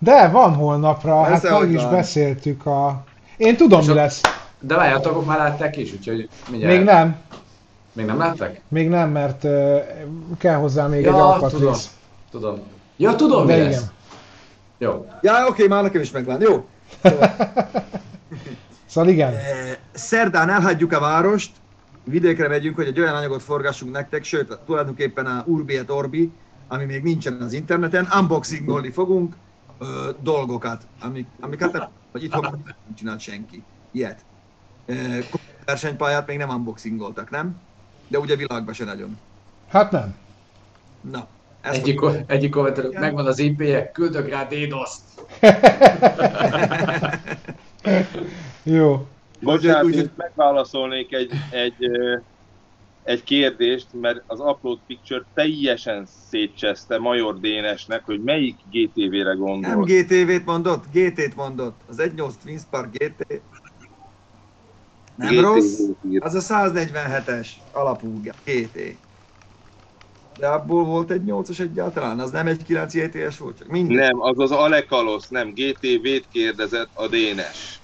De 0.00 0.28
van 0.28 0.54
holnapra, 0.54 1.20
hát 1.22 1.30
Persze, 1.30 1.50
meg 1.50 1.58
hogy 1.58 1.72
is 1.72 1.82
van. 1.82 1.90
beszéltük 1.90 2.66
a... 2.66 3.04
Én 3.36 3.56
tudom, 3.56 3.80
És 3.80 3.86
mi 3.86 3.92
a- 3.92 3.94
lesz. 3.94 4.20
De 4.60 4.74
várjátok, 4.76 5.26
már 5.26 5.38
látták 5.38 5.76
is, 5.76 5.92
úgyhogy 5.92 6.28
mindjárt. 6.50 6.76
Még 6.76 6.84
nem, 6.84 7.20
Még 7.96 8.06
nem 8.06 8.18
látták? 8.18 8.60
még 8.68 8.88
nem, 8.88 9.10
mert 9.10 9.44
ö, 9.44 9.78
kell 10.38 10.54
hozzá 10.56 10.86
még 10.86 10.98
egy 10.98 11.04
Ja, 11.04 11.10
tudom. 11.10 11.26
alkatrész. 11.26 11.90
Tudom. 12.30 12.58
Ja, 12.96 13.14
tudom, 13.14 13.46
De 13.46 13.52
mi 13.54 13.58
igen. 13.60 13.70
lesz. 13.70 13.84
Jó. 14.78 15.06
Ja, 15.22 15.46
oké, 15.48 15.66
már 15.66 15.82
nekem 15.82 16.00
is 16.00 16.10
megvan. 16.10 16.40
Jó. 16.40 16.66
Szóval 18.86 19.10
igen. 19.10 19.34
Szerdán 19.92 20.48
elhagyjuk 20.50 20.92
a 20.92 21.00
várost, 21.00 21.50
vidékre 22.04 22.48
megyünk, 22.48 22.76
hogy 22.76 22.86
egy 22.86 23.00
olyan 23.00 23.14
anyagot 23.14 23.42
forgassunk 23.42 23.92
nektek, 23.92 24.24
sőt, 24.24 24.58
tulajdonképpen 24.66 25.26
a 25.26 25.42
Urbi 25.46 25.76
et 25.76 25.90
Orbi, 25.90 26.32
ami 26.68 26.84
még 26.84 27.02
nincsen 27.02 27.40
az 27.40 27.52
interneten, 27.52 28.08
unboxingolni 28.18 28.90
fogunk 28.90 29.34
ö, 29.78 30.10
dolgokat, 30.20 30.82
amik, 31.00 31.26
amiket 31.40 31.72
nem, 31.72 31.88
vagy 32.12 32.22
itthon 32.24 32.40
nem 32.64 32.74
csinált 32.96 33.20
senki. 33.20 33.62
Ilyet. 33.92 34.24
Eh, 34.86 35.18
versenypályát 35.64 36.26
még 36.26 36.38
nem 36.38 36.48
unboxingoltak, 36.48 37.30
nem? 37.30 37.56
De 38.08 38.18
ugye 38.18 38.36
világban 38.36 38.74
se 38.74 38.84
nagyon. 38.84 39.18
Hát 39.68 39.90
nem. 39.90 40.16
Na, 41.10 41.26
ezt 41.60 41.78
Egyik, 41.78 42.00
egyik 42.26 42.50
kommentelő, 42.50 42.90
megvan 42.92 43.26
az 43.26 43.38
IP-je, 43.38 43.90
küldök 43.92 44.28
rá 44.28 44.44
DDoS-t. 44.44 45.00
Jó. 48.62 49.06
Bocsánat, 49.40 49.84
Úgy- 49.84 50.10
megválaszolnék 50.16 51.12
egy, 51.12 51.30
egy, 51.50 51.90
egy 53.02 53.22
kérdést, 53.22 53.86
mert 54.00 54.22
az 54.26 54.40
Upload 54.40 54.78
Picture 54.86 55.24
teljesen 55.34 56.06
szétcseszte 56.28 56.98
Major 56.98 57.40
Dénesnek, 57.40 58.04
hogy 58.04 58.22
melyik 58.22 58.56
GTV-re 58.70 59.22
nem 59.22 59.38
gondol. 59.38 59.84
GTV-t 59.84 60.44
mondott, 60.44 60.84
GT-t 60.92 61.36
mondott. 61.36 61.80
Az 61.88 61.96
1.8 61.98 62.32
Twin 62.44 62.58
Spark 62.58 62.90
GT. 62.96 63.40
Nem 65.16 65.28
GTV-t 65.28 65.42
rossz? 65.42 65.80
Az 66.18 66.34
a 66.34 66.54
147-es 66.54 67.48
alapú 67.72 68.20
GT. 68.20 68.78
De 70.38 70.46
abból 70.46 70.84
volt 70.84 71.10
egy 71.10 71.22
8-as 71.26 71.60
egyáltalán, 71.60 72.20
az 72.20 72.30
nem 72.30 72.46
egy 72.46 72.62
9 72.62 72.94
JTS 72.94 73.38
volt, 73.38 73.58
csak 73.58 73.68
mindegy. 73.68 73.96
Nem, 73.96 74.20
az 74.20 74.38
az 74.38 74.50
Alekalosz, 74.50 75.28
nem, 75.28 75.52
GTV-t 75.54 76.28
kérdezett 76.32 76.90
a 76.92 77.08
Dénes. 77.08 77.80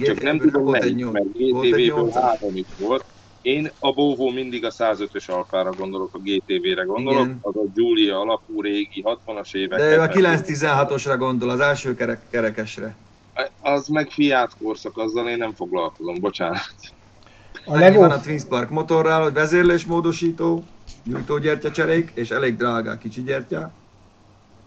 Csak 0.00 0.22
nem 0.22 0.38
tudom 0.38 0.62
volt 0.64 0.76
egy 0.76 0.82
melyik, 0.82 0.96
nyolc- 0.96 1.12
mert 1.12 1.26
volt 1.52 1.64
egy 1.64 1.70
GTV-ből 1.70 2.10
8-as. 2.10 2.20
három 2.22 2.56
is 2.56 2.66
volt. 2.78 3.04
Én 3.40 3.70
a 3.78 3.92
Volvo 3.92 4.30
mindig 4.30 4.64
a 4.64 4.70
105-ös 4.70 5.30
alfára 5.30 5.74
gondolok, 5.74 6.14
a 6.14 6.18
GTV-re 6.18 6.82
gondolok, 6.82 7.24
Igen. 7.24 7.38
az 7.40 7.56
a 7.56 7.64
Giulia 7.74 8.20
alapú 8.20 8.60
régi 8.60 9.04
60-as 9.06 9.54
évek. 9.54 9.78
De 9.78 9.94
ő 9.94 10.00
a 10.00 10.08
70-es. 10.08 10.40
916-osra 10.46 11.14
gondol, 11.18 11.50
az 11.50 11.60
első 11.60 11.94
kerek, 11.94 12.28
kerekesre. 12.30 12.96
Az 13.60 13.88
meg 13.88 14.10
fiát 14.10 14.56
korszak, 14.62 14.96
azzal 14.96 15.28
én 15.28 15.36
nem 15.36 15.52
foglalkozom, 15.52 16.20
bocsánat. 16.20 16.74
A 17.64 17.76
Lego... 17.76 18.00
van 18.00 18.10
a 18.10 18.20
Twin 18.20 18.38
Spark 18.38 18.70
motorral, 18.70 19.22
hogy 19.22 19.32
vezérlésmódosító, 19.32 20.64
gyújtógyertyacserék, 21.04 22.10
és 22.14 22.30
elég 22.30 22.56
drága 22.56 22.98
kicsi 22.98 23.22
gyertya. 23.22 23.70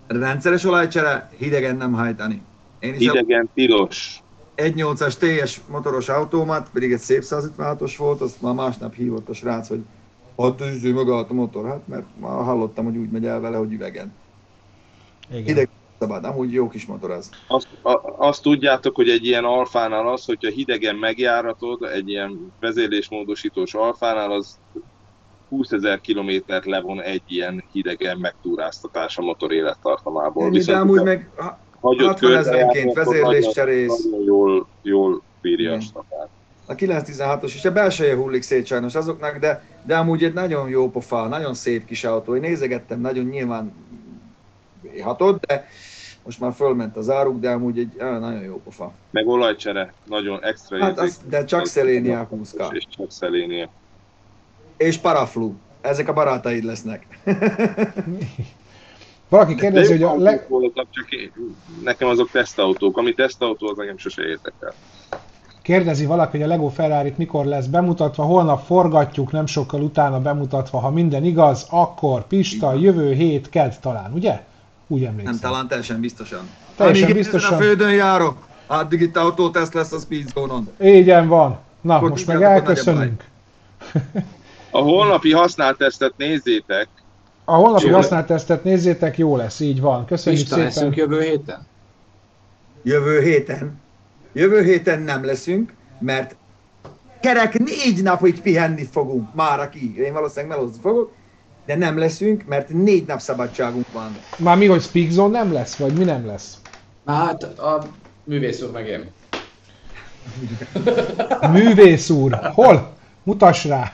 Rendszeres 0.07 0.63
olajcsere, 0.63 1.30
hidegen 1.38 1.76
nem 1.76 1.93
hajtani. 1.93 2.41
Én 2.80 2.93
is 2.93 2.99
hidegen 2.99 3.45
a... 3.45 3.49
tilos. 3.53 4.24
1.8-as 4.55 5.13
TS 5.13 5.61
motoros 5.69 6.09
automat, 6.09 6.69
pedig 6.74 6.91
egy 6.91 6.99
szép 6.99 7.24
156-os 7.26 7.93
volt, 7.97 8.22
azt 8.22 8.41
már 8.41 8.53
másnap 8.53 8.93
hívott 8.93 9.30
a 9.30 9.34
srác, 9.34 9.67
hogy 9.67 9.84
ott 10.36 10.61
üző 10.61 10.93
maga 10.93 11.15
a 11.15 11.34
motor, 11.34 11.67
hát 11.67 11.88
mert 11.88 12.05
már 12.19 12.43
hallottam, 12.43 12.86
hogy 12.86 12.97
úgy 12.97 13.09
megy 13.09 13.26
el 13.26 13.39
vele, 13.39 13.57
hogy 13.57 13.72
üvegen. 13.72 14.13
Igen. 15.30 15.43
Hideg 15.43 15.69
szabad, 16.02 16.26
amúgy 16.26 16.54
jó 16.54 16.70
kis 16.70 16.86
motor 16.86 17.12
az. 17.12 17.30
Azt, 17.47 17.68
a, 17.82 17.99
azt 18.18 18.41
tudjátok, 18.41 18.95
hogy 18.95 19.10
egy 19.10 19.26
ilyen 19.26 19.43
alfánál 19.43 20.08
az, 20.08 20.26
hogyha 20.26 20.49
hidegen 20.49 20.95
megjáratod, 20.95 21.84
egy 21.84 22.10
ilyen 22.10 22.52
vezérlésmódosítós 22.60 23.74
alfánál, 23.74 24.32
az 24.32 24.60
20 25.49 25.72
ezer 25.72 26.02
kilométert 26.02 26.66
levon 26.66 27.02
egy 27.02 27.22
ilyen 27.28 27.64
hidegen 27.72 28.18
megtúráztatás 28.18 29.18
a 29.18 29.22
motor 29.22 29.52
élettartamából. 29.52 30.45
Ennyi, 30.45 30.60
de 30.60 30.78
amúgy 30.78 31.04
meg 31.04 31.30
hagyott 31.80 32.08
60 32.08 32.36
ezerenként 32.36 32.93
vezérléscserész. 32.93 34.04
Nagyon 34.04 34.26
jól, 34.26 34.68
jól 34.82 35.22
bírja 35.41 35.74
a 35.74 35.80
stafát. 35.80 36.30
A 36.66 36.76
916-os 36.76 37.54
és 37.56 37.66
a 37.66 37.72
belseje 37.72 38.16
hullik 38.16 38.41
szét 38.41 38.66
sajnos 38.66 38.95
azoknak, 38.95 39.38
de, 39.38 39.64
de 39.86 39.97
amúgy 39.97 40.24
egy 40.24 40.34
nagyon 40.34 40.70
jó 40.70 40.89
pofa, 40.89 41.28
nagyon 41.28 41.54
szép 41.54 41.86
kis 41.86 42.04
autó. 42.04 42.36
Én 42.36 42.41
nézegettem, 42.41 43.02
nagyon 43.02 43.26
nyilván 43.26 43.74
hatott, 45.02 45.45
de 45.45 45.68
most 46.24 46.39
már 46.39 46.53
fölment 46.53 46.97
az 46.97 47.09
áruk, 47.09 47.39
de 47.39 47.49
amúgy 47.49 47.80
egy 47.80 47.95
nagyon 47.97 48.41
jó 48.41 48.61
pofa. 48.63 48.91
Meg 49.11 49.28
olajcsere, 49.28 49.93
nagyon 50.05 50.43
extra 50.43 50.80
hát 50.80 50.99
az, 50.99 51.22
de 51.30 51.45
csak 51.45 51.65
Szelénia 51.65 52.24
20 52.24 52.55
És 52.72 52.86
csak 52.97 53.11
Szelénia. 53.11 53.69
És 54.78 54.97
paraflu. 54.97 55.53
Ezek 55.82 56.07
a 56.07 56.13
barátaid 56.13 56.63
lesznek. 56.63 57.07
Valaki 59.30 59.55
kérdezi, 59.55 59.91
hogy 59.91 60.03
a 60.03 60.15
leg... 60.15 60.45
voltak, 60.49 60.88
csak 60.89 61.11
én, 61.11 61.32
nekem 61.84 62.07
azok 62.07 62.32
tesztautók. 62.32 62.97
Ami 62.97 63.13
tesztautó, 63.13 63.67
az 63.67 63.78
nekem 63.78 63.97
sose 63.97 64.22
érdekel. 64.22 64.74
Kérdezi 65.61 66.05
valaki, 66.05 66.38
hogy 66.38 66.45
a 66.45 66.49
Lego 66.49 66.67
ferrari 66.67 67.13
mikor 67.17 67.45
lesz 67.45 67.65
bemutatva, 67.65 68.24
holnap 68.24 68.65
forgatjuk, 68.65 69.32
nem 69.32 69.45
sokkal 69.45 69.82
utána 69.82 70.22
bemutatva, 70.22 70.80
ha 70.80 70.89
minden 70.89 71.24
igaz, 71.24 71.67
akkor 71.69 72.28
Pista, 72.28 72.74
jövő 72.74 73.13
hét 73.13 73.49
kedd 73.49 73.72
talán, 73.82 74.13
ugye? 74.13 74.43
Úgy 74.91 75.03
emlékszem. 75.03 75.31
Nem, 75.31 75.41
talán 75.41 75.67
teljesen 75.67 75.99
biztosan. 75.99 76.49
Teljesen 76.75 77.03
Amíg 77.03 77.15
biztosan. 77.15 77.53
a 77.53 77.57
földön 77.57 77.93
járok, 77.93 78.37
addig 78.67 79.01
itt 79.01 79.17
autóteszt 79.17 79.73
lesz 79.73 79.91
a 79.91 79.99
Speedzone-on. 79.99 80.69
Igen 80.79 81.27
van. 81.27 81.59
Na, 81.81 81.95
akkor 81.95 82.09
most 82.09 82.27
meg 82.27 82.41
elköszönünk. 82.41 83.23
A 84.71 84.77
holnapi 84.77 85.31
használtesztet 85.31 86.13
nézzétek. 86.17 86.87
A 87.45 87.53
holnapi 87.53 87.89
használtesztet 87.89 88.63
nézzétek, 88.63 89.17
jó 89.17 89.35
lesz, 89.35 89.59
így 89.59 89.81
van. 89.81 90.05
Köszönjük 90.05 90.41
Pista, 90.41 90.55
szépen. 90.55 90.73
leszünk 90.73 90.95
jövő 90.95 91.21
héten? 91.21 91.67
Jövő 92.83 93.21
héten? 93.21 93.79
Jövő 94.33 94.63
héten 94.63 95.01
nem 95.01 95.25
leszünk, 95.25 95.73
mert 95.99 96.35
kerek 97.19 97.59
négy 97.59 98.03
napig 98.03 98.41
pihenni 98.41 98.87
fogunk, 98.91 99.33
már 99.33 99.59
aki, 99.59 99.97
én 99.97 100.13
valószínűleg 100.13 100.57
melózni 100.57 100.81
fogok, 100.81 101.11
de 101.72 101.78
nem 101.78 101.97
leszünk, 101.97 102.45
mert 102.47 102.69
négy 102.69 103.05
nap 103.05 103.19
szabadságunk 103.19 103.91
van. 103.91 104.17
Már 104.38 104.57
mi, 104.57 104.65
hogy 104.65 104.82
Speak 104.82 105.09
Zone 105.09 105.38
nem 105.38 105.53
lesz, 105.53 105.76
vagy 105.76 105.93
mi 105.93 106.03
nem 106.03 106.26
lesz? 106.26 106.61
Hát 107.05 107.43
a 107.43 107.84
művész 108.24 108.61
úr 108.61 108.72
meg 108.72 108.88
én. 108.88 109.11
művész 111.51 112.09
úr, 112.09 112.39
hol? 112.53 112.93
Mutass 113.24 113.65
rá! 113.65 113.93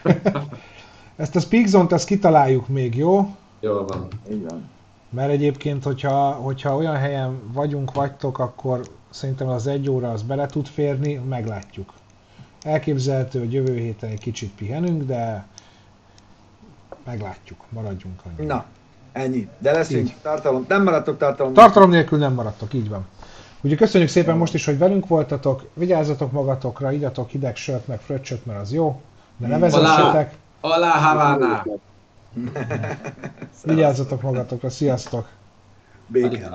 Ezt 1.16 1.36
a 1.36 1.40
Speak 1.40 1.66
Zone-t 1.66 1.92
ezt 1.92 2.08
kitaláljuk 2.08 2.68
még, 2.68 2.96
jó? 2.96 3.36
Jó 3.60 3.74
van. 3.74 4.08
Így 4.32 4.44
van. 4.50 4.70
Mert 5.10 5.32
egyébként, 5.32 5.84
hogyha, 5.84 6.32
hogyha 6.32 6.76
olyan 6.76 6.96
helyen 6.96 7.40
vagyunk, 7.54 7.94
vagytok, 7.94 8.40
akkor 8.40 8.82
szerintem 9.10 9.48
az 9.48 9.68
egy 9.68 9.90
óra 9.90 10.12
az 10.12 10.22
bele 10.22 10.46
tud 10.46 10.68
férni, 10.68 11.14
meglátjuk. 11.14 11.94
Elképzelhető, 12.62 13.40
hogy 13.40 13.54
jövő 13.54 13.78
héten 13.78 14.10
egy 14.10 14.20
kicsit 14.20 14.52
pihenünk, 14.56 15.04
de 15.04 15.48
meglátjuk, 17.08 17.60
maradjunk 17.70 18.22
annyi. 18.26 18.48
Na, 18.48 18.66
ennyi. 19.12 19.50
De 19.58 19.72
leszünk, 19.72 20.10
tartalom, 20.22 20.66
nem 20.68 20.84
maradtok 20.84 21.18
tartalom. 21.18 21.54
Tartalom 21.54 21.90
nélkül 21.90 22.18
nem 22.18 22.34
maradtok, 22.34 22.74
így 22.74 22.90
van. 22.90 23.06
Ugye 23.62 23.76
köszönjük 23.76 24.10
szépen 24.10 24.38
most 24.38 24.54
is, 24.54 24.66
hogy 24.66 24.78
velünk 24.78 25.08
voltatok, 25.08 25.70
vigyázzatok 25.74 26.32
magatokra, 26.32 26.92
igyatok 26.92 27.30
hideg 27.30 27.56
sört, 27.56 27.88
meg 27.88 28.00
fröccsöt, 28.00 28.46
mert 28.46 28.60
az 28.62 28.74
jó, 28.74 29.02
de 29.38 29.48
ne 29.48 29.58
vezessetek. 29.58 30.34
Alá 30.62 30.90
Havana! 30.90 31.64
Vigyázzatok 33.64 34.22
magatokra, 34.22 34.70
sziasztok! 34.70 35.28
Béke. 36.08 36.50